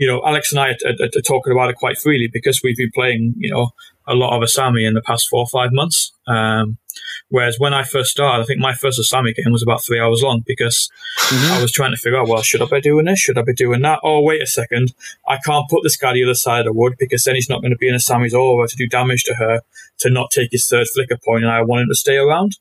[0.00, 2.76] You know, Alex and I are, are, are, talking about it quite freely because we've
[2.76, 3.68] been playing, you know,
[4.06, 6.12] a lot of Asami in the past four or five months.
[6.26, 6.78] Um,
[7.30, 10.20] Whereas when I first started, I think my first Asami game was about three hours
[10.22, 11.52] long because mm-hmm.
[11.52, 13.20] I was trying to figure out, well, should I be doing this?
[13.20, 14.00] Should I be doing that?
[14.02, 14.92] Oh, wait a second.
[15.28, 17.60] I can't put this guy the other side of the wood because then he's not
[17.60, 19.60] going to be in Asami's aura to do damage to her
[20.00, 22.58] to not take his third flicker point, and I want him to stay around.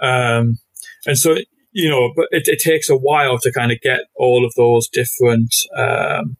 [0.00, 0.58] Um,
[1.06, 1.36] and so,
[1.70, 4.88] you know, but it, it, takes a while to kind of get all of those
[4.88, 6.36] different um,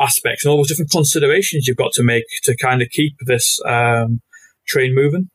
[0.00, 3.60] aspects and all those different considerations you've got to make to kind of keep this
[3.66, 4.20] um,
[4.66, 5.30] train moving.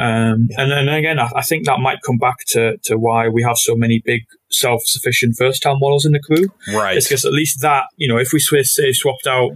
[0.00, 0.62] Um, yeah.
[0.62, 3.56] and then again, I, I, think that might come back to, to why we have
[3.56, 6.46] so many big self-sufficient first-time models in the crew.
[6.72, 6.96] Right.
[6.96, 9.50] It's because at least that, you know, if we say swapped out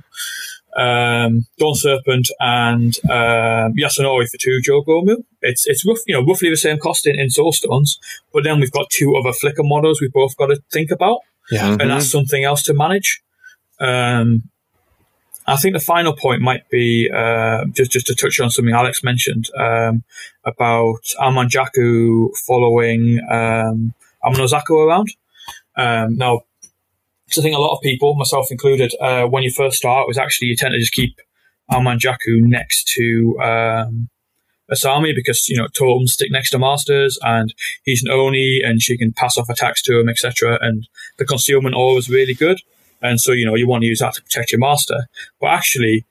[0.76, 6.50] um, Dawn Serpent and um, Yasunori for two Jorogumo, it's it's rough, you know, roughly
[6.50, 7.98] the same cost in, in Soulstones,
[8.32, 11.20] but then we've got two other flicker models we've both got to think about.
[11.52, 11.68] Yeah.
[11.68, 11.88] And mm-hmm.
[11.88, 13.22] that's something else to manage.
[13.80, 14.44] Um,
[15.46, 19.02] I think the final point might be uh, just just to touch on something Alex
[19.02, 20.04] mentioned um,
[20.44, 23.94] about Amanjaku following um,
[24.24, 25.08] around.
[25.76, 26.42] Um, now,
[27.30, 30.48] I think a lot of people, myself included, uh, when you first start, was actually
[30.48, 31.16] you tend to just keep
[31.70, 34.10] Amanjaku next to um,
[34.70, 37.52] Asami because you know totems stick next to masters, and
[37.84, 40.58] he's an oni, and she can pass off attacks to him, etc.
[40.60, 40.86] And
[41.18, 42.60] the concealment aura is really good.
[43.02, 45.08] And so, you know, you want to use that to protect your master.
[45.40, 46.06] But actually,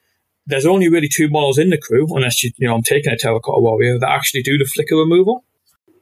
[0.46, 3.18] there's only really two models in the crew, unless you, you know, I'm taking a
[3.18, 5.44] terracotta warrior that actually do the flicker removal.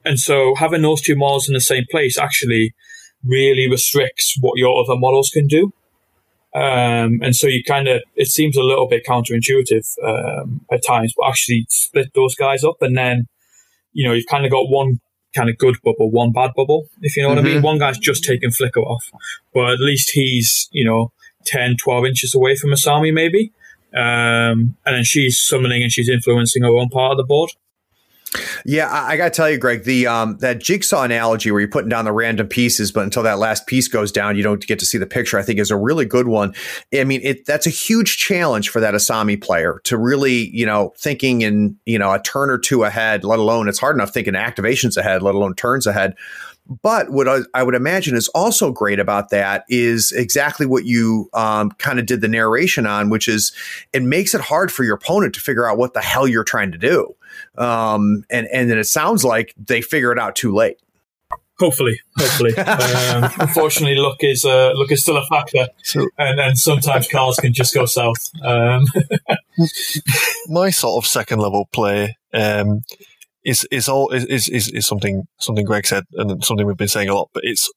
[0.06, 2.74] And so having those two models in the same place actually
[3.24, 5.74] really restricts what your other models can do.
[6.56, 11.14] Um, and so you kind of, it seems a little bit counterintuitive um, at times,
[11.16, 12.78] but actually split those guys up.
[12.82, 13.28] And then,
[13.94, 14.99] you know, you've kind of got one
[15.36, 17.46] kind of good bubble, one bad bubble, if you know what mm-hmm.
[17.46, 17.58] I mean.
[17.58, 17.66] Mm-hmm.
[17.66, 19.10] One guy's just taken flicker off,
[19.54, 21.12] but at least he's, you know,
[21.46, 23.52] 10, 12 inches away from Asami, maybe.
[23.96, 27.52] Um, and then she's summoning and she's influencing her own part of the board.
[28.66, 31.70] Yeah, I, I got to tell you, Greg, the um, that jigsaw analogy where you're
[31.70, 34.80] putting down the random pieces, but until that last piece goes down, you don't get
[34.80, 35.40] to see the picture.
[35.40, 36.54] I think is a really good one.
[36.94, 40.94] I mean, it that's a huge challenge for that Asami player to really, you know,
[40.98, 43.24] thinking in you know a turn or two ahead.
[43.24, 46.16] Let alone it's hard enough thinking activations ahead, let alone turns ahead.
[46.84, 51.28] But what I, I would imagine is also great about that is exactly what you
[51.34, 53.52] um, kind of did the narration on, which is
[53.92, 56.72] it makes it hard for your opponent to figure out what the hell you're trying
[56.72, 57.16] to do.
[57.57, 60.78] Um, and and then it sounds like they figure it out too late.
[61.60, 62.56] Hopefully, hopefully.
[62.57, 65.68] um, unfortunately, luck is uh, luck is still a factor,
[66.18, 68.30] and and sometimes cars can just go south.
[68.44, 68.86] Um.
[70.48, 72.82] My sort of second level play um,
[73.44, 77.10] is is all is, is is something something Greg said and something we've been saying
[77.10, 77.30] a lot.
[77.34, 77.70] But it's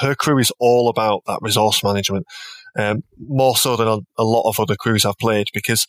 [0.00, 2.26] her crew is all about that resource management,
[2.76, 5.86] um, more so than a, a, lot of other crews I've played because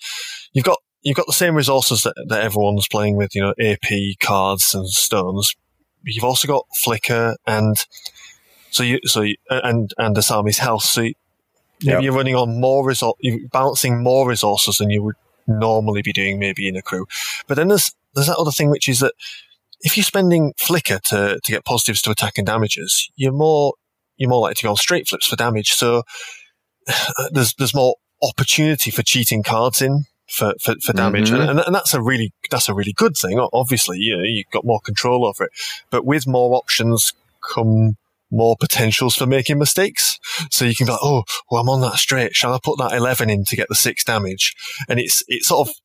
[0.53, 4.19] you've got you've got the same resources that, that everyone's playing with, you know, AP
[4.19, 5.55] cards and stones.
[6.03, 7.75] But you've also got flicker and
[8.71, 10.83] so you so you, and and Asami's health.
[10.83, 11.13] So you,
[11.83, 12.03] maybe yep.
[12.03, 15.15] you're running on more result, you're balancing more resources than you would
[15.47, 17.05] normally be doing maybe in a crew.
[17.47, 19.13] But then there's there's that other thing which is that
[19.81, 23.73] if you're spending flicker to, to get positives to attack and damages, you're more
[24.17, 25.71] you're more likely to go on straight flips for damage.
[25.71, 26.03] So
[27.31, 31.29] there's there's more opportunity for cheating cards in for, for, for damage.
[31.29, 31.49] Mm-hmm.
[31.49, 33.39] And, and, that's a really, that's a really good thing.
[33.53, 35.51] Obviously, you know, you've got more control over it,
[35.89, 37.13] but with more options
[37.53, 37.97] come
[38.31, 40.17] more potentials for making mistakes.
[40.49, 42.33] So you can be like, oh, well, I'm on that straight.
[42.33, 44.55] Shall I put that 11 in to get the six damage?
[44.87, 45.75] And it's, it sort of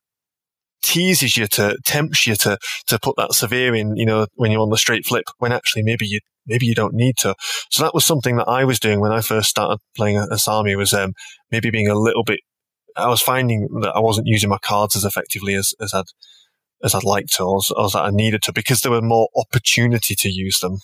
[0.83, 2.57] teases you to, tempts you to,
[2.87, 5.83] to put that severe in, you know, when you're on the straight flip, when actually
[5.83, 7.35] maybe you, maybe you don't need to.
[7.71, 10.95] So that was something that I was doing when I first started playing Asami was,
[10.95, 11.15] um,
[11.51, 12.41] maybe being a little bit,
[12.97, 16.07] I was finding that I wasn't using my cards as effectively as, as I'd,
[16.83, 20.15] as I'd like to, or as, as I needed to, because there were more opportunity
[20.15, 20.79] to use them.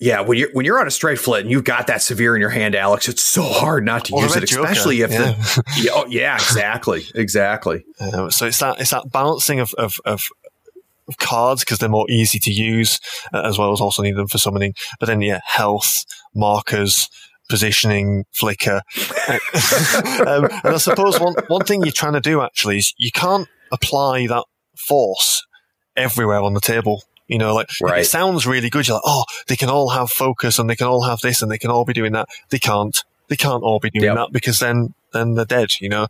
[0.00, 2.40] Yeah, when you're when you're on a straight flit and you've got that severe in
[2.40, 5.18] your hand, Alex, it's so hard not to use it, especially if yeah.
[5.18, 7.84] the yeah, oh, yeah, exactly, exactly.
[8.00, 10.22] Uh, so it's that it's that balancing of of, of
[11.18, 13.00] cards because they're more easy to use,
[13.32, 14.74] uh, as well as also need them for summoning.
[15.00, 16.04] But then yeah, health
[16.34, 17.08] markers.
[17.48, 18.82] Positioning, flicker,
[20.26, 23.48] um, and I suppose one one thing you're trying to do actually is you can't
[23.72, 24.44] apply that
[24.76, 25.46] force
[25.96, 27.02] everywhere on the table.
[27.26, 28.00] You know, like right.
[28.00, 28.88] it sounds really good.
[28.88, 31.50] You're like, oh, they can all have focus and they can all have this and
[31.50, 32.28] they can all be doing that.
[32.50, 33.02] They can't.
[33.28, 34.16] They can't all be doing yep.
[34.16, 35.72] that because then then they're dead.
[35.80, 36.06] You know,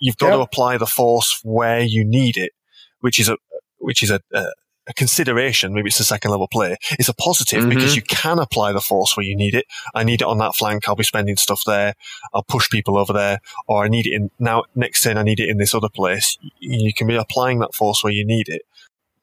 [0.00, 0.36] you've got yep.
[0.36, 2.52] to apply the force where you need it,
[3.00, 3.36] which is a
[3.78, 4.46] which is a, a,
[4.88, 5.74] a consideration.
[5.74, 6.76] Maybe it's a second level play.
[6.92, 7.70] It's a positive mm-hmm.
[7.70, 9.66] because you can apply the force where you need it.
[9.94, 10.88] I need it on that flank.
[10.88, 11.94] I'll be spending stuff there.
[12.32, 15.18] I'll push people over there, or I need it in now next turn.
[15.18, 16.38] I need it in this other place.
[16.60, 18.62] You can be applying that force where you need it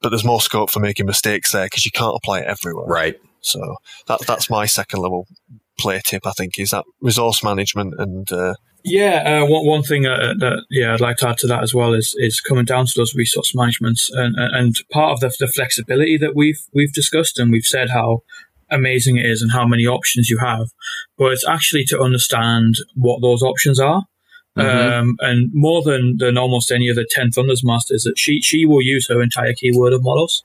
[0.04, 2.86] but there's more scope for making mistakes there because you can't apply it everywhere.
[2.86, 3.20] Right.
[3.40, 3.78] So
[4.08, 5.28] that that's my second level
[5.80, 6.28] play tip.
[6.28, 8.32] I think is that resource management and.
[8.32, 8.54] Uh,
[8.84, 11.74] yeah, uh, one, one thing uh, that yeah I'd like to add to that as
[11.74, 15.48] well is is coming down to those resource managements and and part of the, the
[15.48, 18.24] flexibility that we've we've discussed and we've said how
[18.70, 20.68] amazing it is and how many options you have,
[21.18, 24.06] but it's actually to understand what those options are
[24.58, 24.94] Mm-hmm.
[24.94, 28.82] Um, and more than, than almost any other 10 Thunders Masters, that she, she will
[28.82, 30.44] use her entire keyword of models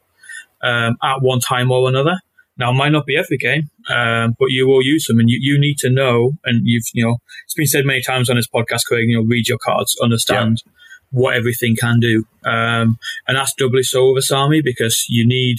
[0.62, 2.20] um, at one time or another.
[2.58, 5.38] Now, it might not be every game, um, but you will use them, and you,
[5.40, 6.32] you need to know.
[6.44, 9.08] And you've, you know, it's been said many times on this podcast, Craig.
[9.08, 10.72] You know, read your cards, understand yeah.
[11.10, 15.58] what everything can do, um, and that's doubly so with Asami because you need,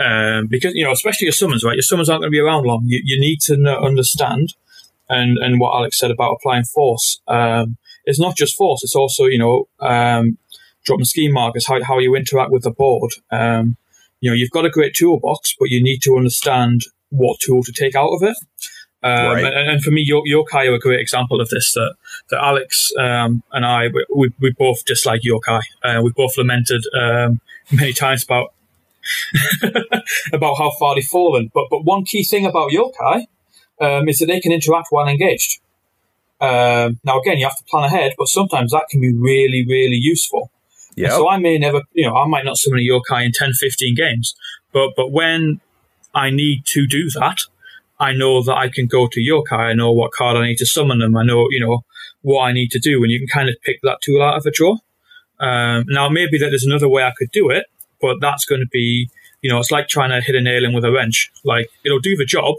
[0.00, 1.74] um, because you know, especially your summons, right?
[1.74, 2.84] Your summons aren't going to be around long.
[2.86, 4.54] You, you need to know, understand
[5.10, 7.20] and and what Alex said about applying force.
[7.26, 10.38] Um, it's not just force; it's also you know um,
[10.84, 13.12] dropping scheme markers, how how you interact with the board.
[13.30, 13.76] Um,
[14.20, 17.72] you know, you've got a great toolbox, but you need to understand what tool to
[17.72, 18.36] take out of it.
[19.02, 19.44] Um, right.
[19.44, 21.72] and, and, for me, Yokai are a great example of this.
[21.72, 21.94] That
[22.28, 25.62] that Alex um, and I, we, we, both dislike Yokai.
[25.82, 27.40] Uh, we both lamented um,
[27.72, 28.52] many times about
[30.34, 31.50] about how far they've fallen.
[31.54, 33.24] But but one key thing about Yokai
[33.80, 35.60] um, is that they can interact while engaged.
[36.40, 39.96] Um, now, again, you have to plan ahead, but sometimes that can be really, really
[39.96, 40.50] useful.
[40.96, 41.10] Yeah.
[41.10, 43.94] So I may never, you know, I might not summon a yokai in 10, 15
[43.94, 44.34] games,
[44.72, 45.60] but but when
[46.14, 47.42] I need to do that,
[47.98, 49.58] I know that I can go to yokai.
[49.58, 51.16] I know what card I need to summon them.
[51.16, 51.84] I know, you know,
[52.22, 54.46] what I need to do, and you can kind of pick that tool out of
[54.46, 54.78] a drawer.
[55.38, 57.66] Um, now, maybe that there's another way I could do it,
[58.00, 59.08] but that's going to be,
[59.42, 61.30] you know, it's like trying to hit a nail in with a wrench.
[61.44, 62.56] Like it'll do the job,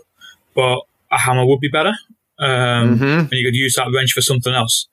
[0.55, 0.81] but
[1.11, 1.93] a hammer would be better.
[2.39, 3.03] Um, mm-hmm.
[3.03, 4.87] And you could use that wrench for something else.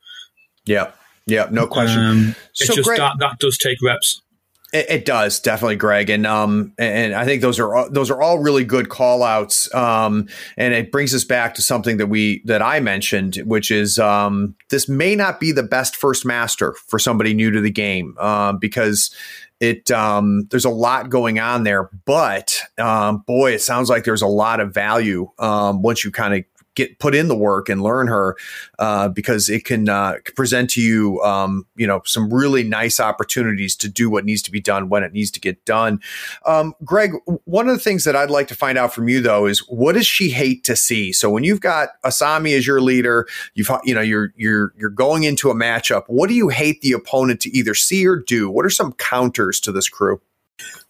[0.64, 0.90] Yeah.
[1.28, 1.48] Yeah.
[1.50, 2.02] No question.
[2.02, 2.98] Um, it's so just great.
[2.98, 4.22] that, that does take reps.
[4.70, 8.38] It, it, does definitely, Greg, and um, and I think those are those are all
[8.38, 9.74] really good call outs.
[9.74, 10.28] Um,
[10.58, 14.56] and it brings us back to something that we that I mentioned, which is um,
[14.68, 18.58] this may not be the best first master for somebody new to the game, um,
[18.58, 19.10] because
[19.58, 24.22] it um, there's a lot going on there, but um, boy, it sounds like there's
[24.22, 26.44] a lot of value um, once you kind of
[26.78, 28.36] get put in the work and learn her
[28.78, 33.74] uh, because it can uh, present to you, um, you know, some really nice opportunities
[33.74, 36.00] to do what needs to be done when it needs to get done.
[36.46, 37.12] Um, Greg,
[37.44, 39.94] one of the things that I'd like to find out from you though is what
[39.94, 41.12] does she hate to see?
[41.12, 45.24] So when you've got Asami as your leader, you've you know you're you're you're going
[45.24, 46.04] into a matchup.
[46.06, 48.48] What do you hate the opponent to either see or do?
[48.48, 50.20] What are some counters to this crew?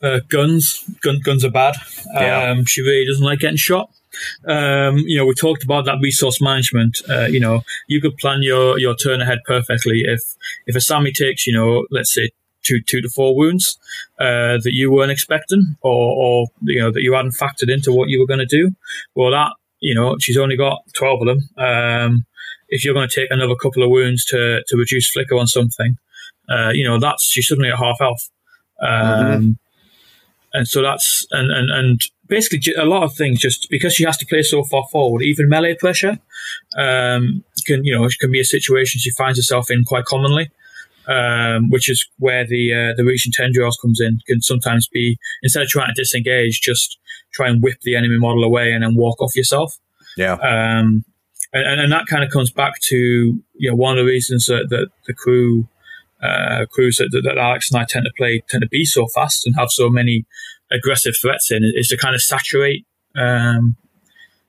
[0.03, 1.77] Uh, guns, gun, guns are bad.
[2.15, 2.51] Yeah.
[2.51, 3.91] Um, she really doesn't like getting shot.
[4.47, 7.01] Um, you know, we talked about that resource management.
[7.09, 10.03] Uh, you know, you could plan your, your turn ahead perfectly.
[10.05, 10.23] If
[10.67, 12.31] if Asami takes, you know, let's say
[12.63, 13.79] two two to four wounds
[14.19, 18.09] uh, that you weren't expecting, or, or you know that you hadn't factored into what
[18.09, 18.73] you were going to do,
[19.15, 21.49] well, that you know she's only got twelve of them.
[21.57, 22.27] Um,
[22.69, 25.97] if you're going to take another couple of wounds to to reduce flicker on something,
[26.49, 28.31] uh, you know that's she's suddenly at half health.
[28.81, 29.51] Um, mm-hmm.
[30.55, 34.17] And so that's and, and and basically a lot of things just because she has
[34.19, 36.19] to play so far forward, even melee pressure
[36.77, 40.51] um, can you know can be a situation she finds herself in quite commonly.
[41.07, 44.21] Um, which is where the uh, the reach and tendrils comes in.
[44.27, 46.99] Can sometimes be instead of trying to disengage, just
[47.33, 49.79] try and whip the enemy model away and then walk off yourself.
[50.19, 50.35] Yeah.
[50.35, 51.07] Um,
[51.53, 54.67] and, and that kind of comes back to you know one of the reasons that,
[54.69, 55.67] that the crew
[56.23, 59.47] uh, crews that, that Alex and I tend to play tend to be so fast
[59.47, 60.27] and have so many
[60.73, 62.87] aggressive threats in is to kind of saturate,
[63.17, 63.77] um,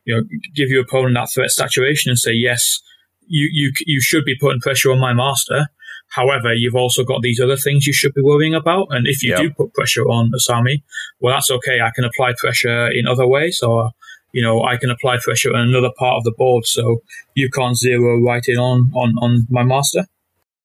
[0.05, 0.23] you know,
[0.55, 2.79] give your opponent that threat saturation and say, yes,
[3.27, 5.67] you, you, you should be putting pressure on my master.
[6.09, 8.87] However, you've also got these other things you should be worrying about.
[8.89, 9.39] And if you yep.
[9.39, 10.81] do put pressure on Asami,
[11.19, 11.81] well, that's okay.
[11.81, 13.91] I can apply pressure in other ways or,
[14.33, 16.65] you know, I can apply pressure on another part of the board.
[16.65, 17.03] So
[17.35, 20.05] you can't zero right in on, on, on my master.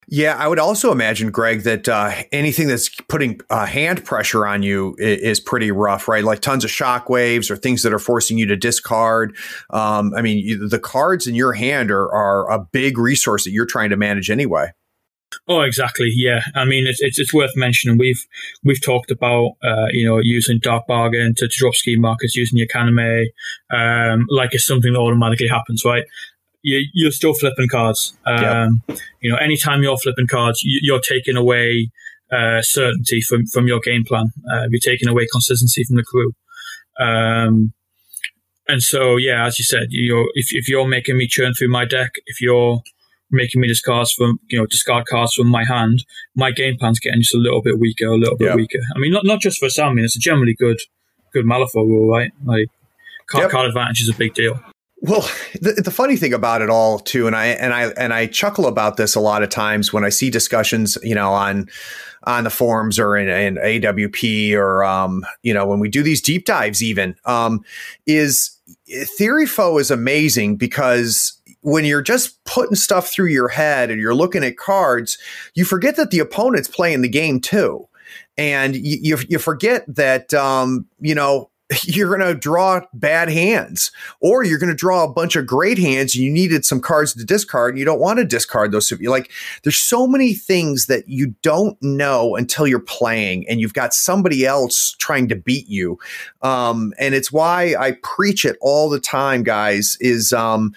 [0.07, 4.61] Yeah, I would also imagine, Greg, that uh, anything that's putting uh, hand pressure on
[4.61, 6.23] you is, is, pretty rough, right?
[6.23, 9.35] Like tons of shock waves or things that are forcing you to discard.
[9.71, 13.51] Um, I mean, you, the cards in your hand are, are a big resource that
[13.51, 14.71] you're trying to manage anyway.
[15.47, 16.11] Oh, exactly.
[16.15, 17.97] Yeah, I mean, it's, it's, it's worth mentioning.
[17.97, 18.25] We've
[18.63, 22.57] we've talked about uh, you know using dark bargain to, to drop scheme markers, using
[22.57, 23.25] your Kaname,
[23.69, 26.05] um, like it's something that automatically happens, right?
[26.65, 28.13] You, are still flipping cards.
[28.25, 28.97] Um, yep.
[29.21, 31.91] You know, anytime you're flipping cards, you, are taking away
[32.31, 34.31] uh, certainty from, from your game plan.
[34.51, 36.33] Uh, you're taking away consistency from the crew.
[36.99, 37.73] Um,
[38.67, 41.85] and so, yeah, as you said, you're, if, if you're making me churn through my
[41.85, 42.81] deck, if you're
[43.31, 46.03] making me discard from you know discard cards from my hand,
[46.35, 48.55] my game plan's getting just a little bit weaker, a little bit yep.
[48.55, 48.79] weaker.
[48.95, 49.97] I mean, not not just for Sam.
[49.97, 50.79] it's a generally good
[51.33, 52.31] good Malifaux rule, right?
[52.43, 52.67] Like
[53.27, 53.51] card, yep.
[53.51, 54.59] card advantage is a big deal.
[55.07, 55.29] Well,
[55.61, 58.65] the, the, funny thing about it all too, and I and I and I chuckle
[58.65, 61.67] about this a lot of times when I see discussions, you know, on
[62.23, 66.21] on the forums or in, in AWP or um, you know, when we do these
[66.21, 67.63] deep dives, even um,
[68.07, 68.57] is
[68.87, 74.15] Theory Faux is amazing because when you're just putting stuff through your head and you're
[74.15, 75.19] looking at cards,
[75.53, 77.87] you forget that the opponent's playing the game too.
[78.37, 81.51] And you, you, forget that um, you know
[81.83, 85.79] you're going to draw bad hands or you're going to draw a bunch of great
[85.79, 88.87] hands and you needed some cards to discard and you don't want to discard those
[88.87, 89.31] so like
[89.63, 94.45] there's so many things that you don't know until you're playing and you've got somebody
[94.45, 95.97] else trying to beat you.
[96.41, 100.73] Um, and it's why i preach it all the time guys is um,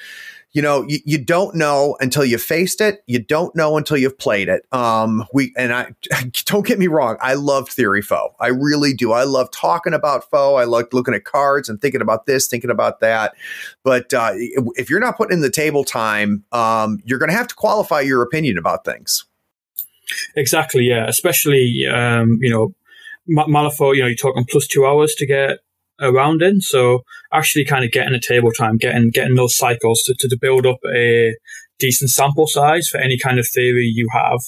[0.59, 3.05] you know, you, you, don't know until you faced it.
[3.06, 4.66] You don't know until you've played it.
[4.72, 5.94] Um, we and I
[6.47, 7.16] don't get me wrong.
[7.20, 8.35] I love Theory Faux.
[8.40, 9.12] I really do.
[9.12, 10.60] I love talking about Faux.
[10.60, 13.36] I like looking at cards and thinking about this, thinking about that.
[13.85, 17.47] But uh, if you're not putting in the table time, um, you're going to have
[17.47, 19.26] to qualify your opinion about things.
[20.35, 20.86] Exactly.
[20.86, 21.06] Yeah.
[21.06, 22.74] Especially, um, you know,
[23.30, 25.60] Malifaux, you know, you're talking plus two hours to get
[26.01, 26.61] around in.
[26.61, 30.39] So actually kind of getting a table time, getting, getting those cycles to, to, to
[30.41, 31.35] build up a
[31.79, 34.41] decent sample size for any kind of theory you have.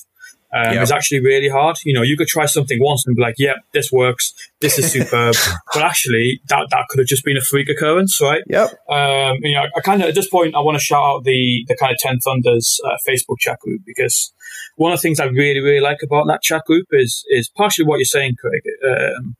[0.53, 0.83] Um, yep.
[0.83, 1.77] is actually really hard.
[1.85, 4.35] You know, you could try something once and be like, "Yep, this works.
[4.61, 5.37] This is superb,"
[5.73, 8.43] but actually, that that could have just been a freak occurrence, right?
[8.49, 8.71] Yep.
[8.89, 11.65] Um, you know, I kind of at this point, I want to shout out the
[11.69, 14.33] the kind of Ten Thunders uh, Facebook chat group because
[14.75, 17.85] one of the things I really really like about that chat group is is partially
[17.87, 18.63] what you're saying, Craig.
[18.85, 19.37] Um,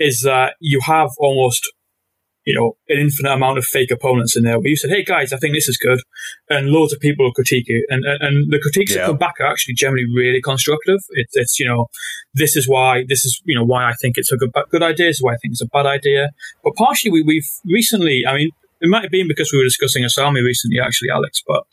[0.00, 1.70] is that you have almost
[2.46, 5.32] you know, an infinite amount of fake opponents in there where you said, Hey guys,
[5.32, 6.00] I think this is good.
[6.48, 7.84] And loads of people will critique it.
[7.90, 9.02] And, and, and the critiques yeah.
[9.02, 10.98] that come back are actually generally really constructive.
[11.10, 11.86] It's, it's, you know,
[12.34, 15.06] this is why, this is, you know, why I think it's a good, good idea.
[15.08, 16.30] This is why I think it's a bad idea.
[16.64, 18.50] But partially we, we've recently, I mean,
[18.80, 21.64] it might have been because we were discussing Asami recently, actually, Alex, but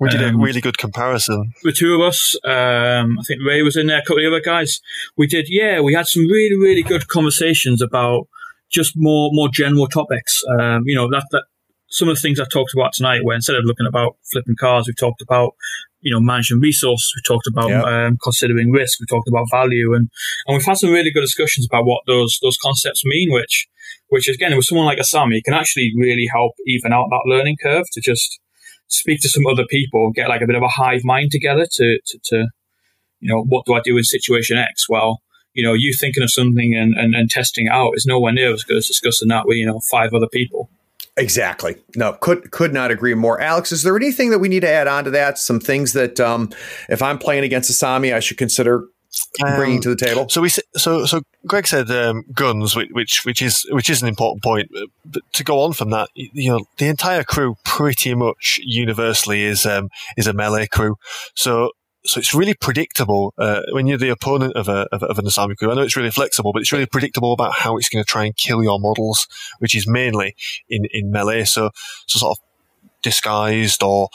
[0.00, 1.52] we did um, a really good comparison.
[1.62, 4.40] The two of us, um, I think Ray was in there, a couple of other
[4.40, 4.80] guys.
[5.16, 8.26] We did, yeah, we had some really, really good conversations about
[8.70, 10.42] just more more general topics.
[10.58, 11.44] Um, you know, that that
[11.88, 14.86] some of the things I talked about tonight, where instead of looking about flipping cars,
[14.86, 15.54] we talked about
[16.00, 17.12] you know managing resource.
[17.14, 17.84] We talked about yep.
[17.84, 18.98] um, considering risk.
[18.98, 20.08] We talked about value, and
[20.46, 23.30] and we've had some really good discussions about what those those concepts mean.
[23.30, 23.68] Which
[24.08, 27.84] which again, with someone like Asami, can actually really help even out that learning curve
[27.92, 28.40] to just
[28.92, 31.98] speak to some other people get like a bit of a hive mind together to
[32.06, 32.46] to, to
[33.20, 34.88] you know what do I do in situation X?
[34.88, 35.22] Well
[35.54, 38.64] you know, you thinking of something and, and, and testing out is nowhere near as
[38.64, 40.70] good as discussing that with, you know, five other people.
[41.18, 41.76] Exactly.
[41.94, 43.38] No, could could not agree more.
[43.38, 45.36] Alex, is there anything that we need to add on to that?
[45.36, 46.48] Some things that um,
[46.88, 48.86] if I'm playing against Asami, I should consider
[49.38, 50.28] bringing um, to the table.
[50.28, 54.42] So we so so Greg said um, guns, which which is which is an important
[54.42, 54.70] point.
[55.04, 59.66] But to go on from that, you know, the entire crew pretty much universally is
[59.66, 60.96] um, is a melee crew.
[61.34, 61.70] So
[62.04, 65.56] so it's really predictable uh, when you're the opponent of, a, of, of an Asami
[65.56, 65.70] crew.
[65.70, 68.24] I know it's really flexible, but it's really predictable about how it's going to try
[68.24, 69.28] and kill your models,
[69.60, 70.34] which is mainly
[70.68, 71.44] in, in melee.
[71.44, 71.70] So,
[72.06, 72.44] so sort of
[73.02, 74.08] disguised or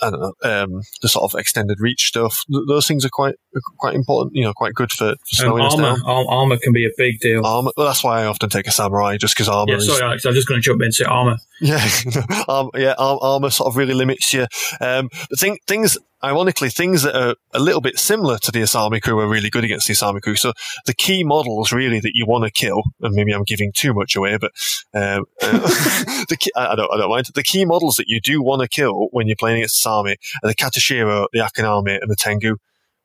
[0.00, 2.44] I don't know um, the sort of extended reach stuff.
[2.48, 3.36] Those things are quite
[3.78, 4.34] quite important.
[4.34, 6.26] You know, quite good for, for slowing um, armor, us down.
[6.28, 7.44] Armor can be a big deal.
[7.44, 7.70] Armor.
[7.76, 9.72] Well, that's why I often take a samurai, just because armor.
[9.72, 10.24] Yeah, sorry, Alex.
[10.24, 11.36] I'm just going to jump into armor.
[11.60, 11.86] Yeah,
[12.48, 12.94] um, yeah.
[12.98, 14.46] Armor sort of really limits you.
[14.80, 19.00] Um, but think, things ironically, things that are a little bit similar to the Asami
[19.00, 20.36] crew are really good against the Asami crew.
[20.36, 20.52] So
[20.86, 24.16] the key models really that you want to kill, and maybe I'm giving too much
[24.16, 24.52] away, but
[24.94, 25.58] um, uh,
[26.28, 27.26] the key, I, don't, I don't mind.
[27.34, 30.48] The key models that you do want to kill when you're playing against Asami are
[30.48, 32.56] the Katashiro, the Akaname, and the Tengu,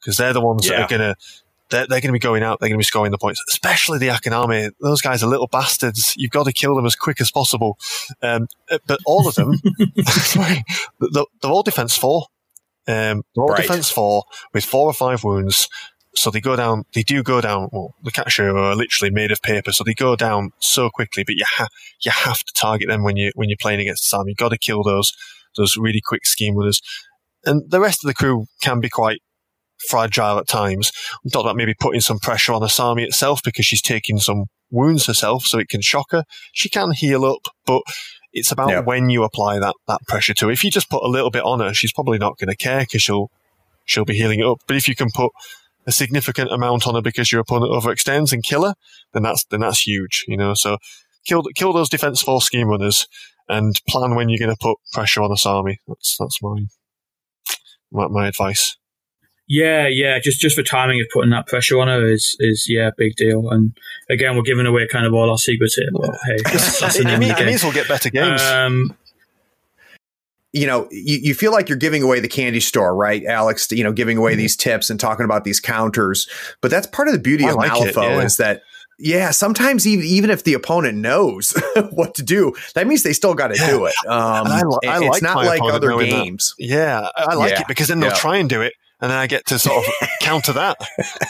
[0.03, 0.77] because they're the ones yeah.
[0.77, 1.15] that are going to
[1.73, 2.59] they're, they're going to be going out.
[2.59, 4.71] They're going to be scoring the points, especially the Akaname.
[4.79, 6.13] Those guys are little bastards.
[6.15, 7.77] You've got to kill them as quick as possible.
[8.21, 8.47] Um,
[8.85, 9.55] but all of them,
[10.05, 10.63] sorry,
[10.99, 12.27] they're, they're all defense four.
[12.87, 13.61] Um, they're all right.
[13.61, 14.23] defense four
[14.53, 15.67] with four or five wounds.
[16.15, 19.41] So they go down, they do go down, well, the Katashiro are literally made of
[19.41, 21.69] paper, so they go down so quickly, but you have,
[22.01, 24.27] you have to target them when you, when you're playing against Sam.
[24.27, 25.11] You've got to kill those,
[25.57, 26.83] those really quick scheme winners.
[27.45, 29.23] And the rest of the crew can be quite
[29.87, 30.91] fragile at times.
[31.23, 35.05] We talked about maybe putting some pressure on Asami itself because she's taking some wounds
[35.05, 36.23] herself, so it can shock her.
[36.51, 37.83] She can heal up, but
[38.33, 38.85] it's about yep.
[38.85, 40.51] when you apply that that pressure to her.
[40.51, 42.81] If you just put a little bit on her, she's probably not going to care
[42.81, 43.29] because she'll
[43.85, 44.59] she'll be healing it up.
[44.67, 45.31] But if you can put
[45.85, 48.73] a significant amount on her because your opponent overextends and kill her,
[49.13, 50.25] then that's then that's huge.
[50.27, 50.77] You know, so
[51.25, 53.07] kill kill those defense four scheme runners
[53.47, 55.77] and plan when you're going to put pressure on Asami.
[55.87, 56.65] That's that's my
[57.91, 58.77] my, my advice.
[59.47, 60.19] Yeah, yeah.
[60.19, 63.49] Just just for timing of putting that pressure on her is is yeah, big deal.
[63.49, 63.77] And
[64.09, 65.89] again, we're giving away kind of all our secrets here.
[65.91, 68.41] But hey, that's, that's it, means, it means we'll get better games.
[68.41, 68.95] Um,
[70.53, 73.71] you know, you, you feel like you're giving away the candy store, right, Alex?
[73.71, 74.39] You know, giving away mm-hmm.
[74.39, 76.29] these tips and talking about these counters.
[76.61, 78.21] But that's part of the beauty I of like Malifaux yeah.
[78.21, 78.61] is that
[78.99, 81.53] yeah, sometimes even even if the opponent knows
[81.91, 83.69] what to do, that means they still got to yeah.
[83.69, 83.95] do it.
[84.07, 86.53] Um, I, I, like it's not like other games.
[86.57, 86.65] That.
[86.65, 87.61] Yeah, I like yeah.
[87.61, 88.15] it because then they'll yeah.
[88.15, 88.73] try and do it,
[89.03, 90.77] and then I get to sort of counter that,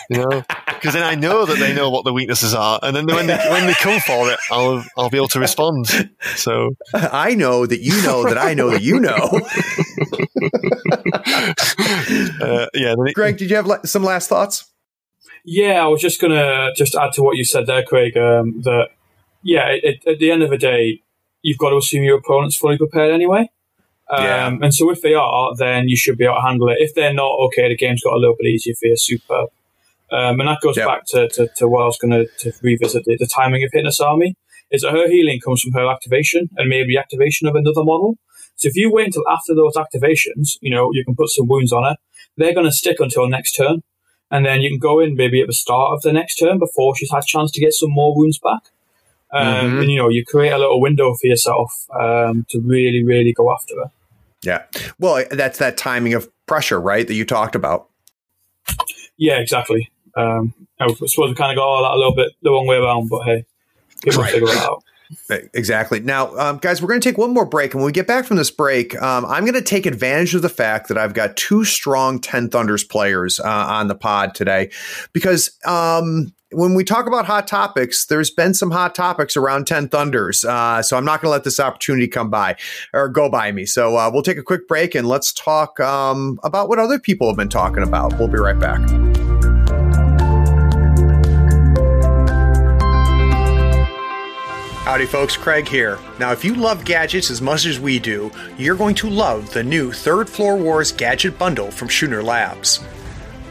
[0.07, 3.07] you know, because then I know that they know what the weaknesses are, and then
[3.07, 5.87] when they when they come for it, I'll I'll be able to respond.
[6.35, 9.41] So I know that you know that I know that you know.
[12.45, 14.71] uh, yeah, Greg, did you have some last thoughts?
[15.43, 18.15] Yeah, I was just gonna just add to what you said there, Craig.
[18.15, 18.89] Um, that
[19.41, 21.01] yeah, it, at the end of the day,
[21.41, 23.49] you've got to assume your opponent's fully prepared anyway.
[24.09, 24.47] Um, yeah.
[24.61, 26.77] And so if they are, then you should be able to handle it.
[26.79, 28.97] If they're not, okay, the game's got a little bit easier for you.
[28.97, 29.49] Superb.
[30.11, 30.87] Um, and that goes yep.
[30.87, 33.89] back to, to, to, what I was going to revisit the, the, timing of hitting
[33.89, 34.35] Asami.
[34.69, 38.17] Is that her healing comes from her activation and maybe activation of another model.
[38.55, 41.71] So if you wait until after those activations, you know, you can put some wounds
[41.71, 41.95] on her.
[42.37, 43.81] They're going to stick until next turn.
[44.29, 46.95] And then you can go in maybe at the start of the next turn before
[46.95, 48.61] she's had a chance to get some more wounds back.
[49.33, 49.79] Um, mm-hmm.
[49.79, 53.51] And, you know, you create a little window for yourself um, to really, really go
[53.51, 53.89] after it.
[54.43, 54.63] Yeah.
[54.99, 57.07] Well, that's that timing of pressure, right?
[57.07, 57.89] That you talked about.
[59.17, 59.89] Yeah, exactly.
[60.15, 62.77] Um, I suppose we kind of got all that a little bit the wrong way
[62.77, 63.45] around, but hey,
[64.03, 64.31] people right.
[64.31, 64.83] figure it out.
[65.53, 65.99] Exactly.
[65.99, 67.73] Now, um, guys, we're going to take one more break.
[67.73, 70.41] And when we get back from this break, um, I'm going to take advantage of
[70.41, 74.71] the fact that I've got two strong 10 Thunders players uh, on the pod today
[75.13, 79.89] because um, when we talk about hot topics, there's been some hot topics around 10
[79.89, 80.45] Thunders.
[80.45, 82.55] Uh, so I'm not going to let this opportunity come by
[82.93, 83.65] or go by me.
[83.65, 87.27] So uh, we'll take a quick break and let's talk um, about what other people
[87.27, 88.17] have been talking about.
[88.17, 88.81] We'll be right back.
[94.83, 95.37] Howdy, folks.
[95.37, 95.97] Craig here.
[96.19, 99.63] Now, if you love gadgets as much as we do, you're going to love the
[99.63, 102.83] new Third Floor Wars Gadget Bundle from Schooner Labs.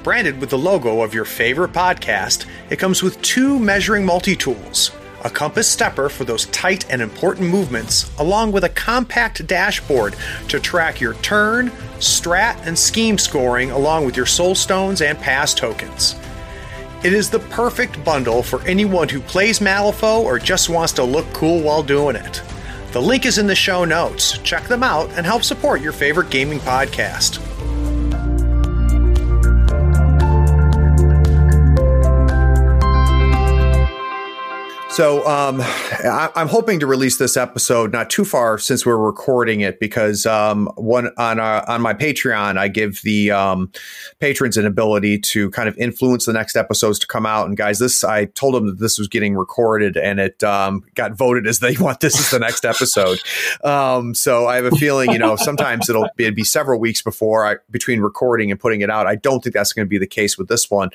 [0.02, 4.90] Branded with the logo of your favorite podcast, it comes with two measuring multi tools
[5.24, 10.16] a compass stepper for those tight and important movements, along with a compact dashboard
[10.48, 11.70] to track your turn,
[12.00, 16.16] strat, and scheme scoring, along with your soul stones and pass tokens.
[17.04, 21.32] It is the perfect bundle for anyone who plays Malifaux or just wants to look
[21.32, 22.42] cool while doing it.
[22.90, 24.38] The link is in the show notes.
[24.38, 27.51] Check them out and help support your favorite gaming podcast.
[34.92, 39.62] So um, I, am hoping to release this episode not too far since we're recording
[39.62, 43.72] it because um, one on our, on my Patreon I give the um,
[44.18, 47.46] patrons an ability to kind of influence the next episodes to come out.
[47.46, 51.16] And guys, this I told them that this was getting recorded and it um, got
[51.16, 53.18] voted as they want this is the next episode.
[53.64, 57.00] Um, so I have a feeling you know sometimes it'll be, it'll be several weeks
[57.00, 59.06] before I between recording and putting it out.
[59.06, 60.90] I don't think that's going to be the case with this one,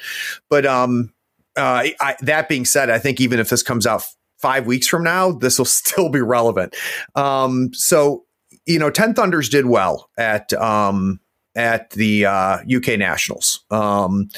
[0.49, 1.11] but um
[1.57, 4.03] uh, I, that being said, I think even if this comes out
[4.37, 6.75] five weeks from now, this will still be relevant.
[7.15, 8.25] Um, so,
[8.65, 11.19] you know, 10 Thunders did well at um,
[11.57, 13.65] at the uh, UK Nationals.
[13.71, 14.29] Um,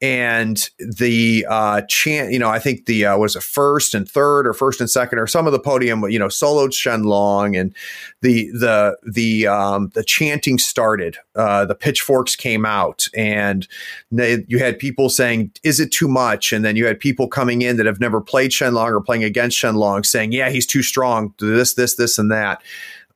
[0.00, 4.46] and the uh, chant, you know, I think the uh, was a first and third
[4.46, 7.74] or first and second or some of the podium, you know, soloed Shenlong and
[8.22, 11.16] the the the um, the chanting started.
[11.34, 13.66] Uh, the pitchforks came out, and
[14.12, 17.62] they, you had people saying, "Is it too much?" And then you had people coming
[17.62, 21.34] in that have never played Shenlong or playing against Shenlong, saying, "Yeah, he's too strong.
[21.40, 22.62] This, this, this, and that."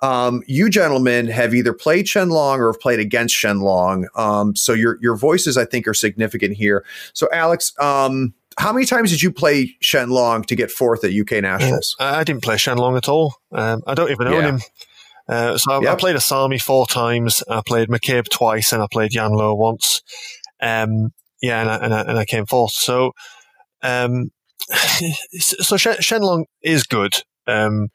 [0.02, 4.06] Um, you gentlemen have either played Shenlong or have played against Shenlong.
[4.18, 6.84] Um, so your your voices, I think, are significant here.
[7.14, 11.42] So Alex, um, how many times did you play Shenlong to get fourth at UK
[11.42, 11.96] Nationals?
[11.98, 13.36] Yeah, I didn't play Shenlong at all.
[13.52, 14.48] Um, I don't even own yeah.
[14.48, 14.60] him.
[15.28, 15.92] Uh, so I, yep.
[15.92, 17.42] I, played Asami four times.
[17.48, 20.02] I played McCabe twice, and I played Yan Lo once.
[20.60, 22.72] Um, yeah, and I, and I, and I came fourth.
[22.72, 23.12] So,
[23.82, 24.30] um,
[25.38, 27.14] so Shenlong is good.
[27.46, 27.88] Um,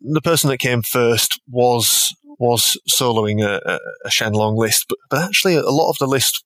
[0.00, 5.54] the person that came first was was soloing a, a Shenlong list, but, but actually
[5.54, 6.44] a lot of the list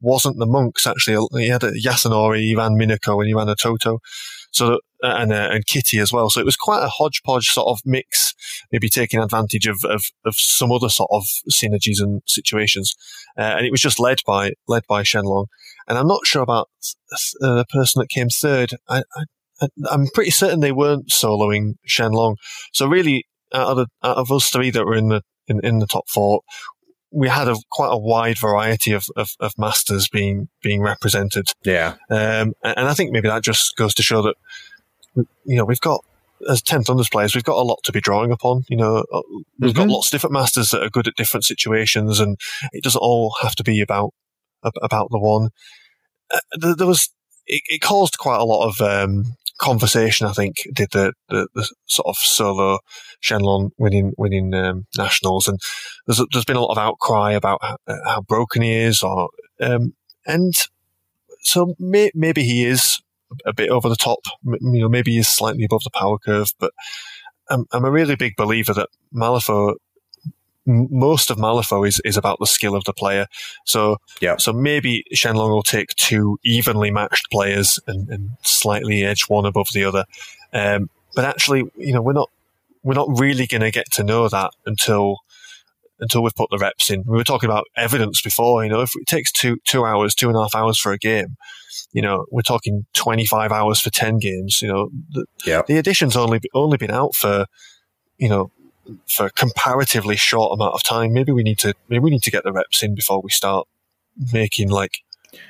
[0.00, 0.86] wasn't the monks.
[0.86, 4.00] Actually, he had a Yasunori, Ivan Minako, and a Toto,
[4.50, 6.30] so and uh, and Kitty as well.
[6.30, 8.34] So it was quite a hodgepodge sort of mix,
[8.72, 12.94] maybe taking advantage of of, of some other sort of synergies and situations.
[13.38, 15.46] Uh, and it was just led by led by Shenlong.
[15.86, 16.68] And I'm not sure about
[17.42, 18.70] uh, the person that came third.
[18.88, 19.24] I, I
[19.90, 22.36] I'm pretty certain they weren't soloing Shenlong.
[22.72, 25.86] So really, out of, out of us three that were in the in, in the
[25.86, 26.40] top four,
[27.12, 31.46] we had a quite a wide variety of, of, of masters being being represented.
[31.64, 34.34] Yeah, um, and I think maybe that just goes to show that
[35.44, 36.04] you know we've got
[36.48, 38.64] as 10 Thunders players, we've got a lot to be drawing upon.
[38.68, 39.20] You know, uh,
[39.58, 39.78] we've mm-hmm.
[39.78, 42.38] got lots of different masters that are good at different situations, and
[42.72, 44.12] it doesn't all have to be about
[44.62, 45.50] about the one.
[46.32, 47.10] Uh, there was
[47.46, 51.68] it, it, caused quite a lot of um, conversation, I think, did the, the, the
[51.86, 52.78] sort of solo
[53.22, 55.58] Shenlong winning winning um, nationals, and
[56.06, 57.76] there's there's been a lot of outcry about how,
[58.06, 59.28] how broken he is, or
[59.60, 59.94] um,
[60.26, 60.54] and
[61.42, 63.00] so may, maybe he is
[63.46, 64.20] a bit over the top.
[64.44, 66.72] You know, maybe he's slightly above the power curve, but
[67.48, 69.74] I'm, I'm a really big believer that Malifaux
[70.66, 73.26] most of Malifaux is, is about the skill of the player.
[73.64, 74.36] So, yeah.
[74.36, 79.68] so maybe Shenlong will take two evenly matched players and, and slightly edge one above
[79.72, 80.04] the other.
[80.52, 82.30] Um, but actually, you know, we're not,
[82.82, 85.16] we're not really going to get to know that until,
[85.98, 87.04] until we've put the reps in.
[87.06, 90.28] We were talking about evidence before, you know, if it takes two, two hours, two
[90.28, 91.36] and a half hours for a game,
[91.92, 95.62] you know, we're talking 25 hours for 10 games, you know, the, yeah.
[95.66, 97.46] the edition's only, only been out for,
[98.18, 98.50] you know,
[99.08, 101.12] for a comparatively short amount of time.
[101.12, 103.66] Maybe we need to maybe we need to get the reps in before we start
[104.32, 104.98] making like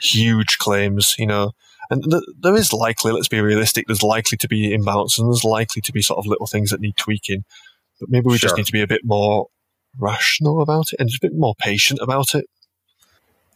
[0.03, 1.15] huge claims.
[1.19, 1.53] You know,
[1.91, 5.45] and th- there is likely, let's be realistic, there's likely to be imbalance and there's
[5.45, 7.45] likely to be sort of little things that need tweaking.
[7.99, 8.49] But maybe we sure.
[8.49, 9.49] just need to be a bit more
[9.99, 12.47] rational about it and just a bit more patient about it.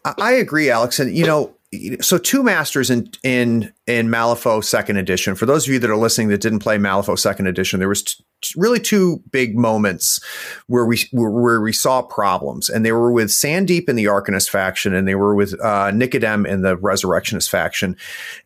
[0.04, 0.98] I agree, Alex.
[0.98, 1.53] And, you know,
[2.00, 5.34] so two masters in in in Malifaux Second Edition.
[5.34, 8.02] For those of you that are listening that didn't play Malifaux Second Edition, there was
[8.02, 10.20] t- really two big moments
[10.66, 14.94] where we where we saw problems, and they were with Sandeep in the Arcanist faction,
[14.94, 17.96] and they were with uh, Nicodem in the Resurrectionist faction.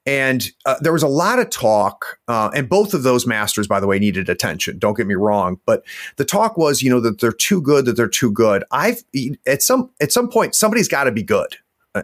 [0.07, 3.81] And uh, there was a lot of talk, uh, and both of those masters, by
[3.81, 4.79] the way, needed attention.
[4.79, 5.85] Don't get me wrong, but
[6.17, 8.65] the talk was, you know, that they're too good, that they're too good.
[8.71, 9.03] I've
[9.47, 11.57] at some at some point somebody's got to be good.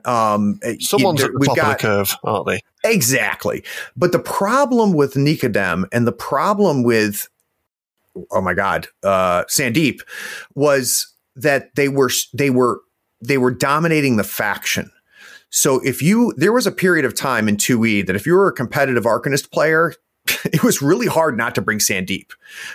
[0.04, 2.60] Um, Someone's at the top got, of the curve, aren't they?
[2.84, 3.64] Exactly.
[3.96, 7.28] But the problem with Nicodem and the problem with,
[8.30, 10.00] oh my God, uh, Sandeep
[10.54, 12.80] was that they were they were
[13.20, 14.90] they were dominating the faction.
[15.50, 18.48] So if you there was a period of time in 2E that if you were
[18.48, 19.94] a competitive Arcanist player,
[20.44, 22.30] it was really hard not to bring Sandeep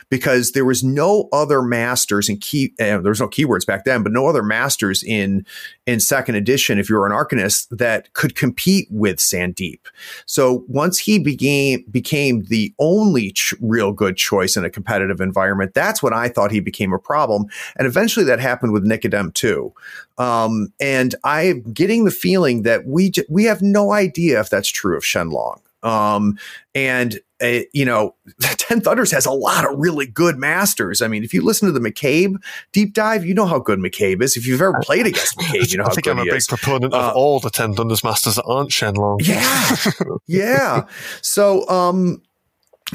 [0.10, 2.74] because there was no other masters in key.
[2.80, 5.46] Uh, there was no keywords back then, but no other masters in
[5.88, 6.78] in second edition.
[6.78, 9.80] If you were an Arcanist, that could compete with Sandeep.
[10.28, 15.74] So once he became became the only ch- real good choice in a competitive environment,
[15.74, 17.46] that's when I thought he became a problem.
[17.78, 19.74] And eventually, that happened with Nicodem too.
[20.20, 24.70] Um, and I'm getting the feeling that we j- we have no idea if that's
[24.70, 25.62] true of Shenlong.
[25.84, 26.38] Um,
[26.76, 31.02] and uh, you know, Ten Thunders has a lot of really good masters.
[31.02, 32.36] I mean, if you listen to the McCabe
[32.72, 34.36] deep dive, you know how good McCabe is.
[34.36, 36.18] If you've ever played against McCabe, you know how good he is.
[36.18, 38.72] I think I'm a big proponent of uh, all the Ten Thunders masters that aren't
[38.72, 39.26] Shenlong.
[39.26, 40.88] Yeah, yeah.
[41.22, 42.22] So, um,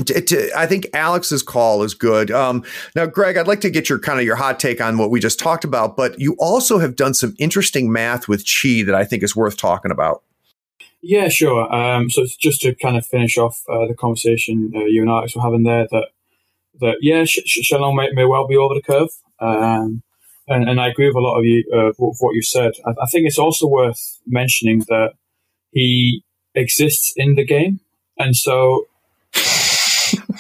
[0.07, 2.31] to, to, I think Alex's call is good.
[2.31, 5.11] Um, now, Greg, I'd like to get your kind of your hot take on what
[5.11, 8.95] we just talked about, but you also have done some interesting math with Chi that
[8.95, 10.23] I think is worth talking about.
[11.07, 11.71] Yeah, sure.
[11.73, 15.37] Um, so just to kind of finish off uh, the conversation uh, you and Alex
[15.37, 16.09] were having there, that
[16.81, 20.03] that yeah, Sh- Sh- Shenlong may, may well be over the curve, um,
[20.49, 22.73] and, and I agree with a lot of you uh, with what you said.
[22.87, 25.11] I, I, think it's also worth mentioning that
[25.73, 26.25] he
[26.55, 27.81] exists in the game,
[28.19, 28.87] and so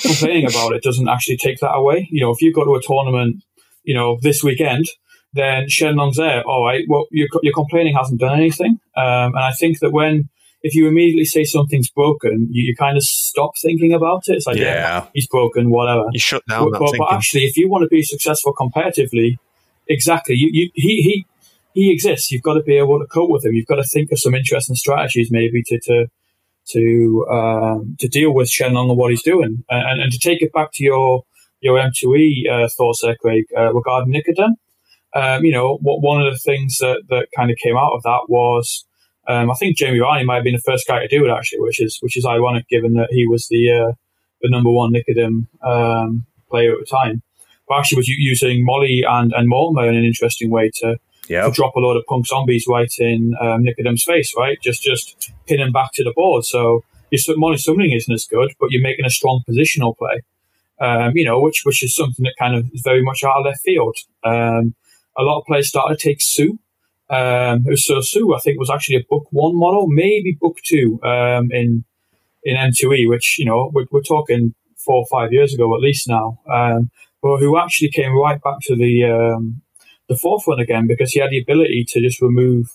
[0.00, 2.08] complaining about it doesn't actually take that away.
[2.10, 3.44] You know, if you go to a tournament,
[3.82, 4.86] you know, this weekend,
[5.34, 6.42] then Shenlong's there.
[6.44, 10.30] All right, well, your, your complaining hasn't done anything, um, and I think that when
[10.64, 14.36] if you immediately say something's broken, you, you kind of stop thinking about it.
[14.36, 16.06] It's like, yeah, yeah he's broken, whatever.
[16.10, 16.70] You shut down.
[16.70, 19.36] But, but, but, actually, if you want to be successful competitively,
[19.86, 21.26] exactly, you, you, he, he,
[21.74, 22.32] he exists.
[22.32, 23.52] You've got to be able to cope with him.
[23.52, 26.06] You've got to think of some interesting strategies, maybe to to
[26.68, 30.52] to um, to deal with Shenlong and what he's doing, and, and to take it
[30.54, 31.24] back to your
[31.60, 34.52] your M2E uh, thoughts there, Craig, uh, regarding Nicodem.
[35.14, 38.02] Um, you know, what one of the things that, that kind of came out of
[38.02, 38.84] that was
[39.26, 41.60] um, I think Jamie Varney might have been the first guy to do it actually,
[41.60, 43.92] which is which is ironic given that he was the uh,
[44.42, 47.22] the number one Nicodem um, player at the time.
[47.66, 50.96] But actually, was using Molly and and Mortimer in an interesting way to,
[51.28, 51.46] yep.
[51.46, 54.58] to drop a load of punk zombies right in um, Nicodem's face, right?
[54.62, 56.44] Just just pin him back to the board.
[56.44, 60.20] So your Molly summoning isn't as good, but you're making a strong positional play.
[60.80, 63.46] Um, you know, which which is something that kind of is very much out of
[63.46, 63.96] left field.
[64.22, 64.74] Um,
[65.16, 66.58] a lot of players started to take Sue
[67.10, 71.50] um, so Sue, I think, was actually a book one model, maybe book two um,
[71.50, 71.84] in
[72.42, 76.08] in M2E, which you know we're, we're, talking four or five years ago at least
[76.08, 76.40] now.
[76.50, 76.90] Um,
[77.22, 79.62] but who actually came right back to the um,
[80.08, 82.68] the forefront again because he had the ability to just remove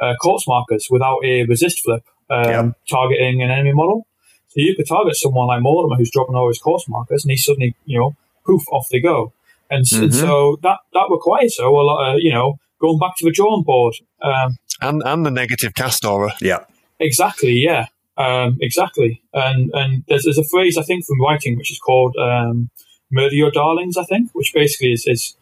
[0.00, 2.72] uh, corpse markers without a resist flip, um, yep.
[2.88, 4.06] targeting an enemy model.
[4.48, 7.36] So you could target someone like Mortimer who's dropping all his corpse markers, and he
[7.36, 9.32] suddenly, you know, poof, off they go.
[9.70, 10.04] And, mm-hmm.
[10.04, 13.32] and so that that requires so a lot of you know going back to the
[13.32, 13.94] drawing board.
[14.22, 16.32] Um, and and the negative cast aura.
[16.40, 16.64] Yeah.
[17.00, 17.52] Exactly.
[17.52, 17.86] Yeah.
[18.16, 19.22] Um, exactly.
[19.32, 22.70] And and there's, there's a phrase I think from writing which is called um,
[23.10, 25.36] "murder your darlings." I think, which basically is, is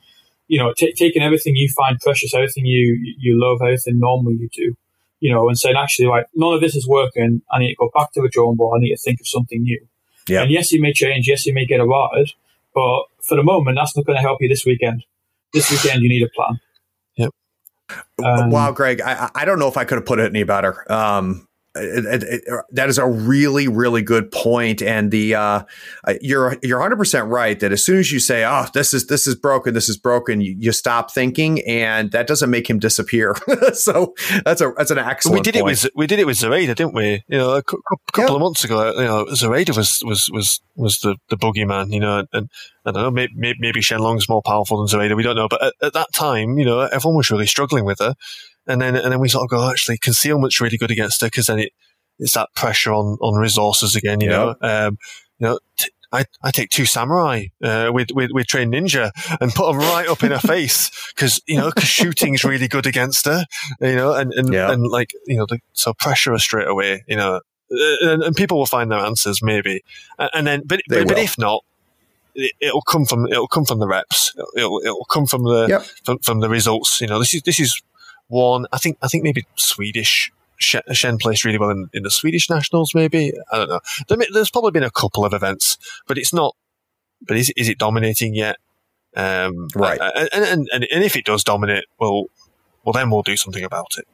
[0.49, 4.49] you know t- taking everything you find precious, everything you you love, everything normally you
[4.53, 4.77] do,
[5.21, 7.43] you know, and saying actually like none of this is working.
[7.51, 8.79] I need to go back to the drawing board.
[8.79, 9.87] I need to think of something new.
[10.29, 10.43] Yeah.
[10.43, 11.29] And yes, you may change.
[11.29, 12.33] Yes, you may get a errated,
[12.77, 15.05] but for the moment, that's not going to help you this weekend.
[15.53, 16.61] This weekend, you need a plan.
[18.25, 20.91] Um, wow, Greg, I, I don't know if I could have put it any better.
[20.91, 21.46] Um,
[21.77, 24.35] it, it, it, that is a really, really good.
[24.47, 25.63] And the uh,
[26.05, 29.07] uh you're you're 100 percent right that as soon as you say, "Oh, this is
[29.07, 32.79] this is broken, this is broken," you, you stop thinking, and that doesn't make him
[32.79, 33.35] disappear.
[33.73, 35.39] so that's a that's an excellent.
[35.39, 35.63] We did point.
[35.63, 37.25] it with we did it with Zoraida, didn't we?
[37.29, 38.31] You know, a couple yep.
[38.31, 41.93] of months ago, you know, Zoraida was was was was the the boogeyman.
[41.93, 42.49] You know, and
[42.85, 45.17] I don't know, maybe, maybe Shenlong's more powerful than Zoraida.
[45.17, 47.99] We don't know, but at, at that time, you know, everyone was really struggling with
[47.99, 48.15] her
[48.67, 51.47] and then and then we sort of go, actually, concealment's really good against her because
[51.47, 51.73] then it
[52.19, 54.21] it's that pressure on on resources again.
[54.21, 54.37] You yeah.
[54.37, 54.99] know, um,
[55.39, 59.11] you know, t- I, I take two samurai uh, with, with with trained ninja
[59.41, 62.87] and put them right up in her face because you know cause shooting's really good
[62.87, 63.45] against her,
[63.81, 64.71] you know, and and, Yeah.
[64.73, 67.41] and like you know, the, so pressure her straight away, you know,
[67.71, 69.83] Uh, and, and people will find their answers maybe,
[70.19, 71.63] and, and then but but, but if not.
[72.39, 74.35] It, it'll come from it'll come from the reps.
[74.37, 75.83] It'll it'll, it'll come from the Yep.
[76.05, 77.01] from, from the results.
[77.01, 77.83] You know, this is this is
[78.29, 78.67] one.
[78.73, 80.33] I think I think maybe Swedish.
[80.59, 82.95] Shen, placed really well in, in the Swedish nationals.
[82.95, 83.81] Maybe I don't know.
[84.09, 85.77] There, may- there's probably been a couple of events,
[86.09, 86.57] but it's not.
[87.21, 88.57] But is is it dominating yet?
[89.15, 90.01] Um, Right.
[90.01, 92.27] And, and, and and if it does dominate, well,
[92.85, 94.07] well then we'll do something about it.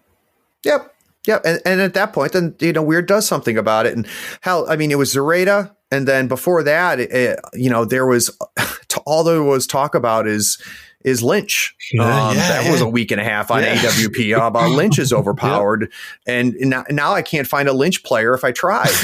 [0.65, 0.93] Yep.
[1.29, 1.43] Yep.
[1.45, 3.95] And, and at that point, then, you know, Wyrd does something about it.
[3.97, 4.05] And
[4.41, 5.77] hell, I mean, it was Zoraida.
[5.93, 8.37] And then before that, it, it- you know, there was
[9.07, 10.61] all there was talk about is
[11.05, 11.75] is Lynch.
[11.93, 12.71] Yeah, Um, yeah, that yeah.
[12.73, 13.77] was a week and a half on Yeah.
[13.77, 15.93] AWP uh, about Lynch is overpowered.
[16.27, 18.87] And now, now I can't find a Lynch player if I try.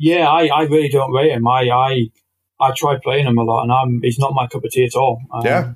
[0.00, 1.46] Yeah, I, I really don't rate him.
[1.48, 2.10] I, I
[2.60, 4.94] I try playing him a lot, and I'm he's not my cup of tea at
[4.94, 5.20] all.
[5.32, 5.72] Um, Yeah.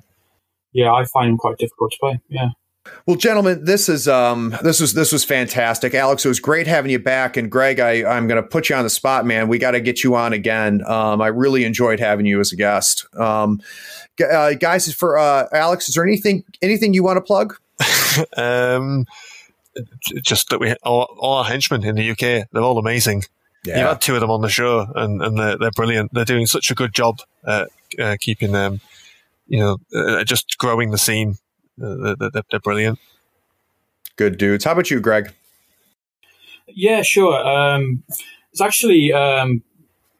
[0.71, 2.19] yeah, I find him quite difficult to play.
[2.29, 2.49] Yeah.
[3.05, 5.93] Well, gentlemen, this is um this was this was fantastic.
[5.93, 7.37] Alex, it was great having you back.
[7.37, 9.47] And Greg, I I'm going to put you on the spot, man.
[9.47, 10.81] We got to get you on again.
[10.85, 13.05] Um, I really enjoyed having you as a guest.
[13.17, 13.61] Um,
[14.21, 17.57] uh, guys, for uh, Alex, is there anything anything you want to plug?
[18.37, 19.07] Um,
[20.21, 23.23] just that we all, all our henchmen in the UK, they're all amazing.
[23.65, 23.79] Yeah.
[23.79, 26.13] You've had two of them on the show, and, and they're, they're brilliant.
[26.13, 28.81] They're doing such a good job at uh, keeping them,
[29.47, 31.37] you know, uh, just growing the scene.
[31.81, 32.99] Uh, they're, they're, they're brilliant.
[34.15, 34.65] good dudes.
[34.65, 35.33] How about you, Greg?
[36.67, 37.35] Yeah, sure.
[37.35, 38.03] Um,
[38.51, 39.63] it's actually, um,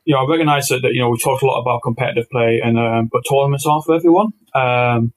[0.05, 2.61] you know, I recognise that, that you know we talked a lot about competitive play,
[2.63, 4.34] and um, but tournaments aren't for everyone.
[4.53, 5.13] Um,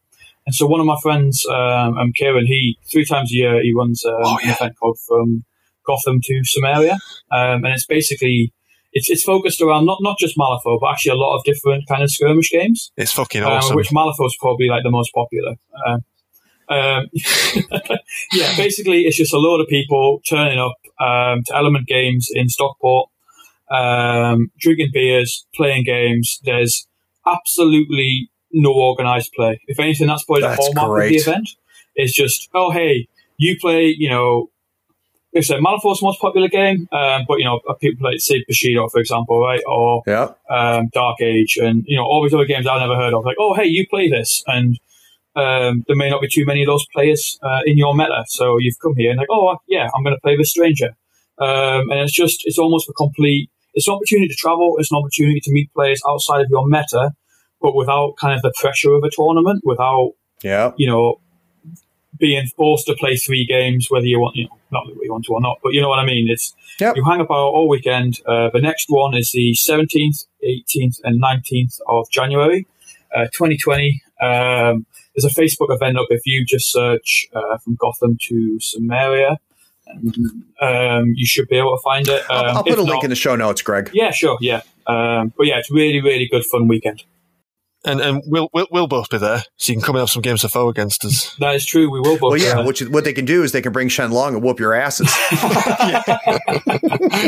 [0.46, 3.74] and so one of my friends, um, um, Kieran, he three times a year he
[3.74, 5.44] runs um, Oh, an event called from
[5.86, 6.98] Gotham to Samaria,
[7.32, 8.52] um, and it's basically
[8.92, 12.02] it's it's focused around not not just Malifaux, but actually a lot of different kind
[12.02, 12.92] of skirmish games.
[12.96, 13.76] It's fucking um, awesome.
[13.76, 15.56] which Malifaux is probably like the most popular.
[15.84, 16.04] Um,
[16.68, 17.06] um,
[18.32, 22.48] yeah, basically, it's just a load of people turning up um, to Element Games in
[22.48, 23.08] Stockport,
[23.70, 26.40] um, drinking beers, playing games.
[26.44, 26.86] There's
[27.26, 29.60] absolutely no organized play.
[29.66, 31.06] If anything, that's probably That's the hallmark great.
[31.06, 31.48] of the event.
[31.94, 34.50] It's just, oh, hey, you play, you know,
[35.34, 38.88] like I said, the most popular game, um, but, you know, people play, say, Bushido,
[38.88, 39.60] for example, right?
[39.66, 40.30] Or Yeah.
[40.48, 43.22] um, Dark Age, and you know all these other games I've never heard of.
[43.24, 44.78] Like, oh hey, you play this, and
[45.36, 48.58] um, there may not be too many of those players uh, in your meta, so
[48.58, 50.90] you've come here and like, oh yeah, I'm going to play this stranger,
[51.38, 53.50] um, and it's just it's almost a complete.
[53.74, 54.76] It's an opportunity to travel.
[54.78, 57.10] It's an opportunity to meet players outside of your meta,
[57.60, 60.72] but without kind of the pressure of a tournament, without Yeah.
[60.76, 61.20] you know
[62.18, 65.24] being forced to play three games, whether you want, you know, not whether you want
[65.26, 66.28] to or not, but you know what I mean.
[66.30, 66.96] It's Yep.
[66.96, 68.20] you hang about all weekend.
[68.26, 72.66] Uh, the next one is the 17th, 18th, and 19th of January,
[73.14, 74.00] uh, 2020.
[74.20, 79.38] Um, there's a Facebook event up if you just search uh, from Gotham to Samaria.
[79.88, 80.14] And,
[80.60, 82.22] um, you should be able to find it.
[82.22, 83.90] Um, I'll, I'll put if a link not- in the show notes, Greg.
[83.92, 84.62] Yeah, sure, yeah.
[84.86, 87.04] Um, but yeah, it's really, really good fun weekend.
[87.84, 90.22] and and we'll, we'll we'll both be there, so you can come and have some
[90.22, 91.36] games of foe against us.
[91.38, 91.88] That is true.
[91.88, 92.32] We will both.
[92.32, 92.64] Well, yeah.
[92.66, 95.08] Which, what they can do is they can bring Shenlong and whoop your asses.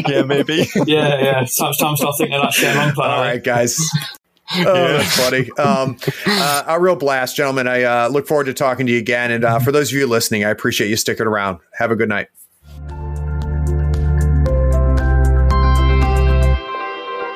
[0.09, 0.67] yeah, maybe.
[0.87, 1.43] yeah, yeah.
[1.43, 3.11] It's time, time to start thinking of that Shenlong plan.
[3.11, 3.79] All right, guys.
[4.57, 5.51] Oh, that's funny.
[5.59, 5.97] Um,
[6.27, 7.67] uh, a real blast, gentlemen.
[7.69, 9.31] I uh, look forward to talking to you again.
[9.31, 11.59] And uh, for those of you listening, I appreciate you sticking around.
[11.79, 12.29] Have a good night.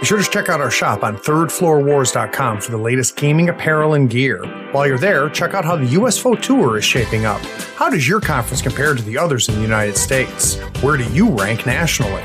[0.01, 4.11] Be sure to check out our shop on thirdfloorwars.com for the latest gaming apparel and
[4.11, 4.45] gear.
[4.73, 7.41] While you're there, check out how the USFO Tour is shaping up.
[7.77, 10.57] How does your conference compare to the others in the United States?
[10.83, 12.25] Where do you rank nationally?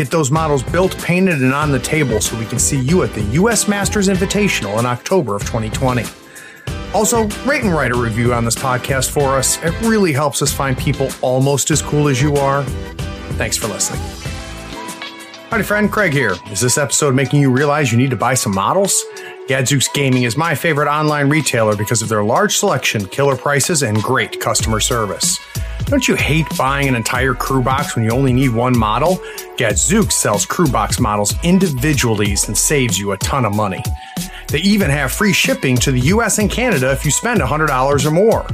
[0.00, 3.12] Get those models built, painted, and on the table so we can see you at
[3.12, 6.04] the US Masters Invitational in October of 2020.
[6.94, 9.62] Also, rate and write a review on this podcast for us.
[9.62, 12.64] It really helps us find people almost as cool as you are.
[13.34, 14.00] Thanks for listening.
[15.50, 15.92] Howdy, friend.
[15.92, 16.34] Craig here.
[16.50, 19.04] Is this episode making you realize you need to buy some models?
[19.50, 24.00] Gadzooks Gaming is my favorite online retailer because of their large selection, killer prices, and
[24.00, 25.40] great customer service.
[25.86, 29.20] Don't you hate buying an entire crew box when you only need one model?
[29.56, 33.82] Gadzooks sells crew box models individually and saves you a ton of money.
[34.46, 38.10] They even have free shipping to the US and Canada if you spend $100 or
[38.12, 38.46] more.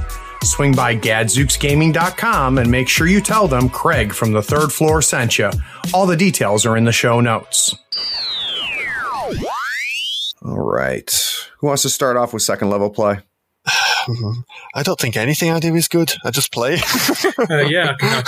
[0.44, 5.38] Swing by gadzooksgaming.com and make sure you tell them Craig from the third floor sent
[5.38, 5.50] you.
[5.92, 7.74] All the details are in the show notes.
[10.42, 11.10] All right.
[11.58, 13.20] Who wants to start off with second level play?
[14.74, 16.12] I don't think anything I do is good.
[16.24, 16.78] I just play.
[17.48, 18.22] Uh, yeah, I can, I,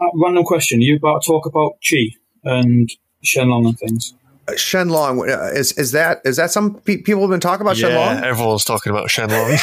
[0.00, 0.82] I uh, random question.
[0.82, 2.08] You about talk about Chi
[2.44, 2.90] and
[3.24, 4.14] Shenlong and things?
[4.48, 7.78] Uh, Shenlong uh, is is that is that some pe- people have been talking about
[7.78, 8.22] yeah, Shenlong?
[8.22, 9.56] everyone's talking about Shenlong.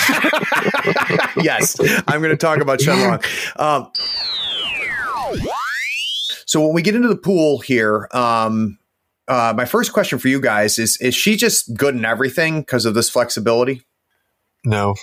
[1.44, 1.76] yes,
[2.08, 3.24] I'm going to talk about Shenlong.
[3.60, 3.92] Um,
[6.46, 8.79] so when we get into the pool here, um,
[9.30, 12.86] uh, my first question for you guys is: Is she just good in everything because
[12.86, 13.84] of this flexibility?
[14.66, 14.96] no.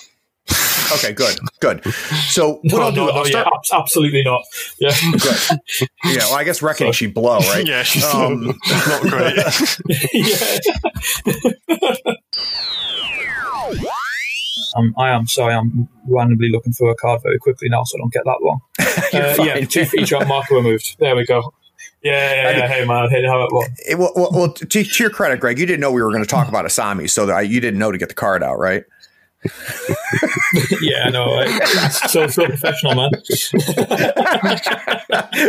[0.94, 1.82] Okay, good, good.
[2.28, 3.48] So what No, I'll do, no, I'll no, yeah, start.
[3.56, 4.42] abs- absolutely not.
[4.78, 4.94] Yeah.
[5.18, 5.58] Good.
[6.04, 7.66] Yeah, well, I guess wrecking she blow right.
[7.66, 9.36] Yeah, she's Um, not great.
[14.76, 18.00] Um, I am sorry, I'm randomly looking for a card very quickly now, so I
[18.00, 18.60] don't get that wrong.
[19.12, 19.66] Uh, yeah, fine.
[19.66, 20.96] two feature marker removed.
[20.98, 21.52] There we go.
[22.06, 22.66] Yeah, yeah, yeah.
[22.68, 23.68] Hey, man, hey, how it was.
[23.86, 26.22] it- well, well, well, to, to your credit, Greg, you didn't know we were going
[26.24, 28.84] to talk about Asami, so that you didn't know to get the card out, right?
[30.80, 31.44] Yeah, I know.
[32.08, 33.10] So, so professional, man.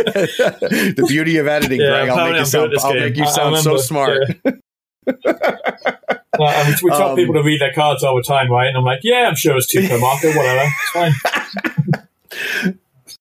[0.02, 2.08] the beauty of editing, Yeah, Greg.
[2.10, 3.02] I'll make you sound, I'll game.
[3.02, 4.18] make you I- I sound so remember, smart.
[4.44, 4.52] Uh,
[6.40, 8.68] I mean, we tell Um, people to read their cards all the time, right?
[8.68, 10.70] And I'm like, yeah, I'm sure it's two per marker, whatever.
[10.94, 11.12] It's
[12.62, 12.78] fine.